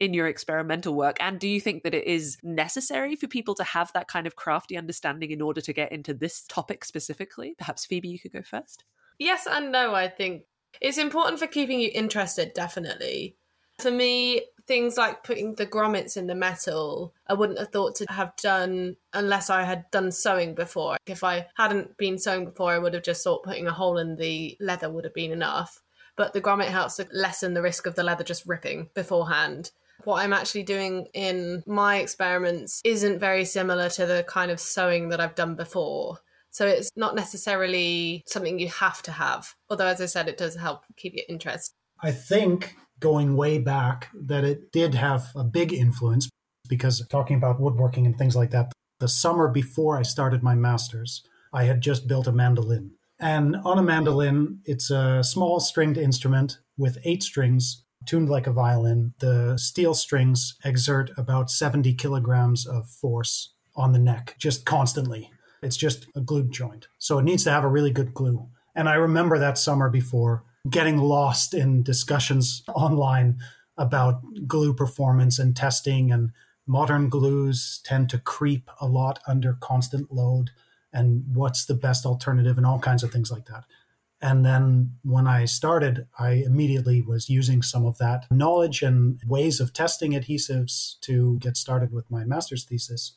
in 0.00 0.12
your 0.12 0.26
experimental 0.26 0.94
work? 0.94 1.16
And 1.20 1.38
do 1.38 1.48
you 1.48 1.60
think 1.60 1.84
that 1.84 1.94
it 1.94 2.06
is 2.06 2.36
necessary 2.42 3.14
for 3.16 3.28
people 3.28 3.54
to 3.54 3.64
have 3.64 3.92
that 3.94 4.08
kind 4.08 4.26
of 4.26 4.36
crafty 4.36 4.76
understanding 4.76 5.30
in 5.30 5.40
order 5.40 5.60
to 5.60 5.72
get 5.72 5.92
into 5.92 6.12
this 6.12 6.44
topic 6.48 6.84
specifically? 6.84 7.54
Perhaps 7.56 7.86
Phoebe, 7.86 8.08
you 8.08 8.18
could 8.18 8.32
go 8.32 8.42
first. 8.42 8.84
Yes 9.18 9.46
and 9.48 9.72
no, 9.72 9.94
I 9.94 10.08
think. 10.08 10.42
It's 10.80 10.98
important 10.98 11.38
for 11.38 11.46
keeping 11.46 11.80
you 11.80 11.90
interested, 11.94 12.52
definitely. 12.54 13.36
For 13.78 13.90
me, 13.90 14.42
things 14.66 14.96
like 14.96 15.24
putting 15.24 15.54
the 15.54 15.66
grommets 15.66 16.16
in 16.16 16.26
the 16.26 16.34
metal, 16.34 17.12
I 17.26 17.34
wouldn't 17.34 17.58
have 17.58 17.68
thought 17.68 17.94
to 17.96 18.06
have 18.10 18.34
done 18.36 18.96
unless 19.12 19.50
I 19.50 19.62
had 19.62 19.90
done 19.90 20.10
sewing 20.10 20.54
before. 20.54 20.96
If 21.06 21.24
I 21.24 21.46
hadn't 21.56 21.96
been 21.96 22.18
sewing 22.18 22.46
before, 22.46 22.72
I 22.72 22.78
would 22.78 22.94
have 22.94 23.02
just 23.02 23.24
thought 23.24 23.44
putting 23.44 23.66
a 23.66 23.72
hole 23.72 23.98
in 23.98 24.16
the 24.16 24.56
leather 24.60 24.90
would 24.90 25.04
have 25.04 25.14
been 25.14 25.32
enough. 25.32 25.82
But 26.16 26.32
the 26.32 26.40
grommet 26.40 26.66
helps 26.66 26.96
to 26.96 27.08
lessen 27.12 27.54
the 27.54 27.62
risk 27.62 27.86
of 27.86 27.94
the 27.94 28.02
leather 28.02 28.24
just 28.24 28.46
ripping 28.46 28.90
beforehand. 28.94 29.70
What 30.04 30.22
I'm 30.22 30.32
actually 30.32 30.64
doing 30.64 31.06
in 31.14 31.62
my 31.66 31.98
experiments 31.98 32.80
isn't 32.84 33.18
very 33.18 33.44
similar 33.44 33.88
to 33.90 34.06
the 34.06 34.24
kind 34.26 34.50
of 34.50 34.60
sewing 34.60 35.08
that 35.10 35.20
I've 35.20 35.34
done 35.34 35.54
before. 35.54 36.18
So 36.50 36.66
it's 36.66 36.90
not 36.96 37.14
necessarily 37.14 38.24
something 38.26 38.58
you 38.58 38.68
have 38.68 39.00
to 39.02 39.12
have. 39.12 39.54
Although, 39.70 39.86
as 39.86 40.02
I 40.02 40.06
said, 40.06 40.28
it 40.28 40.36
does 40.36 40.54
help 40.54 40.84
keep 40.96 41.14
your 41.14 41.24
interest. 41.28 41.74
I 42.02 42.10
think 42.10 42.74
going 43.02 43.36
way 43.36 43.58
back 43.58 44.08
that 44.14 44.44
it 44.44 44.72
did 44.72 44.94
have 44.94 45.30
a 45.36 45.44
big 45.44 45.72
influence 45.72 46.30
because 46.68 47.06
talking 47.08 47.36
about 47.36 47.60
woodworking 47.60 48.06
and 48.06 48.16
things 48.16 48.36
like 48.36 48.50
that, 48.52 48.72
the 49.00 49.08
summer 49.08 49.48
before 49.48 49.98
I 49.98 50.02
started 50.02 50.42
my 50.42 50.54
master's, 50.54 51.22
I 51.52 51.64
had 51.64 51.82
just 51.82 52.06
built 52.06 52.28
a 52.28 52.32
mandolin. 52.32 52.92
And 53.18 53.56
on 53.56 53.78
a 53.78 53.82
mandolin, 53.82 54.60
it's 54.64 54.90
a 54.90 55.22
small 55.22 55.60
stringed 55.60 55.98
instrument 55.98 56.58
with 56.78 56.98
eight 57.04 57.22
strings 57.22 57.84
tuned 58.06 58.28
like 58.28 58.46
a 58.46 58.52
violin. 58.52 59.12
The 59.18 59.56
steel 59.58 59.94
strings 59.94 60.56
exert 60.64 61.10
about 61.16 61.50
70 61.50 61.94
kilograms 61.94 62.66
of 62.66 62.88
force 62.88 63.54
on 63.76 63.92
the 63.92 63.98
neck 63.98 64.34
just 64.38 64.64
constantly. 64.64 65.30
It's 65.62 65.76
just 65.76 66.06
a 66.16 66.20
glued 66.20 66.50
joint. 66.50 66.88
So 66.98 67.18
it 67.18 67.24
needs 67.24 67.44
to 67.44 67.50
have 67.50 67.64
a 67.64 67.68
really 67.68 67.90
good 67.90 68.14
glue. 68.14 68.48
And 68.74 68.88
I 68.88 68.94
remember 68.94 69.38
that 69.38 69.58
summer 69.58 69.88
before 69.90 70.44
getting 70.70 70.98
lost 70.98 71.54
in 71.54 71.82
discussions 71.82 72.62
online 72.68 73.38
about 73.76 74.20
glue 74.46 74.74
performance 74.74 75.38
and 75.38 75.56
testing 75.56 76.12
and 76.12 76.30
modern 76.66 77.08
glues 77.08 77.80
tend 77.84 78.08
to 78.08 78.18
creep 78.18 78.70
a 78.80 78.86
lot 78.86 79.18
under 79.26 79.54
constant 79.54 80.12
load 80.12 80.50
and 80.92 81.24
what's 81.34 81.64
the 81.64 81.74
best 81.74 82.06
alternative 82.06 82.56
and 82.56 82.66
all 82.66 82.78
kinds 82.78 83.02
of 83.02 83.10
things 83.10 83.30
like 83.30 83.46
that 83.46 83.64
and 84.22 84.44
then 84.46 84.94
when 85.02 85.26
I 85.26 85.46
started, 85.46 86.06
I 86.16 86.44
immediately 86.46 87.02
was 87.02 87.28
using 87.28 87.60
some 87.60 87.84
of 87.84 87.98
that 87.98 88.26
knowledge 88.30 88.80
and 88.80 89.20
ways 89.26 89.58
of 89.58 89.72
testing 89.72 90.12
adhesives 90.12 91.00
to 91.00 91.38
get 91.40 91.56
started 91.56 91.92
with 91.92 92.08
my 92.08 92.24
master's 92.24 92.64
thesis. 92.64 93.16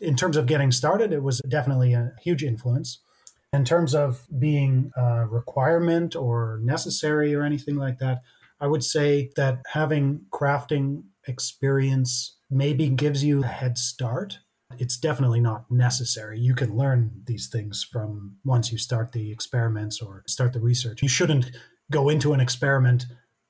In 0.00 0.16
terms 0.16 0.38
of 0.38 0.46
getting 0.46 0.72
started, 0.72 1.12
it 1.12 1.22
was 1.22 1.42
definitely 1.46 1.92
a 1.92 2.14
huge 2.22 2.42
influence. 2.42 3.00
In 3.54 3.64
terms 3.64 3.94
of 3.94 4.26
being 4.38 4.92
a 4.94 5.26
requirement 5.26 6.14
or 6.14 6.60
necessary 6.62 7.34
or 7.34 7.42
anything 7.42 7.76
like 7.76 7.98
that, 7.98 8.20
I 8.60 8.66
would 8.66 8.84
say 8.84 9.30
that 9.36 9.62
having 9.72 10.26
crafting 10.30 11.04
experience 11.26 12.36
maybe 12.50 12.88
gives 12.88 13.24
you 13.24 13.42
a 13.42 13.46
head 13.46 13.78
start. 13.78 14.38
It's 14.78 14.98
definitely 14.98 15.40
not 15.40 15.70
necessary. 15.70 16.38
You 16.38 16.54
can 16.54 16.76
learn 16.76 17.22
these 17.24 17.48
things 17.48 17.82
from 17.82 18.36
once 18.44 18.70
you 18.70 18.76
start 18.76 19.12
the 19.12 19.32
experiments 19.32 20.02
or 20.02 20.24
start 20.26 20.52
the 20.52 20.60
research. 20.60 21.02
You 21.02 21.08
shouldn't 21.08 21.50
go 21.90 22.10
into 22.10 22.34
an 22.34 22.40
experiment, 22.40 23.06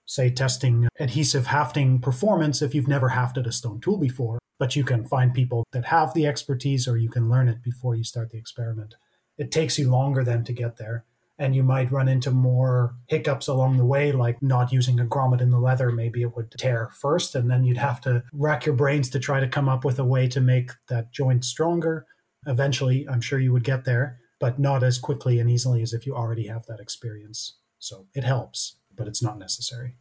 say 0.06 0.30
testing 0.30 0.88
adhesive 1.00 1.48
hafting 1.48 2.00
performance, 2.00 2.62
if 2.62 2.72
you've 2.72 2.86
never 2.86 3.10
hafted 3.10 3.46
a 3.48 3.52
stone 3.52 3.80
tool 3.80 3.98
before. 3.98 4.38
But 4.60 4.76
you 4.76 4.84
can 4.84 5.06
find 5.06 5.34
people 5.34 5.64
that 5.72 5.86
have 5.86 6.14
the 6.14 6.26
expertise 6.26 6.86
or 6.86 6.96
you 6.96 7.10
can 7.10 7.28
learn 7.28 7.48
it 7.48 7.62
before 7.64 7.96
you 7.96 8.04
start 8.04 8.30
the 8.30 8.38
experiment 8.38 8.94
it 9.38 9.50
takes 9.50 9.78
you 9.78 9.90
longer 9.90 10.24
then 10.24 10.44
to 10.44 10.52
get 10.52 10.76
there. 10.76 11.04
And 11.40 11.54
you 11.54 11.62
might 11.62 11.92
run 11.92 12.08
into 12.08 12.32
more 12.32 12.96
hiccups 13.06 13.46
along 13.46 13.76
the 13.76 13.84
way, 13.84 14.10
like 14.10 14.42
not 14.42 14.72
using 14.72 14.98
a 14.98 15.04
grommet 15.04 15.40
in 15.40 15.50
the 15.50 15.60
leather. 15.60 15.92
Maybe 15.92 16.22
it 16.22 16.34
would 16.34 16.50
tear 16.58 16.90
first, 16.92 17.36
and 17.36 17.48
then 17.48 17.62
you'd 17.64 17.76
have 17.76 18.00
to 18.00 18.24
rack 18.32 18.66
your 18.66 18.74
brains 18.74 19.08
to 19.10 19.20
try 19.20 19.38
to 19.38 19.46
come 19.46 19.68
up 19.68 19.84
with 19.84 20.00
a 20.00 20.04
way 20.04 20.26
to 20.28 20.40
make 20.40 20.72
that 20.88 21.12
joint 21.12 21.44
stronger. 21.44 22.06
Eventually, 22.46 23.06
I'm 23.08 23.20
sure 23.20 23.38
you 23.38 23.52
would 23.52 23.62
get 23.62 23.84
there, 23.84 24.18
but 24.40 24.58
not 24.58 24.82
as 24.82 24.98
quickly 24.98 25.38
and 25.38 25.48
easily 25.48 25.80
as 25.80 25.92
if 25.92 26.06
you 26.06 26.16
already 26.16 26.48
have 26.48 26.66
that 26.66 26.80
experience. 26.80 27.58
So 27.78 28.08
it 28.14 28.24
helps, 28.24 28.78
but 28.96 29.06
it's 29.06 29.22
not 29.22 29.38
necessary. 29.38 29.94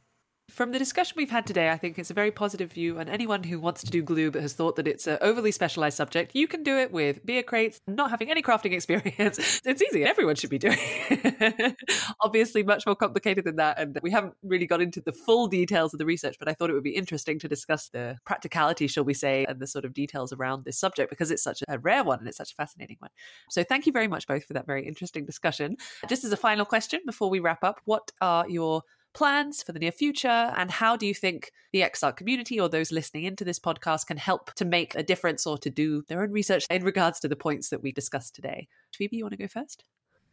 From 0.49 0.71
the 0.71 0.79
discussion 0.79 1.15
we've 1.17 1.29
had 1.29 1.45
today, 1.45 1.69
I 1.69 1.77
think 1.77 1.99
it's 1.99 2.09
a 2.09 2.13
very 2.13 2.31
positive 2.31 2.71
view. 2.71 2.97
And 2.97 3.09
anyone 3.09 3.43
who 3.43 3.59
wants 3.59 3.83
to 3.83 3.91
do 3.91 4.01
glue 4.01 4.31
but 4.31 4.41
has 4.41 4.53
thought 4.53 4.77
that 4.77 4.87
it's 4.87 5.05
an 5.05 5.17
overly 5.19 5.51
specialized 5.51 5.97
subject, 5.97 6.35
you 6.35 6.47
can 6.47 6.63
do 6.63 6.77
it 6.77 6.91
with 6.91 7.23
beer 7.25 7.43
crates, 7.43 7.81
not 7.85 8.09
having 8.11 8.31
any 8.31 8.41
crafting 8.41 8.71
experience. 8.73 9.61
it's 9.65 9.81
easy. 9.81 10.05
Everyone 10.05 10.35
should 10.35 10.49
be 10.49 10.57
doing 10.57 10.77
it. 10.79 11.75
Obviously, 12.21 12.63
much 12.63 12.85
more 12.85 12.95
complicated 12.95 13.43
than 13.43 13.57
that. 13.57 13.77
And 13.77 13.99
we 14.01 14.09
haven't 14.09 14.35
really 14.41 14.65
got 14.65 14.81
into 14.81 15.01
the 15.01 15.11
full 15.11 15.47
details 15.47 15.93
of 15.93 15.97
the 15.97 16.05
research, 16.05 16.37
but 16.39 16.47
I 16.47 16.53
thought 16.53 16.69
it 16.69 16.73
would 16.73 16.83
be 16.83 16.95
interesting 16.95 17.39
to 17.39 17.49
discuss 17.49 17.89
the 17.89 18.17
practicality, 18.25 18.87
shall 18.87 19.03
we 19.03 19.13
say, 19.13 19.45
and 19.49 19.59
the 19.59 19.67
sort 19.67 19.83
of 19.83 19.93
details 19.93 20.31
around 20.31 20.63
this 20.63 20.79
subject 20.79 21.09
because 21.09 21.29
it's 21.29 21.43
such 21.43 21.61
a 21.67 21.77
rare 21.77 22.05
one 22.05 22.19
and 22.19 22.27
it's 22.27 22.37
such 22.37 22.53
a 22.53 22.55
fascinating 22.55 22.97
one. 22.99 23.11
So 23.49 23.63
thank 23.65 23.85
you 23.85 23.91
very 23.91 24.07
much 24.07 24.25
both 24.27 24.45
for 24.45 24.53
that 24.53 24.65
very 24.65 24.87
interesting 24.87 25.25
discussion. 25.25 25.75
Just 26.07 26.23
as 26.23 26.31
a 26.31 26.37
final 26.37 26.65
question 26.65 27.01
before 27.05 27.29
we 27.29 27.39
wrap 27.39 27.65
up, 27.65 27.81
what 27.83 28.11
are 28.21 28.49
your 28.49 28.83
plans 29.13 29.63
for 29.63 29.71
the 29.71 29.79
near 29.79 29.91
future? 29.91 30.27
And 30.27 30.69
how 30.69 30.95
do 30.95 31.05
you 31.05 31.13
think 31.13 31.51
the 31.71 31.81
EXARC 31.81 32.17
community 32.17 32.59
or 32.59 32.69
those 32.69 32.91
listening 32.91 33.23
into 33.23 33.43
this 33.43 33.59
podcast 33.59 34.07
can 34.07 34.17
help 34.17 34.53
to 34.55 34.65
make 34.65 34.95
a 34.95 35.03
difference 35.03 35.45
or 35.45 35.57
to 35.59 35.69
do 35.69 36.03
their 36.07 36.21
own 36.21 36.31
research 36.31 36.65
in 36.69 36.83
regards 36.83 37.19
to 37.21 37.27
the 37.27 37.35
points 37.35 37.69
that 37.69 37.81
we 37.81 37.91
discussed 37.91 38.35
today? 38.35 38.67
Phoebe, 38.95 39.17
you 39.17 39.23
want 39.23 39.33
to 39.33 39.37
go 39.37 39.47
first? 39.47 39.83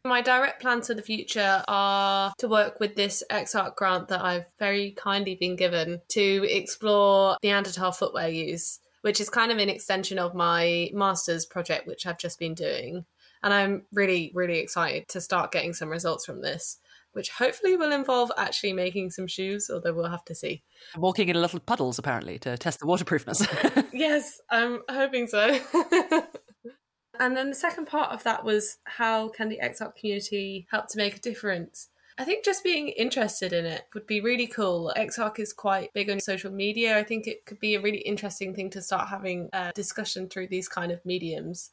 My 0.06 0.20
direct 0.20 0.60
plans 0.60 0.88
for 0.88 0.94
the 0.94 1.00
future 1.00 1.62
are 1.66 2.34
to 2.36 2.46
work 2.46 2.78
with 2.78 2.94
this 2.94 3.22
EXARC 3.30 3.74
grant 3.74 4.08
that 4.08 4.22
I've 4.22 4.44
very 4.58 4.90
kindly 4.90 5.34
been 5.34 5.56
given 5.56 6.02
to 6.08 6.46
explore 6.50 7.38
Neanderthal 7.42 7.92
footwear 7.92 8.28
use, 8.28 8.80
which 9.00 9.18
is 9.18 9.30
kind 9.30 9.50
of 9.50 9.56
an 9.56 9.70
extension 9.70 10.18
of 10.18 10.34
my 10.34 10.90
master's 10.92 11.46
project, 11.46 11.86
which 11.86 12.06
I've 12.06 12.18
just 12.18 12.38
been 12.38 12.52
doing. 12.52 13.06
And 13.42 13.54
I'm 13.54 13.84
really, 13.94 14.30
really 14.34 14.58
excited 14.58 15.08
to 15.08 15.22
start 15.22 15.52
getting 15.52 15.72
some 15.72 15.88
results 15.88 16.26
from 16.26 16.42
this 16.42 16.80
which 17.14 17.30
hopefully 17.30 17.76
will 17.76 17.92
involve 17.92 18.30
actually 18.36 18.72
making 18.72 19.10
some 19.10 19.26
shoes, 19.26 19.70
although 19.72 19.92
we'll 19.92 20.10
have 20.10 20.24
to 20.26 20.34
see. 20.34 20.62
Walking 20.96 21.28
in 21.28 21.40
little 21.40 21.60
puddles, 21.60 21.98
apparently, 21.98 22.38
to 22.40 22.56
test 22.56 22.80
the 22.80 22.86
waterproofness. 22.86 23.46
yes, 23.92 24.40
I'm 24.50 24.82
hoping 24.88 25.26
so. 25.26 25.58
and 27.20 27.36
then 27.36 27.50
the 27.50 27.54
second 27.54 27.86
part 27.86 28.12
of 28.12 28.22
that 28.24 28.44
was 28.44 28.78
how 28.84 29.28
can 29.28 29.48
the 29.48 29.60
EXARC 29.62 29.96
community 29.96 30.66
help 30.70 30.88
to 30.88 30.98
make 30.98 31.16
a 31.16 31.20
difference? 31.20 31.88
I 32.16 32.24
think 32.24 32.44
just 32.44 32.62
being 32.62 32.88
interested 32.90 33.52
in 33.52 33.64
it 33.66 33.86
would 33.92 34.06
be 34.06 34.20
really 34.20 34.46
cool. 34.46 34.92
EXARC 34.96 35.40
is 35.40 35.52
quite 35.52 35.92
big 35.94 36.10
on 36.10 36.20
social 36.20 36.52
media. 36.52 36.96
I 36.96 37.02
think 37.02 37.26
it 37.26 37.44
could 37.44 37.58
be 37.58 37.74
a 37.74 37.80
really 37.80 37.98
interesting 37.98 38.54
thing 38.54 38.70
to 38.70 38.82
start 38.82 39.08
having 39.08 39.48
a 39.52 39.72
discussion 39.74 40.28
through 40.28 40.48
these 40.48 40.68
kind 40.68 40.92
of 40.92 41.04
mediums. 41.04 41.72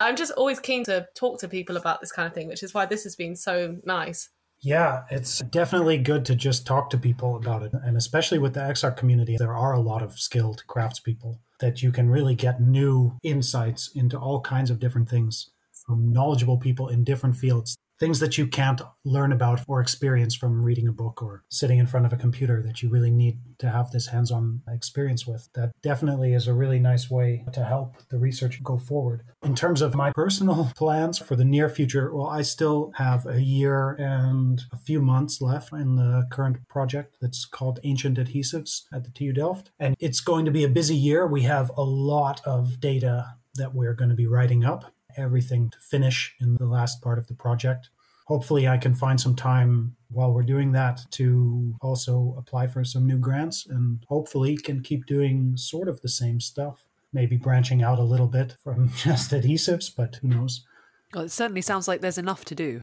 I'm 0.00 0.14
just 0.14 0.32
always 0.32 0.60
keen 0.60 0.84
to 0.84 1.08
talk 1.14 1.40
to 1.40 1.48
people 1.48 1.76
about 1.76 2.00
this 2.00 2.12
kind 2.12 2.28
of 2.28 2.34
thing, 2.34 2.48
which 2.48 2.62
is 2.62 2.74
why 2.74 2.86
this 2.86 3.04
has 3.04 3.16
been 3.16 3.34
so 3.34 3.78
nice. 3.84 4.28
Yeah, 4.60 5.04
it's 5.10 5.38
definitely 5.38 5.98
good 5.98 6.24
to 6.26 6.34
just 6.34 6.66
talk 6.66 6.90
to 6.90 6.98
people 6.98 7.36
about 7.36 7.62
it. 7.62 7.72
And 7.72 7.96
especially 7.96 8.38
with 8.38 8.54
the 8.54 8.60
EXARC 8.60 8.96
community, 8.96 9.36
there 9.38 9.54
are 9.54 9.72
a 9.72 9.80
lot 9.80 10.02
of 10.02 10.18
skilled 10.18 10.64
craftspeople 10.68 11.38
that 11.60 11.82
you 11.82 11.92
can 11.92 12.10
really 12.10 12.34
get 12.34 12.60
new 12.60 13.16
insights 13.22 13.90
into 13.94 14.18
all 14.18 14.40
kinds 14.40 14.70
of 14.70 14.80
different 14.80 15.08
things 15.08 15.50
from 15.86 16.12
knowledgeable 16.12 16.58
people 16.58 16.88
in 16.88 17.04
different 17.04 17.36
fields 17.36 17.78
things 17.98 18.20
that 18.20 18.38
you 18.38 18.46
can't 18.46 18.80
learn 19.04 19.32
about 19.32 19.60
or 19.66 19.80
experience 19.80 20.34
from 20.34 20.62
reading 20.62 20.88
a 20.88 20.92
book 20.92 21.22
or 21.22 21.44
sitting 21.48 21.78
in 21.78 21.86
front 21.86 22.06
of 22.06 22.12
a 22.12 22.16
computer 22.16 22.62
that 22.62 22.82
you 22.82 22.88
really 22.88 23.10
need 23.10 23.38
to 23.58 23.68
have 23.68 23.90
this 23.90 24.06
hands 24.06 24.30
on 24.30 24.60
experience 24.68 25.26
with. 25.26 25.48
That 25.54 25.72
definitely 25.82 26.34
is 26.34 26.46
a 26.46 26.54
really 26.54 26.78
nice 26.78 27.10
way 27.10 27.44
to 27.52 27.64
help 27.64 27.96
the 28.08 28.18
research 28.18 28.62
go 28.62 28.78
forward. 28.78 29.22
In 29.42 29.54
terms 29.54 29.82
of 29.82 29.94
my 29.94 30.12
personal 30.12 30.70
plans 30.76 31.18
for 31.18 31.36
the 31.36 31.44
near 31.44 31.68
future, 31.68 32.14
well, 32.14 32.28
I 32.28 32.42
still 32.42 32.92
have 32.96 33.26
a 33.26 33.40
year 33.40 33.92
and 33.98 34.62
a 34.72 34.76
few 34.76 35.00
months 35.00 35.40
left 35.40 35.72
in 35.72 35.96
the 35.96 36.26
current 36.30 36.56
project 36.68 37.16
that's 37.20 37.44
called 37.44 37.80
Ancient 37.82 38.18
Adhesives 38.18 38.82
at 38.92 39.04
the 39.04 39.10
TU 39.10 39.32
Delft. 39.32 39.70
And 39.78 39.96
it's 39.98 40.20
going 40.20 40.44
to 40.44 40.50
be 40.50 40.64
a 40.64 40.68
busy 40.68 40.96
year. 40.96 41.26
We 41.26 41.42
have 41.42 41.70
a 41.76 41.82
lot 41.82 42.40
of 42.44 42.80
data 42.80 43.34
that 43.54 43.74
we're 43.74 43.94
going 43.94 44.10
to 44.10 44.16
be 44.16 44.26
writing 44.26 44.64
up 44.64 44.92
everything 45.18 45.70
to 45.70 45.78
finish 45.80 46.34
in 46.40 46.56
the 46.56 46.66
last 46.66 47.02
part 47.02 47.18
of 47.18 47.26
the 47.26 47.34
project. 47.34 47.90
Hopefully, 48.26 48.68
I 48.68 48.76
can 48.76 48.94
find 48.94 49.20
some 49.20 49.34
time 49.34 49.96
while 50.10 50.32
we're 50.32 50.42
doing 50.42 50.72
that 50.72 51.00
to 51.12 51.74
also 51.80 52.34
apply 52.38 52.66
for 52.66 52.84
some 52.84 53.06
new 53.06 53.18
grants 53.18 53.66
and 53.66 54.04
hopefully 54.08 54.56
can 54.56 54.82
keep 54.82 55.06
doing 55.06 55.56
sort 55.56 55.88
of 55.88 56.00
the 56.02 56.08
same 56.08 56.40
stuff. 56.40 56.84
Maybe 57.12 57.36
branching 57.36 57.82
out 57.82 57.98
a 57.98 58.02
little 58.02 58.26
bit 58.26 58.54
from 58.62 58.90
just 58.96 59.30
adhesives, 59.30 59.90
but 59.94 60.16
who 60.16 60.28
knows? 60.28 60.66
Well, 61.14 61.24
it 61.24 61.30
certainly 61.30 61.62
sounds 61.62 61.88
like 61.88 62.02
there's 62.02 62.18
enough 62.18 62.44
to 62.46 62.54
do. 62.54 62.82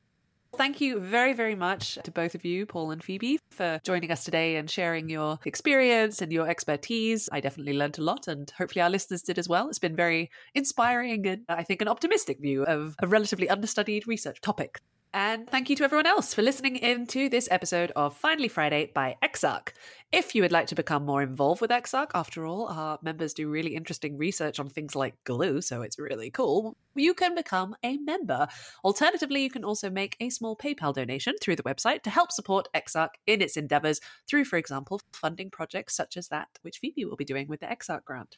Thank 0.58 0.80
you 0.80 1.00
very, 1.00 1.34
very 1.34 1.56
much 1.56 2.00
to 2.04 2.12
both 2.12 2.34
of 2.34 2.46
you, 2.46 2.66
Paul 2.66 2.92
and 2.92 3.04
Phoebe, 3.04 3.40
for 3.52 3.80
joining 3.84 4.10
us 4.10 4.24
today 4.24 4.56
and 4.56 4.70
sharing 4.70 5.10
your 5.10 5.38
experience 5.46 6.22
and 6.22 6.32
your 6.32 6.48
expertise. 6.48 7.28
I 7.32 7.42
definitely 7.42 7.74
learned 7.74 8.00
a 8.00 8.04
lot, 8.04 8.28
and 8.28 8.50
hopefully 8.58 8.82
our 8.82 8.90
listeners 8.90 9.22
did 9.22 9.38
as 9.38 9.50
well. 9.50 9.68
It's 9.68 9.80
been 9.80 9.96
very 9.96 10.32
inspiring 10.54 11.28
and 11.28 11.44
I 11.50 11.64
think 11.64 11.82
an 11.82 11.88
optimistic 11.88 12.40
view 12.40 12.64
of 12.64 12.96
a 13.02 13.08
relatively 13.08 13.50
understudied 13.50 14.08
research 14.08 14.40
topic. 14.42 14.80
And 15.14 15.50
thank 15.50 15.70
you 15.70 15.78
to 15.78 15.86
everyone 15.86 16.08
else 16.08 16.34
for 16.34 16.42
listening 16.42 16.76
in 16.76 17.08
to 17.08 17.30
this 17.30 17.48
episode 17.50 17.92
of 17.96 18.18
Finally 18.18 18.50
Friday 18.50 18.92
by 18.94 19.16
EXARC. 19.24 19.74
If 20.16 20.34
you 20.34 20.44
would 20.44 20.54
like 20.54 20.68
to 20.68 20.76
become 20.76 21.04
more 21.04 21.22
involved 21.22 21.60
with 21.60 21.72
EXARC, 21.72 22.12
after 22.16 22.46
all, 22.46 22.68
our 22.68 22.98
members 23.02 23.34
do 23.34 23.50
really 23.50 23.76
interesting 23.76 24.18
research 24.18 24.62
on 24.62 24.70
things 24.70 24.96
like 24.96 25.22
glue, 25.26 25.60
so 25.60 25.82
it's 25.82 26.00
really 26.00 26.32
cool, 26.32 26.78
you 26.96 27.14
can 27.14 27.36
become 27.36 27.76
a 27.84 27.98
member. 27.98 28.48
Alternatively, 28.86 29.44
you 29.44 29.50
can 29.50 29.66
also 29.66 29.90
make 29.90 30.16
a 30.22 30.30
small 30.30 30.56
PayPal 30.56 30.94
donation 30.94 31.36
through 31.42 31.58
the 31.58 31.64
website 31.64 32.02
to 32.04 32.10
help 32.10 32.32
support 32.32 32.70
EXARC 32.74 33.10
in 33.28 33.42
its 33.42 33.58
endeavors 33.58 34.00
through, 34.26 34.46
for 34.46 34.56
example, 34.56 35.02
funding 35.12 35.50
projects 35.50 35.98
such 35.98 36.16
as 36.16 36.30
that 36.30 36.48
which 36.62 36.78
Phoebe 36.78 37.04
will 37.04 37.18
be 37.18 37.26
doing 37.26 37.50
with 37.50 37.60
the 37.60 37.68
EXARC 37.68 38.06
grant. 38.06 38.38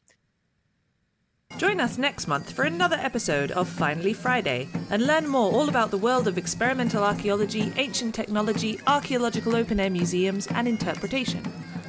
Join 1.56 1.80
us 1.80 1.98
next 1.98 2.28
month 2.28 2.52
for 2.52 2.66
another 2.66 2.98
episode 2.98 3.52
of 3.52 3.68
Finally 3.68 4.14
Friday 4.14 4.68
and 4.92 5.08
learn 5.08 5.26
more 5.26 5.52
all 5.52 5.70
about 5.70 5.90
the 5.90 5.98
world 5.98 6.28
of 6.28 6.38
experimental 6.38 7.04
archaeology, 7.04 7.72
ancient 7.78 8.14
technology, 8.14 8.80
archaeological 8.86 9.56
open 9.56 9.80
air 9.80 9.90
museums, 9.90 10.46
and 10.48 10.68
interpretation. 10.68 11.42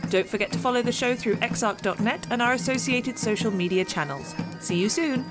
Don't 0.09 0.29
forget 0.29 0.51
to 0.53 0.59
follow 0.59 0.81
the 0.81 0.93
show 0.93 1.15
through 1.15 1.37
exarc.net 1.37 2.27
and 2.31 2.41
our 2.41 2.55
associated 2.55 3.19
social 3.19 3.51
media 3.51 3.85
channels. 3.85 4.35
See 4.61 4.77
you 4.77 4.89
soon! 4.89 5.27